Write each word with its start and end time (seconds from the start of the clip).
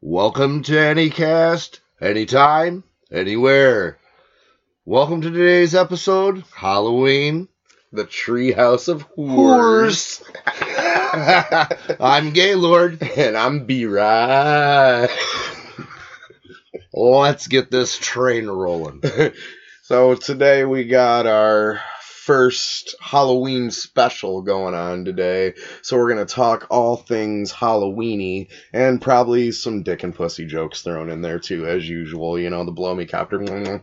Welcome 0.00 0.62
to 0.62 0.74
Anycast, 0.74 1.80
anytime, 2.00 2.84
anywhere. 3.10 3.98
Welcome 4.84 5.22
to 5.22 5.30
today's 5.32 5.74
episode, 5.74 6.44
Halloween. 6.54 7.48
The 7.90 8.04
Treehouse 8.04 8.88
of 8.88 9.08
Whores. 9.16 10.22
I'm 12.00 12.30
Gaylord. 12.32 13.02
and 13.02 13.36
I'm 13.36 13.66
B 13.66 13.86
Rye. 13.86 15.08
Let's 16.92 17.48
get 17.48 17.72
this 17.72 17.98
train 17.98 18.46
rolling. 18.46 19.02
so 19.82 20.14
today 20.14 20.64
we 20.64 20.84
got 20.84 21.26
our 21.26 21.80
first 22.28 22.94
Halloween 23.00 23.70
special 23.70 24.42
going 24.42 24.74
on 24.74 25.06
today. 25.06 25.54
So 25.80 25.96
we're 25.96 26.10
gonna 26.10 26.26
talk 26.26 26.66
all 26.68 26.96
things 26.96 27.50
Halloweeny 27.50 28.48
and 28.70 29.00
probably 29.00 29.50
some 29.50 29.82
dick 29.82 30.02
and 30.02 30.14
pussy 30.14 30.44
jokes 30.44 30.82
thrown 30.82 31.08
in 31.08 31.22
there 31.22 31.38
too, 31.38 31.66
as 31.66 31.88
usual. 31.88 32.38
You 32.38 32.50
know, 32.50 32.66
the 32.66 32.70
blow 32.70 32.94
me 32.94 33.06
copter. 33.06 33.82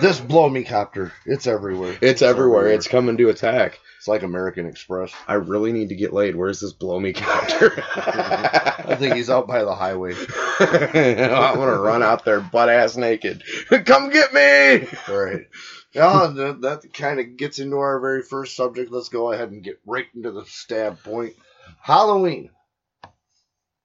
This 0.00 0.18
blow 0.18 0.48
me 0.48 0.64
copter, 0.64 1.12
it's 1.24 1.46
everywhere. 1.46 1.96
It's 2.00 2.22
everywhere. 2.22 2.68
It's 2.68 2.88
coming 2.88 3.16
to 3.18 3.28
attack. 3.28 3.78
It's 3.98 4.08
like 4.08 4.22
American 4.22 4.66
Express. 4.66 5.12
I 5.28 5.34
really 5.34 5.70
need 5.70 5.90
to 5.90 5.94
get 5.94 6.12
laid. 6.12 6.34
Where's 6.34 6.60
this 6.60 6.72
blow 6.72 6.98
me 6.98 7.12
copter? 7.12 7.72
I 7.94 8.96
think 8.98 9.14
he's 9.14 9.30
out 9.30 9.46
by 9.46 9.62
the 9.64 9.74
highway. 9.74 10.14
I'm 10.60 11.56
gonna 11.56 11.78
run 11.78 12.02
out 12.02 12.24
there 12.24 12.40
butt 12.40 12.70
ass 12.70 12.96
naked. 12.96 13.44
Come 13.68 14.10
get 14.10 14.34
me! 14.34 14.88
All 15.08 15.24
right. 15.24 15.46
Yeah, 15.94 16.32
that, 16.34 16.60
that 16.62 16.92
kind 16.92 17.20
of 17.20 17.36
gets 17.36 17.60
into 17.60 17.76
our 17.78 18.00
very 18.00 18.22
first 18.22 18.56
subject. 18.56 18.90
Let's 18.90 19.08
go 19.08 19.32
ahead 19.32 19.52
and 19.52 19.62
get 19.62 19.80
right 19.86 20.06
into 20.14 20.32
the 20.32 20.44
stab 20.44 21.02
point. 21.02 21.34
Halloween. 21.80 22.50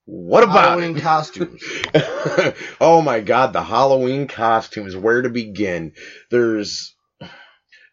What 0.05 0.43
about 0.43 0.79
Halloween 0.79 0.97
it? 0.97 1.01
costumes. 1.01 1.61
oh 2.81 3.01
my 3.03 3.19
god, 3.19 3.53
the 3.53 3.61
Halloween 3.61 4.27
costumes. 4.27 4.95
Where 4.95 5.21
to 5.21 5.29
begin? 5.29 5.93
There's. 6.31 6.95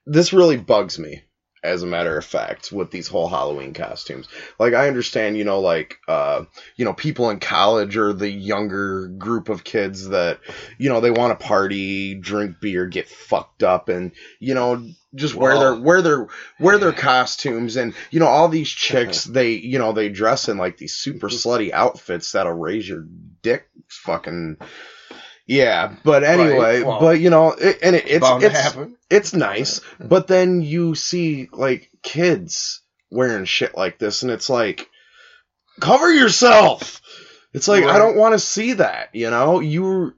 This 0.06 0.32
really 0.32 0.56
bugs 0.56 0.98
me, 0.98 1.24
as 1.66 1.82
a 1.82 1.86
matter 1.86 2.16
of 2.16 2.24
fact, 2.24 2.70
with 2.70 2.90
these 2.90 3.08
whole 3.08 3.28
Halloween 3.28 3.74
costumes. 3.74 4.28
Like, 4.58 4.72
I 4.72 4.88
understand, 4.88 5.36
you 5.36 5.44
know, 5.44 5.60
like, 5.60 5.98
uh, 6.06 6.44
you 6.76 6.84
know, 6.84 6.94
people 6.94 7.30
in 7.30 7.40
college 7.40 7.96
or 7.96 8.12
the 8.12 8.30
younger 8.30 9.08
group 9.08 9.48
of 9.48 9.64
kids 9.64 10.08
that, 10.08 10.38
you 10.78 10.88
know, 10.88 11.00
they 11.00 11.10
want 11.10 11.38
to 11.38 11.46
party, 11.46 12.14
drink 12.14 12.60
beer, 12.60 12.86
get 12.86 13.08
fucked 13.08 13.62
up, 13.62 13.88
and, 13.88 14.12
you 14.38 14.54
know, 14.54 14.86
just 15.14 15.34
wear 15.34 15.58
their 15.58 15.72
Well- 15.72 15.82
wear 15.82 16.02
their 16.02 16.26
wear 16.60 16.78
their 16.78 16.92
costumes 16.92 17.76
and 17.76 17.94
you 18.10 18.20
know 18.20 18.26
all 18.26 18.48
these 18.48 18.68
chicks 18.68 19.24
they 19.24 19.52
you 19.52 19.78
know 19.78 19.92
they 19.92 20.10
dress 20.10 20.50
in 20.50 20.58
like 20.58 20.76
these 20.76 20.94
super 20.94 21.28
slutty 21.28 21.72
outfits 21.72 22.32
that'll 22.32 22.52
raise 22.52 22.86
your 22.86 23.06
dick 23.40 23.66
fucking 23.88 24.58
yeah 25.46 25.94
but 26.04 26.24
anyway 26.24 26.82
well, 26.82 27.00
but 27.00 27.20
you 27.20 27.30
know 27.30 27.52
it, 27.52 27.78
and 27.82 27.94
it, 27.96 28.04
it's 28.08 28.26
it's 28.42 28.76
it's 29.08 29.32
nice 29.34 29.80
but 30.00 30.26
then 30.26 30.60
you 30.62 30.94
see 30.94 31.48
like 31.52 31.90
kids 32.02 32.82
wearing 33.10 33.44
shit 33.44 33.76
like 33.76 33.98
this 33.98 34.22
and 34.22 34.32
it's 34.32 34.50
like 34.50 34.88
cover 35.80 36.12
yourself 36.12 37.00
it's 37.52 37.68
like 37.68 37.84
i 37.84 37.98
don't 37.98 38.16
want 38.16 38.32
to 38.32 38.38
see 38.38 38.72
that 38.74 39.10
you 39.14 39.30
know 39.30 39.60
you 39.60 40.14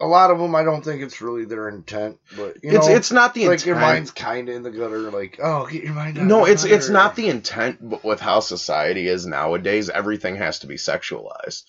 A 0.00 0.06
lot 0.06 0.32
of 0.32 0.38
them, 0.38 0.52
I 0.56 0.64
don't 0.64 0.82
think 0.84 1.00
it's 1.00 1.20
really 1.20 1.44
their 1.44 1.68
intent, 1.68 2.18
but 2.36 2.56
you 2.64 2.74
it's 2.76 2.88
know, 2.88 2.94
it's 2.96 3.12
not 3.12 3.34
the 3.34 3.42
like 3.46 3.60
intent 3.60 3.66
your 3.66 3.76
mind's 3.76 4.10
kind 4.10 4.48
of 4.48 4.56
in 4.56 4.62
the 4.64 4.70
gutter. 4.72 5.12
Like, 5.12 5.38
oh, 5.40 5.66
get 5.66 5.84
your 5.84 5.94
mind. 5.94 6.18
out 6.18 6.26
No, 6.26 6.44
it's 6.44 6.64
it's 6.64 6.88
not 6.88 7.14
the 7.14 7.28
intent, 7.28 7.78
but 7.80 8.02
with 8.02 8.18
how 8.20 8.40
society 8.40 9.06
is 9.06 9.26
nowadays, 9.26 9.90
everything 9.90 10.34
has 10.36 10.58
to 10.60 10.66
be 10.66 10.74
sexualized. 10.74 11.62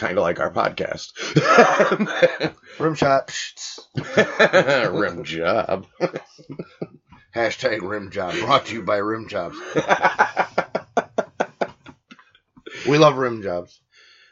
Kind 0.00 0.16
of 0.16 0.22
like 0.22 0.40
our 0.40 0.50
podcast. 0.50 1.12
rim 2.80 2.94
shot. 2.94 3.30
Rim 4.94 5.24
job. 5.24 5.86
Hashtag 7.36 7.82
rim 7.82 8.10
job. 8.10 8.32
Brought 8.40 8.64
to 8.66 8.76
you 8.76 8.82
by 8.82 8.96
rim 8.96 9.28
jobs. 9.28 9.58
We 12.88 12.96
love 12.96 13.18
rim 13.18 13.42
jobs. 13.42 13.78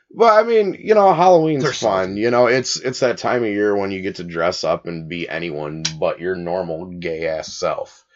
well, 0.09 0.35
I 0.35 0.43
mean, 0.43 0.75
you 0.81 0.95
know, 0.95 1.13
Halloween's 1.13 1.79
fun. 1.79 2.17
You 2.17 2.31
know, 2.31 2.47
it's 2.47 2.81
it's 2.81 3.01
that 3.01 3.19
time 3.19 3.45
of 3.45 3.51
year 3.51 3.77
when 3.77 3.91
you 3.91 4.01
get 4.01 4.17
to 4.17 4.25
dress 4.25 4.65
up 4.65 4.87
and 4.87 5.07
be 5.07 5.29
anyone 5.29 5.85
but 6.01 6.19
your 6.19 6.35
normal 6.35 6.87
gay 6.99 7.29
ass 7.29 7.53
self. 7.53 8.07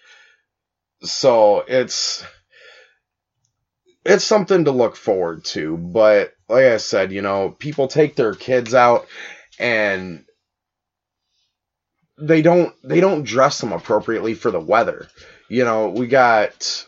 So 1.03 1.63
it's 1.69 2.25
it's 4.05 4.25
something 4.25 4.65
to 4.65 4.71
look 4.73 4.97
forward 4.97 5.45
to. 5.45 5.77
But 5.77 6.33
like 6.49 6.65
I 6.65 6.77
said, 6.79 7.13
you 7.13 7.23
know, 7.23 7.51
people 7.51 7.89
take 7.89 8.17
their 8.17 8.35
kids 8.35 8.75
out 8.75 9.07
and 9.59 10.25
they 12.19 12.43
don't 12.43 12.75
they 12.85 13.01
don't 13.01 13.25
dress 13.25 13.61
them 13.61 13.73
appropriately 13.73 14.35
for 14.35 14.51
the 14.51 14.61
weather. 14.61 15.09
You 15.49 15.65
know, 15.65 15.89
we 15.89 16.07
got 16.07 16.87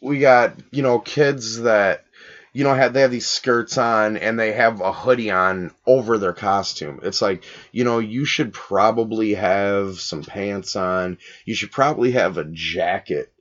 we 0.00 0.18
got, 0.18 0.54
you 0.70 0.82
know, 0.82 0.98
kids 0.98 1.60
that 1.62 2.04
you 2.52 2.64
know 2.64 2.74
have 2.74 2.92
they 2.92 3.00
have 3.02 3.10
these 3.10 3.26
skirts 3.26 3.78
on 3.78 4.16
and 4.16 4.38
they 4.38 4.52
have 4.52 4.80
a 4.80 4.92
hoodie 4.92 5.30
on 5.30 5.72
over 5.86 6.18
their 6.18 6.32
costume. 6.32 7.00
It's 7.02 7.22
like, 7.22 7.44
you 7.70 7.84
know, 7.84 7.98
you 7.98 8.24
should 8.24 8.52
probably 8.52 9.34
have 9.34 10.00
some 10.00 10.22
pants 10.22 10.76
on. 10.76 11.18
You 11.44 11.54
should 11.54 11.72
probably 11.72 12.12
have 12.12 12.38
a 12.38 12.44
jacket 12.44 13.31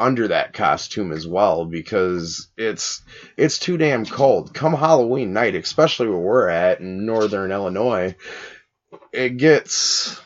under 0.00 0.28
that 0.28 0.52
costume 0.54 1.12
as 1.12 1.26
well 1.26 1.64
because 1.66 2.48
it's 2.56 3.02
it's 3.36 3.58
too 3.58 3.76
damn 3.76 4.04
cold. 4.06 4.54
Come 4.54 4.72
Halloween 4.74 5.32
night, 5.32 5.54
especially 5.54 6.08
where 6.08 6.18
we're 6.18 6.48
at 6.48 6.80
in 6.80 7.04
northern 7.06 7.52
Illinois, 7.52 8.16
it 9.12 9.36
gets 9.36 10.20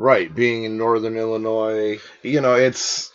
Right, 0.00 0.32
being 0.32 0.62
in 0.64 0.78
northern 0.78 1.16
Illinois. 1.16 1.98
you 2.22 2.40
know, 2.40 2.54
it's 2.54 3.12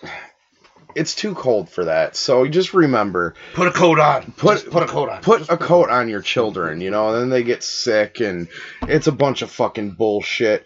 it's 0.95 1.15
too 1.15 1.33
cold 1.33 1.69
for 1.69 1.85
that. 1.85 2.15
So 2.15 2.45
just 2.45 2.73
remember, 2.73 3.35
Put 3.53 3.67
a 3.67 3.71
coat 3.71 3.99
on. 3.99 4.33
Put- 4.33 4.57
Just 4.59 4.69
put 4.69 4.83
a 4.83 4.85
coat 4.85 5.09
on. 5.09 5.21
put 5.21 5.39
Just 5.39 5.51
a 5.51 5.57
coat 5.57 5.89
on 5.89 6.09
your 6.09 6.21
children, 6.21 6.81
you 6.81 6.91
know, 6.91 7.09
and 7.09 7.21
then 7.21 7.29
they 7.29 7.43
get 7.43 7.63
sick 7.63 8.19
and 8.19 8.47
it's 8.83 9.07
a 9.07 9.11
bunch 9.13 9.41
of 9.41 9.49
fucking 9.49 9.91
bullshit. 9.91 10.65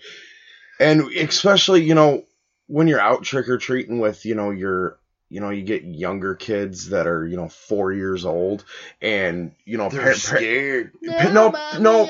And 0.79 1.03
especially, 1.15 1.83
you 1.83 1.93
know, 1.95 2.23
when 2.67 2.87
you're 2.87 2.99
out 2.99 3.23
trick 3.23 3.49
or 3.49 3.57
treating 3.57 3.99
with, 3.99 4.25
you 4.25 4.35
know, 4.35 4.51
your 4.51 4.97
you 5.29 5.41
know, 5.41 5.49
you 5.49 5.61
get 5.63 5.83
younger 5.83 6.35
kids 6.35 6.89
that 6.91 7.05
are, 7.05 7.27
you 7.27 7.35
know, 7.35 7.49
four 7.49 7.91
years 7.91 8.23
old 8.23 8.63
and, 9.01 9.51
you 9.65 9.77
know, 9.77 9.89
They're 9.89 9.99
par- 10.01 10.11
par- 10.11 10.15
scared. 10.37 10.91
Pa- 11.05 11.31
no, 11.33 11.49
no, 11.81 12.05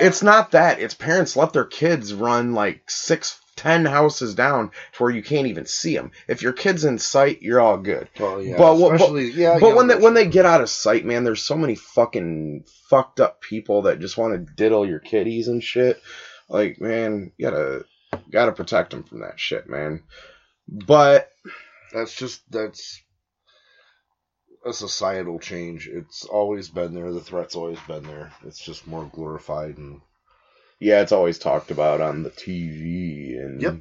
it's 0.00 0.22
not 0.22 0.52
that. 0.52 0.80
It's 0.80 0.94
parents 0.94 1.36
let 1.36 1.52
their 1.52 1.66
kids 1.66 2.14
run 2.14 2.54
like 2.54 2.88
six, 2.90 3.38
ten 3.54 3.84
houses 3.84 4.34
down 4.34 4.70
to 4.94 5.02
where 5.02 5.10
you 5.12 5.22
can't 5.22 5.46
even 5.48 5.66
see 5.66 5.94
them. 5.94 6.10
If 6.26 6.40
your 6.40 6.54
kid's 6.54 6.86
in 6.86 6.98
sight, 6.98 7.42
you're 7.42 7.60
all 7.60 7.76
good. 7.76 8.08
Well, 8.18 8.42
yeah, 8.42 8.56
But 8.56 8.78
what- 8.78 8.94
especially 8.94 9.30
yeah. 9.32 9.58
but 9.60 9.76
when 9.76 9.88
they 9.88 9.96
when 9.96 10.14
they 10.14 10.26
get 10.26 10.46
out 10.46 10.62
of 10.62 10.70
sight, 10.70 11.04
man, 11.04 11.24
there's 11.24 11.42
so 11.42 11.56
many 11.58 11.74
fucking 11.74 12.64
fucked 12.88 13.20
up 13.20 13.42
people 13.42 13.82
that 13.82 14.00
just 14.00 14.16
want 14.16 14.32
to 14.32 14.54
diddle 14.54 14.86
your 14.88 15.00
kitties 15.00 15.48
and 15.48 15.62
shit. 15.62 16.00
Like, 16.48 16.80
man, 16.80 17.32
you 17.36 17.50
gotta 17.50 17.84
gotta 18.30 18.52
protect 18.52 18.90
them 18.90 19.02
from 19.04 19.20
that 19.20 19.38
shit, 19.38 19.68
man. 19.68 20.02
But 20.68 21.30
That's 21.92 22.14
just 22.14 22.40
that's 22.50 23.00
a 24.64 24.72
societal 24.72 25.38
change. 25.38 25.88
It's 25.88 26.24
always 26.24 26.68
been 26.68 26.94
there. 26.94 27.12
The 27.12 27.20
threat's 27.20 27.56
always 27.56 27.80
been 27.80 28.04
there. 28.04 28.32
It's 28.46 28.64
just 28.64 28.86
more 28.86 29.10
glorified 29.12 29.76
and 29.78 30.00
yeah, 30.78 31.00
it's 31.00 31.12
always 31.12 31.38
talked 31.38 31.70
about 31.70 32.00
on 32.00 32.22
the 32.22 32.30
TV 32.30 33.36
and 33.38 33.60
Yep. 33.62 33.74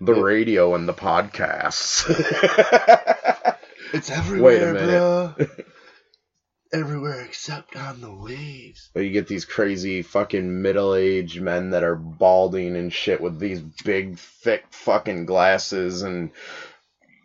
the 0.00 0.14
Yep. 0.14 0.24
radio 0.24 0.74
and 0.74 0.86
the 0.88 0.92
podcasts. 0.94 2.04
it's 3.94 4.10
everywhere, 4.10 4.42
Wait 4.42 4.62
a 4.62 4.72
minute. 4.72 5.48
bruh. 6.72 6.80
everywhere 6.80 7.20
except 7.22 7.76
on 7.76 8.00
the 8.00 8.12
waves. 8.12 8.90
But 8.94 9.00
you 9.00 9.10
get 9.10 9.28
these 9.28 9.44
crazy 9.44 10.02
fucking 10.02 10.62
middle 10.62 10.94
aged 10.94 11.40
men 11.40 11.70
that 11.70 11.84
are 11.84 11.96
balding 11.96 12.76
and 12.76 12.92
shit 12.92 13.20
with 13.20 13.38
these 13.38 13.60
big, 13.60 14.18
thick 14.18 14.64
fucking 14.70 15.26
glasses 15.26 16.02
and 16.02 16.30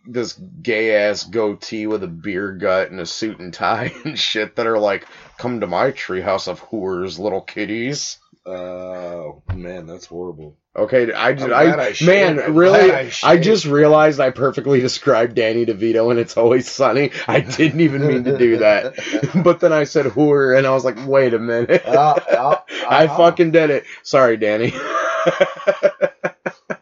this 0.07 0.33
gay 0.33 0.95
ass 0.95 1.23
goatee 1.23 1.87
with 1.87 2.03
a 2.03 2.07
beer 2.07 2.51
gut 2.51 2.91
and 2.91 2.99
a 2.99 3.05
suit 3.05 3.39
and 3.39 3.53
tie 3.53 3.91
and 4.05 4.19
shit 4.19 4.55
that 4.55 4.67
are 4.67 4.79
like, 4.79 5.05
come 5.37 5.59
to 5.59 5.67
my 5.67 5.91
treehouse 5.91 6.47
of 6.47 6.61
whores, 6.61 7.19
little 7.19 7.41
kitties. 7.41 8.19
Oh 8.45 9.41
man, 9.53 9.87
that's 9.87 10.05
horrible. 10.05 10.57
Okay, 10.75 11.13
I, 11.13 11.31
just, 11.31 11.49
I, 11.49 11.71
I 11.71 11.93
man, 12.05 12.37
I'm 12.37 12.53
really, 12.53 12.91
I 12.91 13.09
I, 13.23 13.37
just 13.37 13.65
realized 13.65 14.19
I 14.19 14.31
perfectly 14.31 14.81
described 14.81 15.35
Danny 15.35 15.65
DeVito 15.65 16.11
and 16.11 16.19
It's 16.19 16.35
Always 16.35 16.69
Sunny. 16.69 17.11
I 17.27 17.39
didn't 17.39 17.79
even 17.79 18.05
mean 18.05 18.25
to 18.25 18.37
do 18.37 18.57
that, 18.57 18.95
but 19.43 19.61
then 19.61 19.71
I 19.71 19.85
said 19.85 20.05
whore, 20.07 20.57
and 20.57 20.67
I 20.67 20.71
was 20.71 20.83
like, 20.83 20.97
wait 21.07 21.33
a 21.33 21.39
minute, 21.39 21.85
Uh, 21.85 22.15
uh, 22.29 22.59
I 22.89 23.05
uh-huh. 23.05 23.17
fucking 23.17 23.51
did 23.51 23.69
it. 23.69 23.85
Sorry, 24.03 24.35
Danny. 24.35 24.73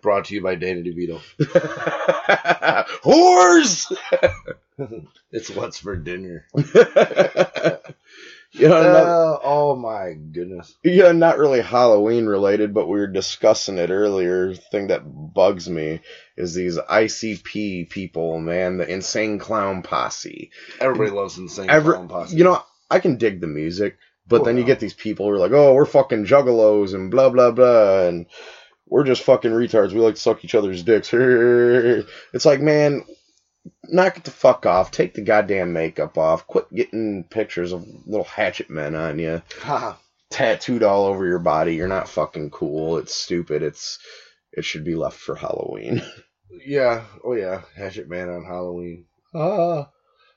Brought 0.01 0.25
to 0.25 0.33
you 0.33 0.41
by 0.41 0.55
Danny 0.55 0.81
DeVito. 0.81 1.21
Whores. 3.03 3.95
It's 5.31 5.51
what's 5.51 5.77
for 5.77 5.95
dinner. 5.95 6.47
You 8.53 8.67
know, 8.69 8.75
Uh, 8.75 9.39
oh 9.43 9.75
my 9.75 10.13
goodness. 10.13 10.75
yeah, 10.83 11.11
not 11.11 11.37
really 11.37 11.61
Halloween 11.61 12.25
related, 12.25 12.73
but 12.73 12.87
we 12.87 12.99
were 12.99 13.07
discussing 13.07 13.77
it 13.77 13.89
earlier. 13.89 14.53
Thing 14.53 14.87
that 14.87 15.01
bugs 15.05 15.69
me 15.69 16.01
is 16.37 16.53
these 16.53 16.77
ICP 16.77 17.89
people, 17.89 18.39
man, 18.39 18.77
the 18.77 18.87
insane 18.91 19.39
clown 19.39 19.81
posse. 19.81 20.51
Everybody 20.79 21.11
loves 21.11 21.37
insane 21.37 21.69
Every, 21.69 21.93
clown 21.93 22.07
posse. 22.07 22.35
you 22.35 22.43
know, 22.43 22.63
I 22.89 22.99
can 22.99 23.17
dig 23.17 23.41
the 23.41 23.47
music, 23.47 23.97
but 24.27 24.41
Oh, 24.41 24.43
then 24.45 24.57
you 24.57 24.63
get 24.63 24.79
these 24.79 24.93
people 24.93 25.25
who 25.27 25.31
are 25.33 25.37
like, 25.39 25.51
"Oh, 25.51 25.73
we're 25.73 25.85
fucking 25.85 26.25
juggalos 26.25 26.93
and 26.93 27.09
blah 27.11 27.29
blah 27.29 27.51
blah," 27.51 28.07
and 28.07 28.27
we're 28.87 29.03
just 29.03 29.23
fucking 29.23 29.51
retards. 29.51 29.93
We 29.93 29.99
like 29.99 30.15
to 30.15 30.21
suck 30.21 30.43
each 30.45 30.55
other's 30.55 30.83
dicks. 30.83 31.11
It's 32.33 32.45
like, 32.45 32.61
man, 32.61 33.03
knock 33.85 34.17
it 34.17 34.23
the 34.23 34.31
fuck 34.31 34.65
off. 34.65 34.91
Take 34.91 35.13
the 35.13 35.21
goddamn 35.21 35.73
makeup 35.73 36.17
off. 36.17 36.47
Quit 36.47 36.73
getting 36.73 37.23
pictures 37.23 37.71
of 37.71 37.85
little 38.05 38.25
hatchet 38.25 38.69
men 38.69 38.95
on 38.95 39.19
you, 39.19 39.41
tattooed 40.29 40.83
all 40.83 41.05
over 41.05 41.25
your 41.25 41.39
body. 41.39 41.75
You're 41.75 41.87
not 41.87 42.09
fucking 42.09 42.49
cool. 42.49 42.97
It's 42.97 43.13
stupid. 43.13 43.61
It's 43.61 43.99
it 44.51 44.65
should 44.65 44.83
be 44.83 44.95
left 44.95 45.17
for 45.17 45.35
Halloween. 45.35 46.01
yeah. 46.65 47.05
Oh 47.23 47.33
yeah. 47.33 47.61
Hatchet 47.75 48.09
Man 48.09 48.29
on 48.29 48.45
Halloween. 48.45 49.05
Ah. 49.33 49.89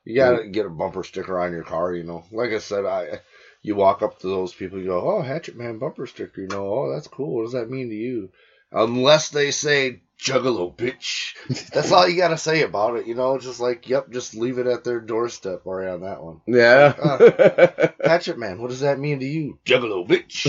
You 0.04 0.14
gotta 0.14 0.46
get 0.46 0.66
a 0.66 0.70
bumper 0.70 1.02
sticker 1.02 1.38
on 1.38 1.52
your 1.52 1.64
car, 1.64 1.92
you 1.92 2.04
know. 2.04 2.24
Like 2.30 2.50
I 2.52 2.58
said, 2.58 2.84
I 2.84 3.20
you 3.62 3.74
walk 3.74 4.02
up 4.02 4.20
to 4.20 4.28
those 4.28 4.54
people, 4.54 4.78
you 4.78 4.86
go, 4.86 5.00
"Oh, 5.00 5.22
Hatchet 5.22 5.56
Man 5.56 5.78
bumper 5.78 6.06
sticker," 6.06 6.42
you 6.42 6.46
know. 6.46 6.72
Oh, 6.72 6.92
that's 6.92 7.08
cool. 7.08 7.34
What 7.34 7.42
does 7.42 7.52
that 7.54 7.68
mean 7.68 7.88
to 7.88 7.96
you? 7.96 8.30
Unless 8.70 9.30
they 9.30 9.50
say 9.50 10.02
"Juggalo, 10.20 10.74
bitch." 10.74 11.34
That's 11.72 11.92
all 11.92 12.08
you 12.08 12.16
gotta 12.16 12.38
say 12.38 12.62
about 12.62 12.96
it, 12.96 13.06
you 13.06 13.14
know. 13.14 13.38
Just 13.38 13.60
like, 13.60 13.88
yep, 13.88 14.10
just 14.10 14.34
leave 14.34 14.58
it 14.58 14.66
at 14.66 14.84
their 14.84 15.00
doorstep. 15.00 15.62
Or 15.64 15.86
on 15.86 16.02
that 16.02 16.22
one. 16.22 16.40
yeah. 16.46 16.94
Uh, 17.00 17.88
Hatchet 18.08 18.38
Man, 18.38 18.60
what 18.60 18.70
does 18.70 18.80
that 18.80 18.98
mean 18.98 19.20
to 19.20 19.26
you? 19.26 19.58
Juggalo, 19.64 20.06
bitch. 20.06 20.46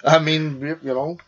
I 0.04 0.18
mean, 0.20 0.78
you 0.82 0.94
know, 0.94 1.18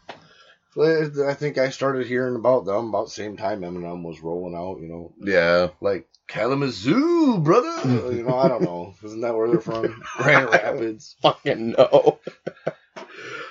I 0.76 1.34
think 1.34 1.58
I 1.58 1.70
started 1.70 2.06
hearing 2.06 2.36
about 2.36 2.64
them 2.64 2.90
about 2.90 3.06
the 3.06 3.12
same 3.12 3.36
time 3.36 3.62
Eminem 3.62 4.02
was 4.02 4.20
rolling 4.20 4.54
out, 4.54 4.80
you 4.80 4.88
know, 4.88 5.12
yeah. 5.20 5.68
like 5.80 6.06
Kalamazoo, 6.28 7.38
brother. 7.38 7.88
You 8.14 8.22
know, 8.22 8.36
I 8.36 8.48
don't 8.48 8.62
know. 8.62 8.94
Isn't 9.02 9.22
that 9.22 9.34
where 9.34 9.48
they're 9.48 9.60
from? 9.60 10.02
Grand 10.18 10.50
Rapids. 10.50 11.16
Fucking 11.22 11.70
no. 11.70 12.20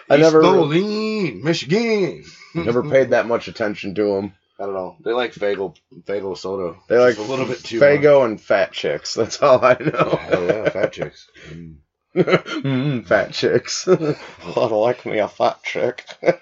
I 0.09 0.17
never 0.17 0.41
Moline, 0.41 1.43
Michigan. 1.43 2.23
never 2.53 2.83
paid 2.83 3.09
that 3.09 3.27
much 3.27 3.47
attention 3.47 3.95
to 3.95 4.03
them. 4.03 4.33
I 4.59 4.63
don't 4.65 4.73
know. 4.73 4.97
They 5.03 5.11
like 5.11 5.33
Faygo, 5.33 5.75
Faygo 6.05 6.35
soda. 6.37 6.77
They 6.87 6.97
like 6.97 7.15
Just 7.15 7.27
a 7.27 7.31
little 7.31 7.45
bit 7.45 7.63
too 7.63 7.79
Faygo 7.79 8.25
and 8.25 8.39
fat 8.41 8.71
chicks. 8.71 9.13
That's 9.13 9.41
all 9.41 9.63
I 9.63 9.77
know. 9.79 10.15
Hell 10.15 10.45
yeah, 10.45 10.69
fat 10.69 10.93
chicks. 10.93 11.29
Mm. 11.49 11.75
mm, 12.15 13.05
fat 13.05 13.33
chicks. 13.33 13.87
I'd 13.87 14.71
like 14.71 15.05
me 15.05 15.19
a 15.19 15.27
fat 15.27 15.61
chick. 15.63 16.05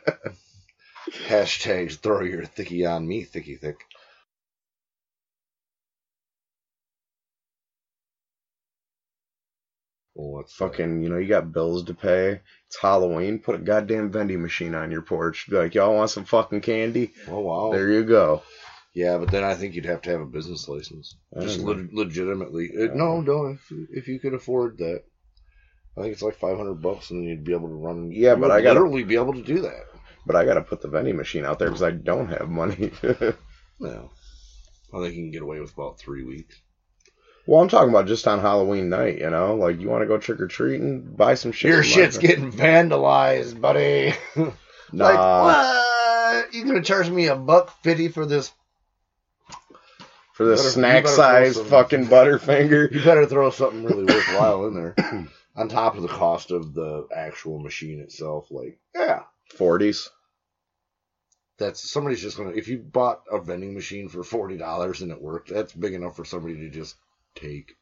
Hashtags 1.28 1.98
throw 1.98 2.22
your 2.22 2.46
thicky 2.46 2.86
on 2.86 3.08
me, 3.08 3.24
thicky 3.24 3.58
thick. 3.58 3.80
That? 10.46 10.52
Fucking, 10.52 11.02
you 11.02 11.10
know, 11.10 11.18
you 11.18 11.28
got 11.28 11.52
bills 11.52 11.84
to 11.86 11.94
pay. 11.94 12.42
It's 12.76 12.82
Halloween. 12.82 13.40
Put 13.40 13.56
a 13.56 13.60
goddamn 13.60 14.12
vending 14.12 14.42
machine 14.42 14.76
on 14.76 14.92
your 14.92 15.02
porch. 15.02 15.48
Be 15.50 15.56
like, 15.56 15.76
y'all 15.76 15.96
want 15.96 16.10
some 16.10 16.26
fucking 16.26 16.60
candy? 16.60 17.14
Oh 17.30 17.40
wow. 17.40 17.72
There 17.72 17.90
you 17.90 18.04
go. 18.04 18.44
Yeah, 18.94 19.18
but 19.18 19.32
then 19.32 19.46
I 19.46 19.56
think 19.56 19.76
you'd 19.76 19.86
have 19.86 20.02
to 20.04 20.10
have 20.10 20.20
a 20.20 20.26
business 20.26 20.68
license, 20.68 21.16
just 21.40 21.60
le- 21.62 21.88
legitimately. 21.94 22.72
Uh, 22.78 22.94
no, 22.94 23.22
no. 23.22 23.46
If 23.48 23.72
if 23.92 24.08
you 24.10 24.20
could 24.20 24.34
afford 24.34 24.78
that, 24.80 25.04
I 25.98 26.02
think 26.02 26.12
it's 26.14 26.22
like 26.22 26.36
five 26.36 26.58
hundred 26.58 26.76
bucks, 26.82 27.12
and 27.12 27.22
then 27.22 27.30
you'd 27.30 27.44
be 27.46 27.54
able 27.54 27.70
to 27.70 27.76
run. 27.76 28.12
Yeah, 28.12 28.36
but 28.36 28.52
I 28.52 28.62
gotta- 28.62 28.80
literally 28.82 29.04
be 29.04 29.16
able 29.16 29.34
to 29.36 29.42
do 29.42 29.62
that. 29.62 29.84
But 30.26 30.36
I 30.36 30.44
gotta 30.44 30.62
put 30.62 30.82
the 30.82 30.90
vending 30.90 31.16
machine 31.16 31.46
out 31.46 31.60
there 31.60 31.70
because 31.70 31.84
I 31.84 31.92
don't 31.92 32.28
have 32.28 32.50
money. 32.50 32.92
No, 33.80 34.10
I 34.94 34.98
think 35.00 35.16
you 35.16 35.24
can 35.24 35.32
get 35.32 35.42
away 35.44 35.60
with 35.62 35.74
about 35.74 35.98
three 36.00 36.24
weeks. 36.26 36.60
Well, 37.48 37.62
I'm 37.62 37.68
talking 37.68 37.90
about 37.90 38.08
just 38.08 38.28
on 38.28 38.40
Halloween 38.40 38.90
night, 38.90 39.20
you 39.20 39.30
know? 39.30 39.56
Like, 39.56 39.80
you 39.80 39.90
want 39.90 40.02
to 40.02 40.08
go 40.08 40.18
trick 40.18 40.40
or 40.40 40.48
treating? 40.48 41.02
Buy 41.02 41.36
some 41.36 41.52
shit. 41.52 41.70
Your 41.70 41.84
shit's 41.84 42.18
getting 42.18 42.52
vandalized, 42.52 43.60
buddy. 43.60 44.14
Nah. 44.92 45.06
Like 45.10 46.44
what? 46.46 46.54
You 46.54 46.64
gonna 46.66 46.82
charge 46.84 47.10
me 47.10 47.26
a 47.26 47.36
buck 47.36 47.82
fifty 47.82 48.08
for 48.08 48.26
this? 48.26 48.52
For 50.34 50.52
you 50.52 50.58
snack 50.58 51.08
size 51.08 51.60
fucking 51.60 52.06
Butterfinger. 52.06 52.92
You 52.94 53.04
better 53.04 53.26
throw 53.26 53.50
something 53.50 53.84
really 53.84 54.04
worthwhile 54.14 54.68
in 54.68 54.76
there, 54.76 54.96
on 55.56 55.70
top 55.70 55.96
of 55.96 56.04
the 56.04 56.08
cost 56.08 56.52
of 56.52 56.74
the 56.76 57.08
actual 57.14 57.60
machine 57.60 58.00
itself. 58.00 58.52
Like, 58.52 58.78
yeah, 58.94 59.24
40s. 59.58 60.08
that's 61.58 61.90
somebody's 61.90 62.22
just 62.22 62.38
gonna. 62.38 62.52
If 62.52 62.68
you 62.68 62.78
bought 62.78 63.24
a 63.30 63.40
vending 63.42 63.74
machine 63.74 64.08
for 64.08 64.24
forty 64.24 64.56
dollars 64.56 65.02
and 65.02 65.12
it 65.12 65.22
worked, 65.22 65.50
that's 65.50 65.74
big 65.74 65.94
enough 65.94 66.16
for 66.16 66.26
somebody 66.26 66.56
to 66.58 66.70
just 66.70 66.96
take. 67.36 67.76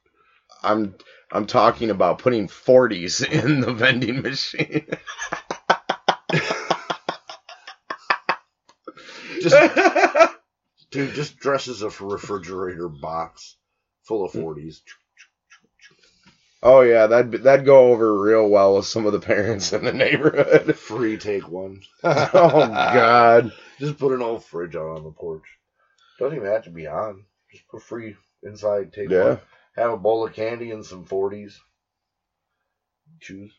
I'm 0.62 0.96
I'm 1.32 1.46
talking 1.46 1.90
about 1.90 2.20
putting 2.20 2.48
40s 2.48 3.28
in 3.44 3.62
the 3.62 3.74
vending 3.74 4.22
machine. 4.22 4.88
Just, 9.44 10.36
dude, 10.92 11.14
just 11.14 11.38
dress 11.38 11.68
as 11.68 11.82
a 11.82 11.90
refrigerator 11.90 12.88
box 12.88 13.58
full 14.04 14.24
of 14.24 14.32
forties. 14.32 14.82
oh 16.62 16.82
yeah, 16.82 17.08
that 17.08 17.44
that'd 17.44 17.66
go 17.66 17.92
over 17.92 18.22
real 18.22 18.48
well 18.48 18.78
with 18.78 18.86
some 18.86 19.06
of 19.06 19.12
the 19.12 19.20
parents 19.20 19.74
in 19.74 19.84
the 19.84 19.92
neighborhood. 19.92 20.76
Free 20.78 21.18
take 21.18 21.50
one. 21.50 21.82
oh 22.04 22.68
god. 22.68 23.52
Just 23.80 23.98
put 23.98 24.14
an 24.14 24.22
old 24.22 24.46
fridge 24.46 24.76
out 24.76 24.98
on 24.98 25.04
the 25.04 25.12
porch. 25.12 25.44
Doesn't 26.20 26.38
even 26.38 26.48
have 26.48 26.64
to 26.64 26.70
be 26.70 26.88
on. 26.88 27.26
Just 27.52 27.68
put 27.68 27.84
free 27.84 28.16
inside. 28.44 28.94
Take 28.94 29.10
Yeah. 29.10 29.24
one. 29.24 29.40
Have 29.76 29.92
a 29.92 29.98
bowl 29.98 30.26
of 30.26 30.34
candy 30.34 30.72
and 30.72 30.86
some 30.86 31.06
forties. 31.06 31.60
Choose. 33.20 33.52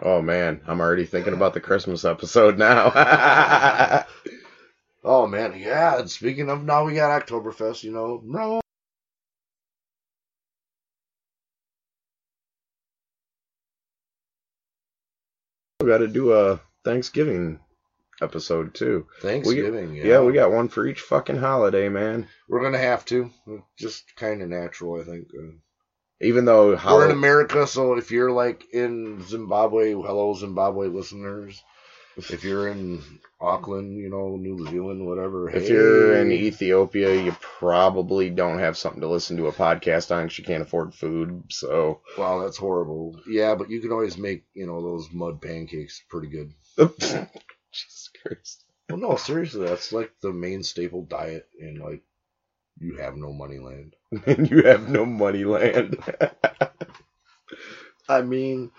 Oh 0.00 0.22
man, 0.22 0.60
I'm 0.66 0.80
already 0.80 1.06
thinking 1.06 1.34
about 1.34 1.54
the 1.54 1.60
Christmas 1.60 2.04
episode 2.04 2.58
now. 2.58 4.04
Oh 5.04 5.26
man, 5.26 5.58
yeah. 5.58 5.98
And 5.98 6.10
speaking 6.10 6.50
of, 6.50 6.64
now 6.64 6.84
we 6.84 6.94
got 6.94 7.26
Oktoberfest. 7.26 7.82
You 7.84 7.92
know, 7.92 8.20
no. 8.24 8.60
we 15.80 15.86
got 15.86 15.98
to 15.98 16.08
do 16.08 16.32
a 16.34 16.60
Thanksgiving 16.84 17.60
episode 18.20 18.74
too. 18.74 19.06
Thanksgiving. 19.20 19.94
yeah. 19.94 20.04
Yeah, 20.04 20.20
we 20.20 20.32
got 20.32 20.52
one 20.52 20.68
for 20.68 20.86
each 20.86 21.00
fucking 21.00 21.36
holiday, 21.36 21.88
man. 21.88 22.28
We're 22.48 22.62
gonna 22.62 22.78
have 22.78 23.04
to. 23.06 23.30
Just 23.78 24.16
kind 24.16 24.42
of 24.42 24.48
natural, 24.48 25.00
I 25.00 25.04
think. 25.04 25.28
Even 26.20 26.44
though 26.44 26.76
We're 26.84 27.04
in 27.06 27.10
America, 27.12 27.66
so 27.66 27.94
if 27.96 28.10
you're 28.10 28.32
like 28.32 28.64
in 28.72 29.22
Zimbabwe, 29.22 29.92
hello 29.92 30.34
Zimbabwe 30.34 30.88
listeners. 30.88 31.62
If 32.16 32.42
you're 32.42 32.66
in 32.66 33.00
Auckland, 33.40 33.96
you 33.96 34.10
know, 34.10 34.36
New 34.36 34.66
Zealand, 34.68 35.06
whatever. 35.06 35.48
if 35.48 35.68
you're 35.68 36.16
in. 36.18 36.32
Ethiopia, 36.32 37.14
you 37.22 37.30
probably 37.40 38.28
don't 38.30 38.58
have 38.58 38.76
something 38.76 39.00
to 39.02 39.06
listen 39.08 39.36
to 39.36 39.46
a 39.46 39.52
podcast 39.52 40.10
on 40.10 40.24
because 40.24 40.38
you 40.38 40.44
can't 40.44 40.62
afford 40.64 40.92
food. 40.92 41.44
So, 41.50 42.00
Wow, 42.18 42.40
that's 42.40 42.56
horrible. 42.56 43.20
Yeah, 43.28 43.54
but 43.54 43.70
you 43.70 43.80
can 43.80 43.92
always 43.92 44.18
make, 44.18 44.42
you 44.54 44.66
know, 44.66 44.82
those 44.82 45.08
mud 45.12 45.40
pancakes 45.40 46.02
pretty 46.10 46.26
good. 46.28 46.52
Jesus 47.86 48.10
Christ. 48.22 48.64
Well, 48.88 48.98
no, 48.98 49.16
seriously, 49.16 49.66
that's 49.66 49.92
like 49.92 50.12
the 50.22 50.32
main 50.32 50.62
staple 50.62 51.02
diet 51.02 51.46
in 51.58 51.78
like 51.78 52.02
you 52.80 52.96
have 52.96 53.16
no 53.16 53.32
money 53.32 53.58
land. 53.58 53.94
And 54.26 54.50
you 54.50 54.62
have 54.62 54.88
no 54.88 55.04
money 55.04 55.44
land. 55.44 55.98
I 58.08 58.22
mean, 58.22 58.70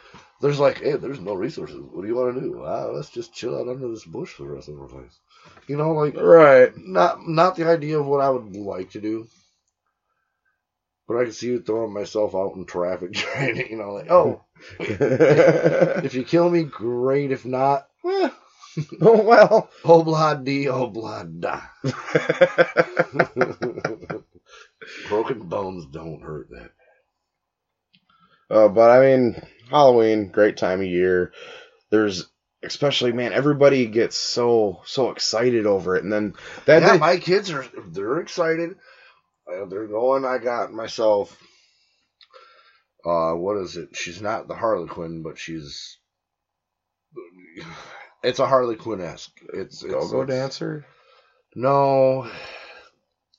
there's 0.42 0.60
like, 0.60 0.80
hey, 0.80 0.96
there's 0.96 1.20
no 1.20 1.36
resources. 1.36 1.80
What 1.80 2.02
do 2.02 2.08
you 2.08 2.16
want 2.16 2.34
to 2.36 2.42
do? 2.42 2.64
Ah, 2.66 2.86
let's 2.86 3.12
just 3.12 3.34
chill 3.34 3.56
out 3.56 3.68
under 3.68 3.88
this 3.90 4.06
bush 4.06 4.30
for 4.32 4.44
the 4.44 4.50
rest 4.50 4.70
of 4.70 4.80
our 4.80 4.88
lives. 4.88 5.20
You 5.68 5.78
know, 5.78 5.92
like 5.92 6.16
right. 6.16 6.72
not 6.76 7.28
not 7.28 7.56
the 7.56 7.68
idea 7.68 8.00
of 8.00 8.08
what 8.08 8.22
I 8.22 8.30
would 8.30 8.56
like 8.56 8.92
to 8.92 9.02
do, 9.02 9.28
but 11.08 11.18
I 11.18 11.24
can 11.26 11.34
see 11.34 11.48
you 11.48 11.62
throwing 11.62 11.94
myself 11.94 12.34
out 12.34 12.56
in 12.56 12.66
traffic, 12.66 13.14
trying 13.14 13.56
to, 13.56 13.70
you 13.70 13.78
know, 13.78 13.94
like, 13.94 14.10
oh, 14.10 14.42
if 14.80 16.16
you 16.16 16.24
kill 16.24 16.50
me, 16.50 16.64
great. 16.64 17.32
If 17.32 17.46
not, 17.46 17.88
eh, 18.06 18.30
oh 19.02 19.24
well. 19.24 19.70
obla 19.84 20.44
di 20.44 20.66
obla 20.66 21.26
da. 21.40 21.62
Broken 25.10 25.40
bones 25.48 25.86
don't 25.92 26.22
hurt 26.22 26.50
that. 26.52 26.72
Uh, 28.50 28.68
but 28.70 28.90
I 28.90 29.00
mean, 29.02 29.42
Halloween, 29.70 30.30
great 30.30 30.58
time 30.58 30.82
of 30.82 30.88
year. 30.88 31.32
There's 31.92 32.28
especially 32.64 33.12
man, 33.12 33.34
everybody 33.34 33.86
gets 33.86 34.16
so 34.16 34.82
so 34.86 35.12
excited 35.12 35.66
over 35.66 35.96
it, 35.96 36.04
and 36.04 36.12
then 36.12 36.34
that 36.66 36.82
yeah, 36.82 36.88
that- 36.90 37.00
my 37.00 37.18
kids 37.18 37.52
are 37.52 37.66
they're 37.90 38.20
excited. 38.20 38.76
Uh, 39.52 39.66
they're 39.66 39.88
going. 39.88 40.26
I 40.26 40.38
got 40.38 40.72
myself. 40.72 41.36
Uh, 43.06 43.34
what 43.34 43.58
is 43.58 43.78
it? 43.78 43.96
She's 43.96 44.22
not 44.22 44.48
the 44.48 44.56
Harley 44.56 44.88
Quinn, 44.88 45.24
but 45.24 45.38
she's. 45.40 45.98
It's 48.24 48.40
a 48.40 48.46
Harley 48.48 48.76
Quinn 48.76 49.02
esque. 49.02 49.40
It's 49.54 49.84
it's, 49.84 49.92
go-go 49.92 50.24
it's- 50.24 50.38
dancer. 50.38 50.86
No, 51.56 52.30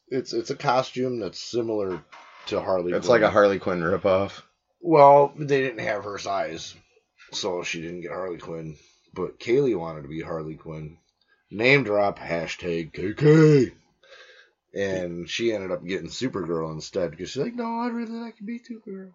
it's 0.08 0.32
it's 0.32 0.50
a 0.50 0.56
costume 0.56 1.20
that's 1.20 1.38
similar 1.38 2.02
to 2.46 2.60
Harley. 2.60 2.92
It's 2.92 3.06
Quinn. 3.06 3.20
like 3.20 3.28
a 3.28 3.32
Harley 3.32 3.58
Quinn 3.58 3.80
ripoff. 3.80 4.42
Well, 4.80 5.32
they 5.36 5.60
didn't 5.60 5.84
have 5.84 6.04
her 6.04 6.18
size, 6.18 6.74
so 7.32 7.62
she 7.62 7.80
didn't 7.82 8.00
get 8.00 8.10
Harley 8.10 8.38
Quinn. 8.38 8.76
But 9.12 9.38
Kaylee 9.38 9.78
wanted 9.78 10.02
to 10.02 10.08
be 10.08 10.20
Harley 10.22 10.54
Quinn. 10.56 10.98
Name 11.50 11.84
drop 11.84 12.18
hashtag 12.18 12.92
KK. 12.92 13.72
And 14.72 15.28
she 15.28 15.52
ended 15.52 15.72
up 15.72 15.84
getting 15.84 16.08
Supergirl 16.08 16.72
instead 16.72 17.10
because 17.10 17.30
she's 17.30 17.42
like, 17.42 17.56
no, 17.56 17.80
I'd 17.80 17.92
really 17.92 18.12
like 18.12 18.36
to 18.36 18.44
be 18.44 18.60
Supergirl. 18.60 19.12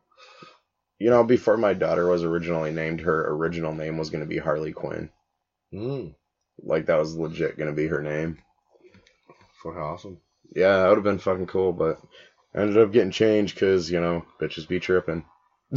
You 1.00 1.10
know, 1.10 1.24
before 1.24 1.58
my 1.58 1.74
daughter 1.74 2.08
was 2.08 2.24
originally 2.24 2.72
named, 2.72 3.02
her 3.02 3.30
original 3.34 3.74
name 3.74 3.98
was 3.98 4.10
going 4.10 4.24
to 4.24 4.30
be 4.30 4.38
Harley 4.38 4.74
Quinn. 4.74 5.10
Mm, 5.76 6.16
Like 6.64 6.86
that 6.86 6.98
was 7.00 7.16
legit 7.16 7.58
to 7.58 7.72
be 7.74 7.88
her 7.88 8.02
name. 8.02 8.40
fucking 9.62 9.80
awesome. 9.80 10.20
Yeah, 10.56 10.78
that 10.78 10.88
would 10.88 10.98
have 10.98 11.04
been 11.04 11.20
fucking 11.20 11.48
cool, 11.48 11.74
but 11.74 12.00
I 12.54 12.62
ended 12.62 12.78
up 12.78 12.94
getting 12.94 13.12
changed 13.12 13.56
because 13.56 13.92
you 13.92 14.00
know 14.00 14.24
bitches 14.40 14.68
be 14.68 14.80
tripping. 14.80 15.26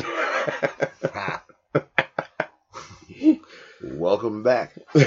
Welcome 3.83 4.43
back. 4.45 4.75
but 4.95 5.05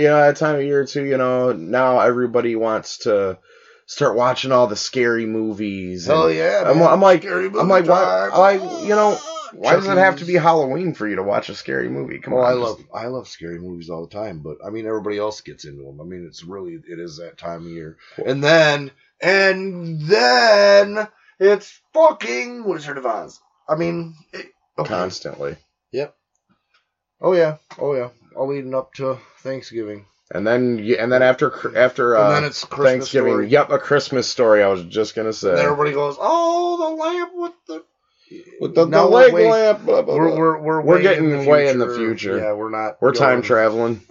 you 0.00 0.08
know, 0.08 0.20
at 0.20 0.30
a 0.30 0.34
time 0.34 0.56
of 0.56 0.62
year 0.62 0.84
too, 0.84 1.04
you 1.04 1.16
know, 1.16 1.52
now 1.52 2.00
everybody 2.00 2.54
wants 2.56 2.98
to 2.98 3.38
start 3.86 4.16
watching 4.16 4.52
all 4.52 4.66
the 4.66 4.76
scary 4.76 5.24
movies. 5.24 6.06
Hell 6.06 6.30
yeah. 6.30 6.64
I'm. 6.66 6.82
I'm 6.82 7.00
like, 7.00 7.24
I'm 7.24 7.68
like, 7.68 7.86
why? 7.86 8.04
time. 8.04 8.30
I 8.32 8.38
like, 8.38 8.82
you 8.82 8.90
know, 8.90 9.18
why 9.56 9.74
does 9.74 9.86
it 9.88 9.96
have 9.98 10.18
to 10.18 10.24
be 10.24 10.34
Halloween 10.34 10.94
for 10.94 11.06
you 11.08 11.16
to 11.16 11.22
watch 11.22 11.48
a 11.48 11.54
scary 11.54 11.88
movie? 11.88 12.18
Come 12.18 12.34
Well, 12.34 12.44
on, 12.44 12.50
I 12.50 12.54
just- 12.54 12.62
love 12.80 12.88
I 12.94 13.06
love 13.06 13.28
scary 13.28 13.58
movies 13.58 13.90
all 13.90 14.06
the 14.06 14.14
time, 14.14 14.40
but 14.40 14.58
I 14.64 14.70
mean 14.70 14.86
everybody 14.86 15.18
else 15.18 15.40
gets 15.40 15.64
into 15.64 15.82
them. 15.84 16.00
I 16.00 16.04
mean 16.04 16.26
it's 16.26 16.44
really 16.44 16.74
it 16.74 16.98
is 16.98 17.18
that 17.18 17.38
time 17.38 17.62
of 17.66 17.72
year, 17.72 17.96
Cool. 18.16 18.26
and 18.28 18.42
then 18.44 18.90
and 19.22 20.00
then 20.02 21.08
it's 21.38 21.80
fucking 21.92 22.64
Wizard 22.64 22.98
of 22.98 23.06
Oz. 23.06 23.40
I 23.68 23.76
mean, 23.76 24.14
it, 24.32 24.46
okay. 24.78 24.88
constantly. 24.88 25.56
Yep. 25.92 26.14
Oh 27.20 27.32
yeah, 27.32 27.56
oh 27.78 27.94
yeah, 27.94 28.10
all 28.36 28.48
leading 28.48 28.74
up 28.74 28.92
to 28.94 29.18
Thanksgiving, 29.38 30.04
And 30.32 30.46
then, 30.46 30.78
and 30.98 31.10
then 31.10 31.22
after 31.22 31.76
after 31.78 32.16
uh, 32.16 32.40
then 32.40 32.50
Thanksgiving, 32.52 33.32
story. 33.32 33.48
yep, 33.48 33.70
a 33.70 33.78
Christmas 33.78 34.28
story. 34.28 34.62
I 34.62 34.68
was 34.68 34.84
just 34.84 35.14
gonna 35.14 35.32
say 35.32 35.50
And 35.50 35.58
everybody 35.60 35.92
goes, 35.92 36.16
"Oh, 36.18 36.76
the 36.76 36.96
lamp 37.02 37.32
with 37.34 37.52
the 37.68 37.84
with 38.64 38.74
the, 38.74 38.86
the 38.86 39.04
leg 39.04 39.34
wait. 39.34 39.50
lamp. 39.50 39.84
Blah, 39.84 40.00
blah, 40.02 40.14
We're 40.16 40.36
we're 40.36 40.58
we're, 40.58 40.80
We're 40.80 40.96
way 40.96 41.02
getting 41.02 41.44
way 41.44 41.68
in 41.68 41.78
the 41.78 41.94
future. 41.94 42.38
Yeah, 42.38 42.54
we're 42.54 42.70
not. 42.70 42.96
We're 43.00 43.12
time 43.12 43.42
traveling. 43.42 44.00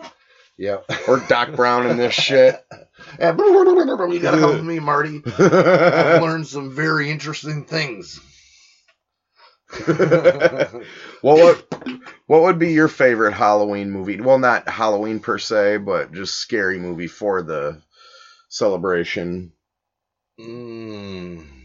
Yeah. 0.55 0.81
We're 1.07 1.19
Doc 1.27 1.55
Brown 1.55 1.87
in 1.87 1.97
this 1.97 2.13
shit. 2.13 2.63
You 3.19 4.19
gotta 4.19 4.47
with 4.47 4.63
me, 4.63 4.79
Marty. 4.79 5.21
I've 5.25 6.21
learned 6.21 6.45
some 6.45 6.75
very 6.75 7.09
interesting 7.09 7.65
things. 7.65 8.19
what 9.87 10.83
would 11.21 11.63
what 12.27 12.43
would 12.43 12.59
be 12.59 12.71
your 12.71 12.87
favorite 12.87 13.33
Halloween 13.33 13.89
movie? 13.89 14.21
Well, 14.21 14.37
not 14.37 14.69
Halloween 14.69 15.19
per 15.19 15.39
se, 15.39 15.77
but 15.77 16.13
just 16.13 16.35
scary 16.35 16.77
movie 16.77 17.07
for 17.07 17.41
the 17.41 17.81
celebration. 18.47 19.53
Mm. 20.39 21.62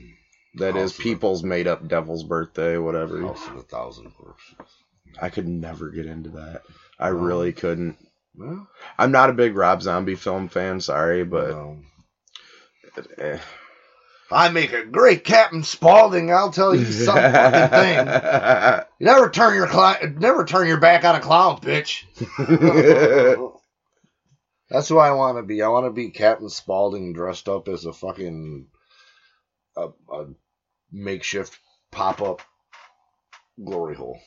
That 0.59 0.77
is 0.77 0.93
of- 0.93 0.99
people's 0.99 1.43
made 1.43 1.67
up 1.67 1.87
devil's 1.89 2.25
birthday, 2.25 2.77
whatever. 2.79 3.21
House 3.23 3.47
of 3.49 3.57
a 3.57 3.63
Thousand 3.63 4.11
Corpses. 4.13 4.55
I 5.21 5.31
could 5.31 5.49
never 5.49 5.91
get 5.91 6.07
into 6.07 6.31
that. 6.31 6.63
I 6.99 7.09
Oh. 7.11 7.13
really 7.15 7.53
couldn't. 7.53 7.97
Well, 8.37 8.69
I'm 8.99 9.11
not 9.11 9.31
a 9.31 9.35
big 9.35 9.57
Rob 9.57 9.83
Zombie 9.83 10.15
film 10.15 10.49
fan, 10.49 10.81
sorry, 10.81 11.25
but 11.25 11.51
um, 11.51 11.87
eh. 13.19 13.39
I 14.31 14.51
make 14.51 14.73
a 14.75 14.85
great 14.85 15.25
Captain 15.25 15.63
Spaulding. 15.65 16.31
I'll 16.33 16.53
tell 16.53 16.75
you 16.75 16.85
some 16.85 17.15
fucking 17.17 17.71
thing. 17.71 17.97
You 19.01 19.07
never 19.07 19.31
turn 19.31 19.55
your 19.55 19.67
cli- 19.67 20.11
never 20.19 20.45
turn 20.45 20.69
your 20.69 20.79
back 20.79 21.05
on 21.05 21.15
a 21.17 21.21
clown, 21.21 21.61
bitch. 21.63 22.05
That's 24.71 24.89
who 24.89 24.99
I 24.99 25.13
want 25.13 25.39
to 25.39 25.43
be. 25.43 25.63
I 25.63 25.69
want 25.69 25.87
to 25.87 25.91
be 25.93 26.11
Captain 26.11 26.51
Spaulding 26.51 27.15
dressed 27.15 27.49
up 27.49 27.69
as 27.69 27.87
a 27.87 27.93
fucking 27.93 28.67
a, 29.77 29.89
a 30.13 30.27
makeshift 30.93 31.59
pop 31.91 32.23
up 32.23 32.43
glory 33.63 33.95
hole. 33.95 34.19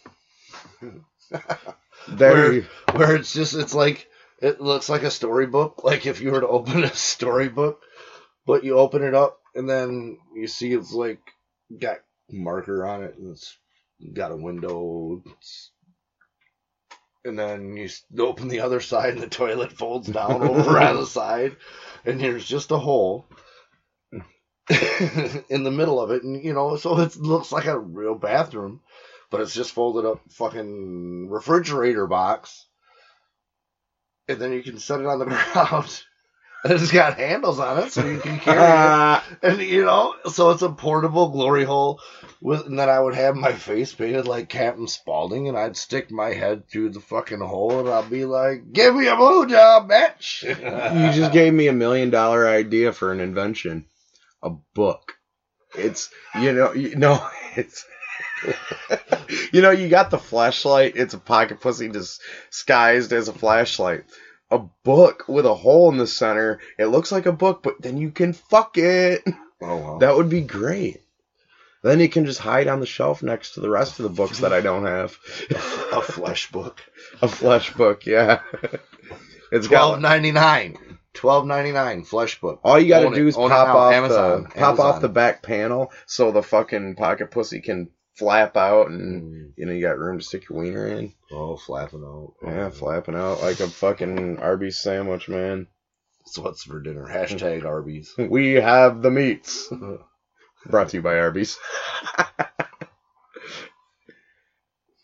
there, 2.07 2.53
you- 2.53 2.65
where 2.93 3.15
it's 3.15 3.33
just 3.33 3.55
it's 3.55 3.73
like 3.73 4.07
it 4.41 4.59
looks 4.59 4.89
like 4.89 5.03
a 5.03 5.11
storybook 5.11 5.83
like 5.83 6.05
if 6.05 6.19
you 6.21 6.31
were 6.31 6.41
to 6.41 6.47
open 6.47 6.83
a 6.83 6.93
storybook 6.93 7.79
but 8.45 8.63
you 8.63 8.77
open 8.77 9.03
it 9.03 9.13
up 9.13 9.39
and 9.55 9.69
then 9.69 10.17
you 10.35 10.47
see 10.47 10.73
it's 10.73 10.93
like 10.93 11.19
got 11.79 11.97
marker 12.31 12.85
on 12.85 13.03
it 13.03 13.15
and 13.17 13.31
it's 13.31 13.55
got 14.13 14.31
a 14.31 14.35
window 14.35 15.21
it's, 15.37 15.71
and 17.23 17.37
then 17.37 17.75
you 17.77 17.87
open 18.19 18.47
the 18.47 18.61
other 18.61 18.79
side 18.79 19.13
and 19.13 19.21
the 19.21 19.27
toilet 19.27 19.71
folds 19.71 20.07
down 20.07 20.41
over 20.41 20.79
on 20.79 20.95
the 20.95 21.05
side 21.19 21.55
and 22.03 22.19
there's 22.19 22.45
just 22.45 22.71
a 22.71 22.77
hole 22.77 23.27
in 25.49 25.63
the 25.63 25.71
middle 25.71 25.99
of 25.99 26.11
it 26.11 26.23
and 26.23 26.43
you 26.43 26.53
know 26.53 26.75
so 26.77 26.99
it 26.99 27.15
looks 27.17 27.51
like 27.51 27.65
a 27.65 27.77
real 27.77 28.15
bathroom 28.15 28.81
but 29.31 29.41
it's 29.41 29.53
just 29.53 29.71
folded 29.71 30.05
up 30.05 30.21
fucking 30.29 31.29
refrigerator 31.29 32.05
box. 32.05 32.67
And 34.27 34.39
then 34.39 34.51
you 34.51 34.61
can 34.61 34.77
set 34.77 34.99
it 34.99 35.07
on 35.07 35.19
the 35.19 35.25
ground. 35.53 36.03
And 36.63 36.73
it's 36.73 36.91
got 36.91 37.17
handles 37.17 37.59
on 37.59 37.79
it 37.79 37.91
so 37.91 38.05
you 38.05 38.19
can 38.19 38.37
carry 38.39 38.59
it. 38.59 39.21
And 39.41 39.61
you 39.61 39.83
know, 39.83 40.13
so 40.29 40.51
it's 40.51 40.61
a 40.61 40.69
portable 40.69 41.29
glory 41.29 41.63
hole 41.63 41.99
with 42.39 42.67
and 42.67 42.77
then 42.77 42.89
I 42.89 42.99
would 42.99 43.15
have 43.15 43.35
my 43.35 43.53
face 43.53 43.93
painted 43.93 44.27
like 44.27 44.49
Captain 44.49 44.87
Spaulding 44.87 45.47
and 45.47 45.57
I'd 45.57 45.75
stick 45.75 46.11
my 46.11 46.33
head 46.33 46.69
through 46.69 46.89
the 46.89 46.99
fucking 46.99 47.39
hole 47.39 47.79
and 47.79 47.89
I'll 47.89 48.07
be 48.07 48.25
like, 48.25 48.71
Give 48.73 48.93
me 48.93 49.07
a 49.07 49.15
blowjob, 49.15 49.89
bitch. 49.89 50.43
you 50.43 51.19
just 51.19 51.31
gave 51.31 51.53
me 51.53 51.67
a 51.67 51.73
million 51.73 52.11
dollar 52.11 52.47
idea 52.47 52.91
for 52.93 53.11
an 53.11 53.21
invention. 53.21 53.85
A 54.43 54.49
book. 54.49 55.13
It's 55.75 56.09
you 56.39 56.51
know 56.53 56.73
you 56.73 56.95
know 56.95 57.25
it's 57.55 57.85
you 59.53 59.61
know 59.61 59.71
you 59.71 59.89
got 59.89 60.11
the 60.11 60.17
flashlight. 60.17 60.93
It's 60.95 61.13
a 61.13 61.19
pocket 61.19 61.61
pussy 61.61 61.87
disguised 61.89 63.13
as 63.13 63.27
a 63.27 63.33
flashlight. 63.33 64.05
A 64.49 64.59
book 64.83 65.25
with 65.27 65.45
a 65.45 65.53
hole 65.55 65.89
in 65.91 65.97
the 65.97 66.07
center. 66.07 66.59
It 66.77 66.87
looks 66.87 67.11
like 67.11 67.25
a 67.25 67.31
book, 67.31 67.63
but 67.63 67.81
then 67.81 67.97
you 67.97 68.11
can 68.11 68.33
fuck 68.33 68.77
it. 68.77 69.23
Oh 69.63 69.77
well. 69.77 69.97
That 69.99 70.15
would 70.15 70.27
be 70.27 70.41
great. 70.41 71.01
Then 71.83 71.99
you 71.99 72.09
can 72.09 72.25
just 72.25 72.39
hide 72.39 72.67
on 72.67 72.79
the 72.79 72.87
shelf 72.87 73.21
next 73.21 73.51
to 73.53 73.59
the 73.59 73.69
rest 73.69 73.99
of 73.99 74.03
the 74.03 74.09
books 74.09 74.39
that 74.39 74.51
I 74.53 74.59
don't 74.59 74.87
have. 74.87 75.15
a 75.93 76.01
flesh 76.01 76.51
book. 76.51 76.81
a 77.21 77.27
flesh 77.27 77.71
book, 77.73 78.07
yeah. 78.07 78.41
It's 79.51 79.67
got 79.67 80.01
ninety 80.01 80.31
nine. 80.31 80.77
Twelve 81.13 81.45
ninety 81.45 81.71
nine 81.71 82.03
flesh 82.03 82.39
book. 82.39 82.61
all 82.63 82.79
you 82.79 82.87
got 82.87 83.01
to 83.01 83.07
Own 83.07 83.13
do 83.13 83.27
is 83.27 83.35
Own 83.35 83.47
it 83.47 83.49
pop 83.49 83.67
now. 83.67 83.77
off 83.77 83.93
Amazon. 83.93 84.43
the 84.43 84.49
pop 84.59 84.79
off 84.79 85.01
the 85.01 85.09
back 85.09 85.43
panel 85.43 85.91
so 86.05 86.31
the 86.31 86.41
fucking 86.43 86.95
pocket 86.95 87.31
pussy 87.31 87.59
can 87.61 87.89
flap 88.15 88.55
out 88.57 88.87
and 88.89 89.23
Mm. 89.23 89.51
you 89.57 89.65
know 89.65 89.71
you 89.73 89.81
got 89.81 89.97
room 89.97 90.19
to 90.19 90.23
stick 90.25 90.49
your 90.49 90.59
wiener 90.59 90.87
in. 90.87 91.13
Oh, 91.31 91.57
flapping 91.57 92.03
out. 92.03 92.33
Yeah, 92.43 92.69
flapping 92.69 93.15
out 93.15 93.41
like 93.41 93.59
a 93.59 93.67
fucking 93.67 94.37
Arby's 94.39 94.79
sandwich, 94.79 95.27
man. 95.27 95.67
So 96.27 96.43
what's 96.43 96.63
for 96.63 96.79
dinner? 96.81 97.05
Hashtag 97.05 97.65
Arby's. 97.65 98.13
We 98.17 98.53
have 98.53 99.01
the 99.01 99.11
meats. 99.11 99.67
Brought 100.67 100.89
to 100.89 100.97
you 100.97 101.01
by 101.03 101.17
Arby's. 101.17 101.57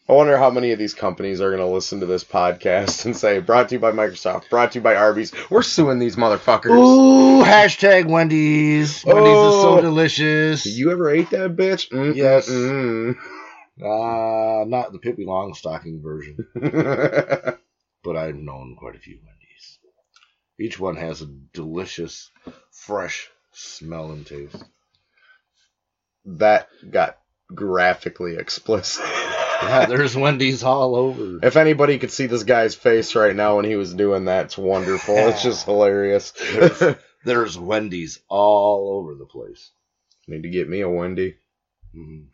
I 0.10 0.14
wonder 0.14 0.38
how 0.38 0.50
many 0.50 0.72
of 0.72 0.80
these 0.80 0.94
companies 0.94 1.42
are 1.42 1.50
going 1.50 1.60
to 1.62 1.68
listen 1.74 2.00
to 2.00 2.06
this 2.06 2.24
podcast 2.24 3.04
and 3.06 3.16
say, 3.16 3.40
brought 3.40 3.68
to 3.70 3.76
you 3.76 3.80
by 3.80 3.92
Microsoft, 3.92 4.50
brought 4.50 4.72
to 4.72 4.80
you 4.80 4.84
by 4.84 4.96
Arby's. 4.96 5.34
We're 5.50 5.64
suing 5.64 6.00
these 6.00 6.16
motherfuckers. 6.16 6.70
Ooh, 6.78 7.44
hashtag 7.44 8.06
Wendy's. 8.10 9.04
Wendy's 9.04 9.28
is 9.32 9.36
Oh. 9.36 9.76
so 9.76 9.82
delicious. 9.82 10.66
You 10.66 10.92
ever 10.92 11.10
ate 11.10 11.30
that 11.32 11.58
bitch? 11.58 11.90
Mm, 11.92 12.16
Yes. 12.16 12.48
Uh, 13.80 14.64
not 14.66 14.92
the 14.94 14.98
Pippi 15.00 15.26
Longstocking 15.26 16.02
version, 16.02 16.38
but 18.04 18.16
I've 18.16 18.36
known 18.36 18.76
quite 18.80 18.96
a 18.96 19.00
few 19.00 19.20
Wendy's. 19.24 19.80
Each 20.60 20.80
one 20.80 20.96
has 20.96 21.22
a 21.22 21.28
delicious, 21.54 22.32
fresh 22.72 23.30
smell 23.52 24.12
and 24.12 24.26
taste. 24.26 24.64
that 26.26 26.70
got 26.90 27.18
graphically 27.54 28.38
explicit. 28.38 29.06
Yeah, 29.68 29.86
there's 29.88 30.16
Wendy's 30.16 30.64
all 30.64 30.96
over. 30.96 31.40
If 31.46 31.58
anybody 31.58 31.98
could 32.00 32.12
see 32.12 32.28
this 32.28 32.44
guy's 32.44 32.76
face 32.76 33.16
right 33.16 33.36
now 33.36 33.58
when 33.58 33.66
he 33.66 33.76
was 33.76 33.94
doing 33.94 34.26
that, 34.26 34.46
it's 34.46 34.58
wonderful. 34.58 35.16
It's 35.18 35.44
just 35.44 35.66
hilarious. 35.66 36.32
There's, 36.32 36.96
there's 37.26 37.58
Wendy's 37.60 38.20
all 38.30 38.92
over 39.00 39.16
the 39.16 39.26
place. 39.26 39.72
Need 40.28 40.44
to 40.44 40.50
get 40.50 40.70
me 40.70 40.82
a 40.82 40.90
Wendy. 40.90 41.36
Mhm. 41.96 42.28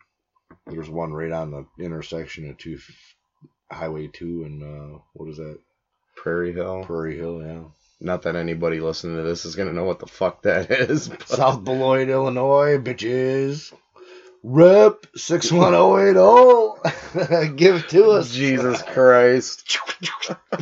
There's 0.66 0.88
one 0.88 1.12
right 1.12 1.32
on 1.32 1.50
the 1.50 1.66
intersection 1.84 2.48
of 2.50 2.58
two, 2.58 2.78
Highway 3.70 4.08
Two 4.08 4.44
and 4.44 4.62
uh, 4.62 4.98
what 5.14 5.28
is 5.30 5.36
that? 5.38 5.58
Prairie 6.16 6.52
Hill. 6.52 6.84
Prairie 6.84 7.16
Hill. 7.16 7.42
Yeah. 7.44 7.62
Not 8.00 8.22
that 8.22 8.36
anybody 8.36 8.80
listening 8.80 9.16
to 9.16 9.22
this 9.22 9.44
is 9.44 9.56
gonna 9.56 9.72
know 9.72 9.84
what 9.84 9.98
the 9.98 10.06
fuck 10.06 10.42
that 10.42 10.70
is. 10.70 11.08
but- 11.08 11.28
South 11.28 11.64
Beloit, 11.64 12.08
Illinois, 12.08 12.78
bitches. 12.78 13.72
Rep 14.46 15.06
six 15.16 15.50
one 15.50 15.72
zero 15.72 15.98
eight 15.98 16.12
zero. 16.12 16.78
Oh. 16.84 17.48
Give 17.56 17.76
it 17.76 17.88
to 17.88 18.10
us, 18.10 18.30
Jesus 18.30 18.82
Christ. 18.82 19.78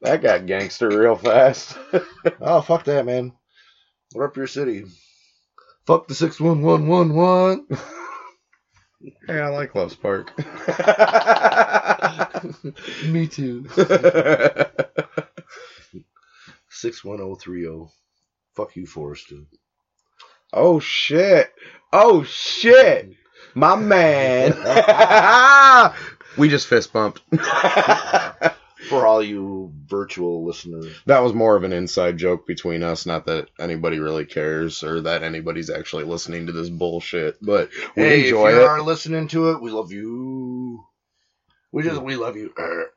that 0.00 0.22
got 0.22 0.46
gangster 0.46 0.88
real 0.88 1.16
fast. 1.16 1.76
Oh 2.40 2.60
fuck 2.60 2.84
that, 2.84 3.04
man. 3.06 3.32
Rep 4.14 4.36
your 4.36 4.46
city. 4.46 4.84
Fuck 5.86 6.06
the 6.06 6.14
six 6.14 6.38
one 6.40 6.62
one 6.62 6.86
one 6.86 7.12
one. 7.12 7.66
hey, 9.26 9.40
I 9.40 9.48
like 9.48 9.74
Loves 9.74 9.96
Park. 9.96 10.30
Me 13.08 13.26
too. 13.26 13.66
Six 16.70 17.04
one 17.04 17.18
zero 17.18 17.34
three 17.34 17.62
zero. 17.62 17.90
Fuck 18.54 18.76
you, 18.76 18.86
Forrester. 18.86 19.38
Oh 20.52 20.80
shit. 20.80 21.52
Oh 21.92 22.22
shit. 22.24 23.14
My 23.54 23.76
man. 23.76 24.52
we 26.36 26.48
just 26.48 26.66
fist 26.66 26.92
bumped. 26.92 27.20
For 28.88 29.06
all 29.06 29.22
you 29.22 29.72
virtual 29.86 30.44
listeners. 30.44 30.92
That 31.06 31.20
was 31.20 31.32
more 31.32 31.54
of 31.54 31.62
an 31.62 31.72
inside 31.72 32.16
joke 32.16 32.46
between 32.46 32.82
us, 32.82 33.06
not 33.06 33.26
that 33.26 33.48
anybody 33.60 34.00
really 34.00 34.24
cares 34.24 34.82
or 34.82 35.02
that 35.02 35.22
anybody's 35.22 35.70
actually 35.70 36.04
listening 36.04 36.46
to 36.46 36.52
this 36.52 36.68
bullshit, 36.68 37.36
but 37.40 37.70
we 37.96 38.02
hey, 38.02 38.24
enjoy 38.24 38.48
if 38.48 38.54
you 38.56 38.62
it. 38.62 38.66
are 38.66 38.82
listening 38.82 39.28
to 39.28 39.50
it, 39.50 39.62
we 39.62 39.70
love 39.70 39.92
you. 39.92 40.82
We 41.70 41.84
just 41.84 42.02
we 42.02 42.16
love 42.16 42.36
you. 42.36 42.52
Er. 42.58 42.90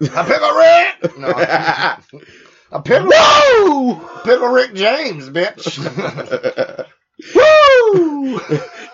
A 0.00 0.24
pickle 0.24 0.52
Rick. 0.54 1.18
No, 1.18 1.28
a 2.72 2.82
pickle. 2.82 3.10
Woo! 3.10 4.00
Pickle 4.24 4.48
Rick 4.48 4.74
James, 4.74 5.28
bitch. 5.30 6.86
Woo! 7.34 8.40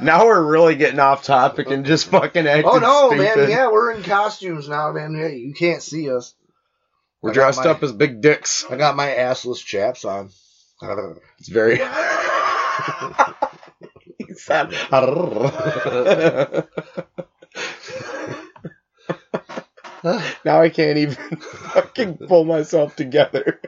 now 0.00 0.26
we're 0.26 0.42
really 0.42 0.74
getting 0.74 1.00
off 1.00 1.22
topic 1.24 1.70
and 1.70 1.86
just 1.86 2.06
fucking 2.06 2.46
acting 2.46 2.70
oh 2.70 2.78
no, 2.78 3.08
stupid. 3.10 3.38
man! 3.38 3.50
Yeah, 3.50 3.70
we're 3.70 3.92
in 3.92 4.02
costumes 4.02 4.68
now, 4.68 4.92
man. 4.92 5.14
Hey, 5.14 5.36
you 5.36 5.54
can't 5.54 5.82
see 5.82 6.10
us. 6.10 6.34
We're 7.22 7.30
I 7.30 7.34
dressed 7.34 7.64
my- 7.64 7.70
up 7.70 7.82
as 7.82 7.92
big 7.92 8.20
dicks. 8.20 8.64
I 8.70 8.76
got 8.76 8.96
my 8.96 9.08
assless 9.08 9.64
chaps 9.64 10.04
on. 10.04 10.30
It's 11.38 11.48
very. 11.48 11.76
He 11.76 11.82
said- 14.34 14.72
now 20.44 20.60
I 20.62 20.70
can't 20.72 20.98
even 20.98 21.16
fucking 21.36 22.18
pull 22.26 22.44
myself 22.44 22.96
together. 22.96 23.60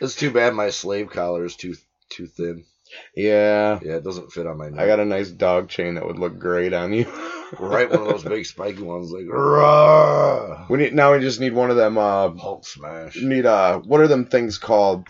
it's 0.00 0.16
too 0.16 0.30
bad 0.30 0.54
my 0.54 0.70
slave 0.70 1.10
collar 1.10 1.44
is 1.44 1.56
too 1.56 1.74
too 2.08 2.26
thin. 2.26 2.64
Yeah. 3.14 3.78
Yeah, 3.82 3.96
it 3.96 4.04
doesn't 4.04 4.32
fit 4.32 4.46
on 4.46 4.58
my 4.58 4.68
neck. 4.68 4.80
I 4.80 4.86
got 4.86 5.00
a 5.00 5.04
nice 5.04 5.30
dog 5.30 5.68
chain 5.68 5.94
that 5.94 6.06
would 6.06 6.18
look 6.18 6.38
great 6.38 6.72
on 6.72 6.92
you. 6.92 7.04
right 7.58 7.90
one 7.90 8.00
of 8.00 8.08
those 8.08 8.24
big 8.24 8.46
spiky 8.46 8.82
ones, 8.82 9.10
like 9.12 9.26
Rah! 9.28 10.66
We 10.70 10.78
need 10.78 10.94
now. 10.94 11.12
We 11.12 11.20
just 11.20 11.40
need 11.40 11.52
one 11.52 11.70
of 11.70 11.76
them. 11.76 11.98
Uh, 11.98 12.30
Hulk 12.30 12.66
smash. 12.66 13.16
need 13.16 13.46
uh, 13.46 13.78
what 13.80 14.00
are 14.00 14.08
them 14.08 14.26
things 14.26 14.58
called? 14.58 15.08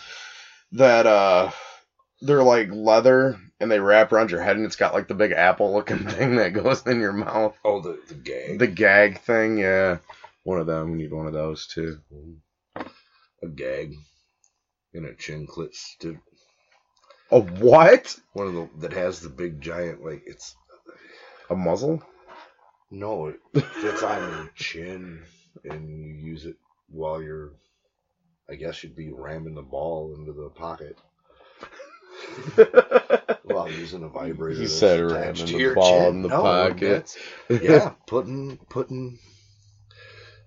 That 0.73 1.07
uh, 1.07 1.51
they're 2.23 2.43
like 2.43 2.71
leather 2.73 3.39
and 3.61 3.71
they 3.71 3.79
wrap 3.79 4.13
around 4.13 4.31
your 4.31 4.43
head 4.43 4.57
and 4.57 4.65
it's 4.67 4.77
got 4.77 4.95
like 4.95 5.07
the 5.07 5.15
big 5.15 5.33
apple 5.33 5.73
looking 5.73 5.99
thing 6.09 6.37
that 6.37 6.53
goes 6.53 6.87
in 6.87 7.01
your 7.01 7.13
mouth. 7.13 7.55
Oh, 7.65 7.81
the 7.81 7.99
the 8.09 8.15
gag. 8.15 8.59
The 8.59 8.67
gag 8.67 9.21
thing, 9.21 9.59
yeah. 9.59 9.99
One 10.45 10.59
of 10.59 10.67
them. 10.67 10.93
We 10.93 10.99
need 10.99 11.13
one 11.13 11.27
of 11.27 11.33
those 11.33 11.67
too. 11.69 11.99
a 12.77 13.49
gag 13.55 13.95
and 14.95 15.07
a 15.07 15.15
chin 15.15 15.47
clit 15.47 15.73
st- 15.75 16.19
A 17.33 17.41
what? 17.41 18.15
one 18.35 18.47
of 18.49 18.55
the 18.55 18.69
that 18.81 18.93
has 18.93 19.21
the 19.21 19.29
big 19.31 19.61
giant 19.61 20.05
like 20.05 20.23
it's 20.27 20.55
A 21.51 21.57
muzzle? 21.57 22.03
no 22.91 23.29
it 23.29 23.41
fits 23.81 24.03
on 24.03 24.21
your 24.21 24.51
chin 24.55 25.23
and 25.65 25.89
you 25.89 26.13
use 26.13 26.45
it 26.45 26.57
while 26.91 27.23
you're 27.23 27.53
I 28.51 28.55
guess 28.57 28.83
you'd 28.85 28.95
be 28.97 29.11
ramming 29.11 29.55
the 29.55 29.63
ball 29.63 30.15
into 30.15 30.33
the 30.33 30.51
pocket 30.51 30.99
while 33.45 33.71
using 33.71 34.03
a 34.03 34.09
vibrator. 34.09 34.55
He 34.61 34.67
that's 34.67 34.75
said 34.75 35.01
attached 35.01 35.15
ramming 35.41 35.47
to 35.47 35.53
the 35.55 35.59
your 35.59 35.75
ball 35.75 36.01
chin. 36.07 36.17
in 36.17 36.23
the 36.23 36.29
No, 36.29 36.43
pocket. 36.43 37.17
that's- 37.49 37.63
yeah, 37.63 37.93
putting 38.07 38.59
putting. 38.69 39.19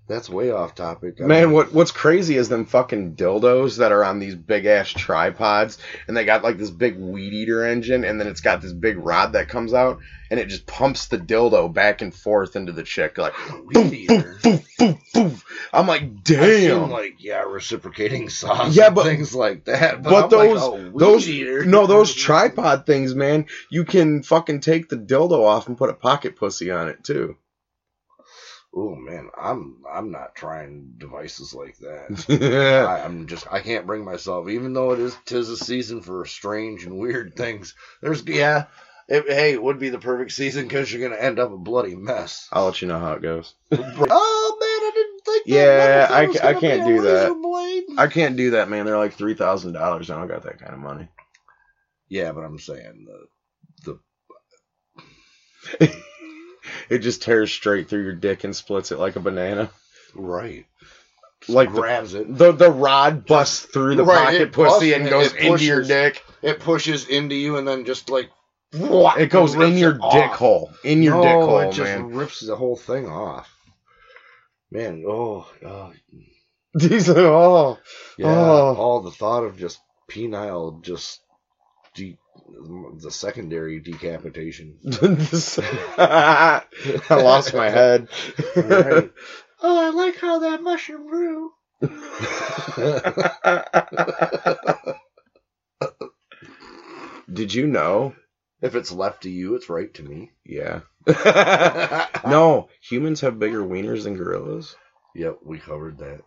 That's 0.08 0.30
way 0.30 0.52
off 0.52 0.76
topic. 0.76 1.20
I 1.20 1.26
Man, 1.26 1.46
mean, 1.46 1.52
what 1.54 1.74
what's 1.74 1.90
crazy 1.90 2.38
is 2.38 2.48
them 2.48 2.66
fucking 2.66 3.16
dildos 3.16 3.80
that 3.80 3.92
are 3.92 4.04
on 4.04 4.20
these 4.20 4.36
big 4.36 4.68
ass 4.68 4.90
tripods, 4.90 5.80
and 6.08 6.16
they 6.16 6.26
got 6.26 6.44
like 6.44 6.60
this 6.60 6.70
big 6.70 6.96
weed 7.00 7.34
eater 7.34 7.66
engine, 7.66 8.04
and 8.04 8.20
then 8.20 8.28
it's 8.28 8.42
got 8.42 8.62
this 8.62 8.72
big 8.72 9.00
rod 9.00 9.34
that 9.34 9.50
comes 9.50 9.74
out, 9.74 9.98
and 10.30 10.40
it 10.40 10.46
just 10.48 10.68
pumps 10.68 11.08
the 11.08 11.18
dildo 11.18 11.74
back 11.74 12.04
and 12.04 12.14
forth 12.14 12.56
into 12.56 12.72
the 12.72 12.84
chick, 12.84 13.18
like 13.18 13.34
weed 13.66 13.94
eater. 13.94 14.38
boof, 14.44 14.68
boof, 14.78 14.98
boof. 15.12 15.46
I'm 15.74 15.88
like, 15.88 16.04
I've 16.04 16.28
seen, 16.28 16.90
like 16.90 17.16
yeah, 17.18 17.42
reciprocating 17.42 18.30
sauce. 18.30 18.76
Yeah, 18.76 18.88
and 18.88 18.96
but- 18.96 19.06
things 19.06 19.34
like 19.34 19.66
that. 19.66 20.04
But, 20.04 20.12
but 20.12 20.28
those 20.28 20.62
like, 20.62 20.72
oh, 20.72 20.92
those 21.00 21.28
eater. 21.28 21.66
no 21.66 21.88
those 21.88 22.14
tripod 22.14 22.86
things, 22.86 23.16
man, 23.16 23.48
you 23.72 23.86
can 23.86 24.22
fucking 24.22 24.60
take 24.60 24.88
the 24.88 24.98
dildo 24.98 25.44
off 25.44 25.68
and 25.68 25.76
put 25.76 25.90
a 25.90 25.94
pocket 25.94 26.36
pussy 26.36 26.70
on 26.70 26.90
it 26.90 27.04
too. 27.04 27.38
Oh 28.76 28.94
man, 28.96 29.30
I'm 29.42 29.78
I'm 29.90 30.12
not 30.12 30.36
trying 30.36 30.96
devices 30.98 31.54
like 31.54 31.78
that. 31.78 32.12
I, 32.86 33.06
I'm 33.06 33.26
just 33.28 33.48
I 33.50 33.62
can't 33.62 33.88
bring 33.88 34.04
myself, 34.04 34.50
even 34.50 34.74
though 34.74 34.92
it 34.92 35.00
is 35.00 35.16
tis 35.26 35.50
a 35.50 35.56
season 35.56 36.02
for 36.02 36.26
strange 36.26 36.86
and 36.86 37.00
weird 37.00 37.38
things. 37.38 37.74
There's 38.02 38.26
yeah, 38.28 38.66
it, 39.08 39.26
hey, 39.28 39.54
it 39.54 39.64
would 39.64 39.80
be 39.80 39.90
the 39.90 40.00
perfect 40.00 40.34
season 40.34 40.64
because 40.68 40.92
you're 40.92 41.08
gonna 41.08 41.22
end 41.22 41.40
up 41.40 41.54
a 41.54 41.58
bloody 41.58 41.96
mess. 41.96 42.50
I'll 42.52 42.66
let 42.66 42.82
you 42.82 42.90
know 42.90 43.00
how 43.00 43.14
it 43.14 43.22
goes. 43.22 43.54
oh 43.72 44.58
man, 44.60 44.88
I 44.88 44.92
didn't 44.94 45.22
think. 45.26 45.48
that 45.48 45.52
Yeah, 45.52 46.08
I 46.12 46.50
I 46.50 46.54
be 46.54 46.60
can't 46.60 46.86
do 46.86 47.02
that. 47.02 47.34
blade. 47.42 47.84
I 47.98 48.08
can't 48.08 48.36
do 48.36 48.52
that, 48.52 48.70
man. 48.70 48.86
They're 48.86 48.98
like 48.98 49.14
three 49.14 49.36
thousand 49.36 49.72
dollars. 49.74 50.10
I 50.10 50.18
don't 50.20 50.28
got 50.28 50.44
that 50.44 50.60
kind 50.60 50.74
of 50.74 50.80
money. 50.80 51.08
Yeah, 52.10 52.34
but 52.34 52.44
I'm 52.44 52.60
saying 52.60 53.08
the 53.86 54.00
the 55.80 55.98
it 56.90 57.00
just 57.00 57.22
tears 57.24 57.52
straight 57.52 57.90
through 57.90 58.04
your 58.04 58.14
dick 58.16 58.44
and 58.44 58.56
splits 58.56 58.92
it 58.92 59.00
like 59.00 59.16
a 59.16 59.20
banana. 59.20 59.70
right, 60.14 60.66
Like 61.48 61.74
the, 61.74 61.82
grabs 61.82 62.14
it. 62.14 62.38
the 62.38 62.52
the 62.52 62.72
rod 62.72 63.26
busts 63.26 63.62
through 63.66 63.96
the 63.96 64.04
Right, 64.04 64.26
pocket 64.26 64.52
pussy 64.52 64.94
and 64.94 65.10
goes 65.10 65.34
it 65.34 65.40
into 65.42 65.64
your 65.66 65.84
dick. 65.84 66.24
It 66.42 66.60
pushes 66.60 67.08
into 67.08 67.36
you 67.36 67.58
and 67.58 67.68
then 67.68 67.86
just 67.86 68.10
like 68.10 68.30
It 68.72 69.30
goes 69.30 69.54
in 69.56 69.78
your 69.78 69.96
it 69.96 70.02
off. 70.02 70.14
dick 70.14 70.32
hole. 70.32 70.72
In 70.84 71.02
your 71.02 71.16
no, 71.16 71.22
dick 71.22 71.32
hole, 71.32 71.60
it 71.60 71.74
just 71.74 71.80
man. 71.80 72.14
rips 72.14 72.40
the 72.42 72.56
whole 72.56 72.76
thing 72.76 73.08
off. 73.08 73.52
Man, 74.72 75.04
oh, 75.08 75.48
oh 75.66 75.94
These 76.74 77.10
are 77.10 77.28
all. 77.32 77.80
yeah. 78.18 78.28
Oh. 78.28 78.76
All 78.76 79.02
the 79.02 79.12
thought 79.12 79.44
of 79.44 79.58
just 79.58 79.80
penile, 80.12 80.82
just 80.84 81.22
de- 81.94 82.18
the 83.02 83.12
secondary 83.12 83.80
decapitation. 83.80 84.78
I 85.98 86.62
lost 87.10 87.54
my 87.54 87.70
head. 87.70 88.08
Right. 88.56 89.12
oh, 89.62 89.86
I 89.86 89.90
like 89.90 90.18
how 90.18 90.40
that 90.40 90.62
mushroom 90.62 91.08
grew. 91.08 91.52
Did 97.32 97.54
you 97.54 97.68
know? 97.68 98.16
If 98.62 98.76
it's 98.76 98.92
left 98.92 99.24
to 99.24 99.30
you, 99.30 99.56
it's 99.56 99.70
right 99.70 99.94
to 99.96 100.04
me. 100.04 100.32
Yeah. 100.46 100.82
no. 101.06 102.06
no, 102.26 102.70
humans 102.82 103.22
have 103.22 103.38
bigger 103.40 103.62
wieners 103.62 104.04
than 104.04 104.16
gorillas. 104.16 104.76
Yep, 105.14 105.40
we 105.44 105.60
covered 105.60 106.00
that. 106.00 106.22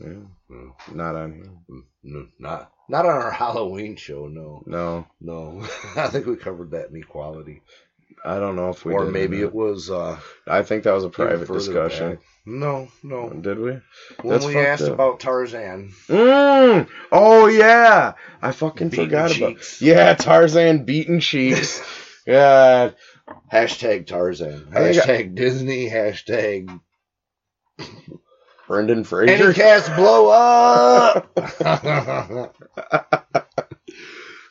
Yeah, 0.00 0.58
not 0.92 1.16
on 1.16 1.32
here. 1.32 1.50
mm, 1.70 1.82
No, 2.02 2.26
not 2.38 2.70
not 2.88 3.06
on 3.06 3.12
our 3.12 3.30
Halloween 3.42 3.96
show. 3.96 4.26
No, 4.28 4.62
No, 4.66 5.06
no. 5.20 5.66
I 5.96 6.08
think 6.08 6.26
we 6.26 6.36
covered 6.36 6.72
that 6.72 6.90
in 6.90 6.96
equality. 6.96 7.62
I 8.24 8.38
don't 8.38 8.56
know 8.56 8.70
if 8.70 8.84
we 8.84 8.92
or 8.94 9.04
maybe 9.06 9.40
it 9.40 9.54
was 9.54 9.90
uh 9.90 10.18
I 10.46 10.62
think 10.62 10.84
that 10.84 10.92
was 10.92 11.04
a 11.04 11.08
private 11.08 11.48
discussion. 11.52 12.10
back. 12.16 12.22
No, 12.46 12.88
no. 13.02 13.30
Did 13.30 13.58
we? 13.58 13.72
When 13.72 13.82
That's 14.24 14.46
we 14.46 14.56
asked 14.58 14.84
up. 14.84 14.92
about 14.92 15.20
Tarzan, 15.20 15.92
Mm. 16.08 16.88
Oh 17.12 17.46
yeah, 17.46 18.12
I 18.40 18.52
fucking 18.52 18.88
Beating 18.90 19.06
forgot 19.06 19.30
cheeks. 19.30 19.80
about. 19.80 19.86
Yeah, 19.86 20.14
Tarzan 20.14 20.84
beating 20.84 21.20
cheeks. 21.20 21.82
yeah, 22.26 22.90
Hashtag 23.52 24.06
Tarzan. 24.06 24.68
I 24.74 24.78
I- 24.78 24.92
Hashtag 24.92 25.34
Disney. 25.34 25.88
Hashtag 25.90 26.80
Brendan 28.66 29.04
Fraser. 29.04 29.44
any 29.44 29.54
cast 29.54 29.94
blow 29.96 30.28
up. 30.30 31.30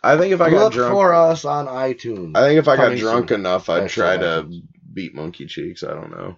I 0.04 0.18
think 0.18 0.34
if 0.34 0.42
I 0.42 0.50
got 0.52 0.66
Look 0.66 0.74
drunk, 0.74 0.94
for 0.94 1.14
us 1.14 1.46
on 1.46 1.66
iTunes. 1.68 2.38
I 2.38 2.48
think 2.48 2.60
if 2.60 2.68
I 2.68 2.76
got 2.76 2.84
Coming 2.86 3.00
drunk 3.00 3.30
soon. 3.30 3.40
enough, 3.42 3.70
I'd 3.70 3.84
Hashtag 3.84 3.90
try 3.90 4.18
to 4.18 4.26
iTunes. 4.44 4.62
beat 4.94 5.16
Monkey 5.16 5.48
Cheeks. 5.48 5.84
I 5.84 5.94
don't 5.94 6.12
know. 6.12 6.38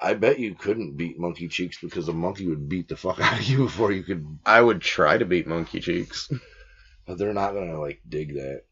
I 0.00 0.14
bet 0.14 0.38
you 0.38 0.54
couldn't 0.54 0.96
beat 0.96 1.18
Monkey 1.18 1.48
Cheeks 1.48 1.78
because 1.82 2.08
a 2.08 2.12
monkey 2.12 2.46
would 2.48 2.68
beat 2.68 2.88
the 2.88 2.96
fuck 2.96 3.20
out 3.20 3.38
of 3.38 3.44
you 3.44 3.58
before 3.64 3.92
you 3.92 4.02
could. 4.02 4.24
I 4.46 4.60
would 4.60 4.80
try 4.80 5.18
to 5.18 5.24
beat 5.26 5.46
Monkey 5.46 5.80
Cheeks. 5.80 6.30
But 7.06 7.18
they're 7.18 7.34
not 7.34 7.52
gonna 7.52 7.78
like 7.80 8.00
dig 8.08 8.34
that. 8.34 8.62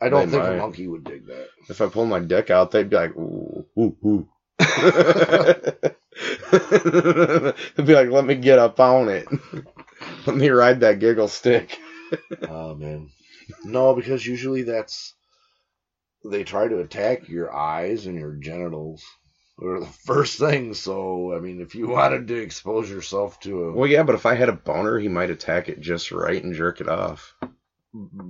I 0.00 0.08
don't 0.08 0.26
They 0.26 0.32
think 0.32 0.42
might. 0.42 0.54
a 0.54 0.58
monkey 0.58 0.88
would 0.88 1.04
dig 1.04 1.26
that. 1.28 1.48
If 1.70 1.80
I 1.80 1.86
pull 1.86 2.04
my 2.06 2.18
dick 2.20 2.50
out, 2.50 2.72
they'd 2.72 2.90
be 2.90 2.96
like, 2.96 3.16
ooh, 3.16 3.64
ooh, 3.78 3.96
ooh. 4.04 4.28
They'd 4.58 5.94
be 7.86 7.94
like, 7.94 8.10
let 8.10 8.24
me 8.24 8.34
get 8.36 8.58
up 8.58 8.78
on 8.80 9.08
it. 9.08 9.26
Let 10.26 10.36
me 10.36 10.48
ride 10.48 10.80
that 10.80 11.00
giggle 11.00 11.28
stick. 11.28 11.78
Oh 12.48 12.74
man, 12.74 13.10
no, 13.64 13.94
because 13.94 14.26
usually 14.26 14.62
that's 14.62 15.14
they 16.24 16.44
try 16.44 16.68
to 16.68 16.80
attack 16.80 17.28
your 17.28 17.54
eyes 17.54 18.06
and 18.06 18.18
your 18.18 18.34
genitals. 18.34 19.02
Are 19.62 19.80
the 19.80 19.86
first 19.86 20.38
thing. 20.38 20.74
So 20.74 21.34
I 21.34 21.40
mean, 21.40 21.60
if 21.60 21.74
you 21.74 21.88
wanted 21.88 22.28
to 22.28 22.36
expose 22.36 22.90
yourself 22.90 23.38
to 23.40 23.64
a 23.64 23.72
Well, 23.72 23.86
yeah, 23.88 24.02
but 24.02 24.14
if 24.16 24.26
I 24.26 24.34
had 24.34 24.48
a 24.48 24.52
boner, 24.52 24.98
he 24.98 25.08
might 25.08 25.30
attack 25.30 25.68
it 25.68 25.80
just 25.80 26.10
right 26.12 26.42
and 26.42 26.54
jerk 26.54 26.80
it 26.80 26.88
off. 26.88 27.34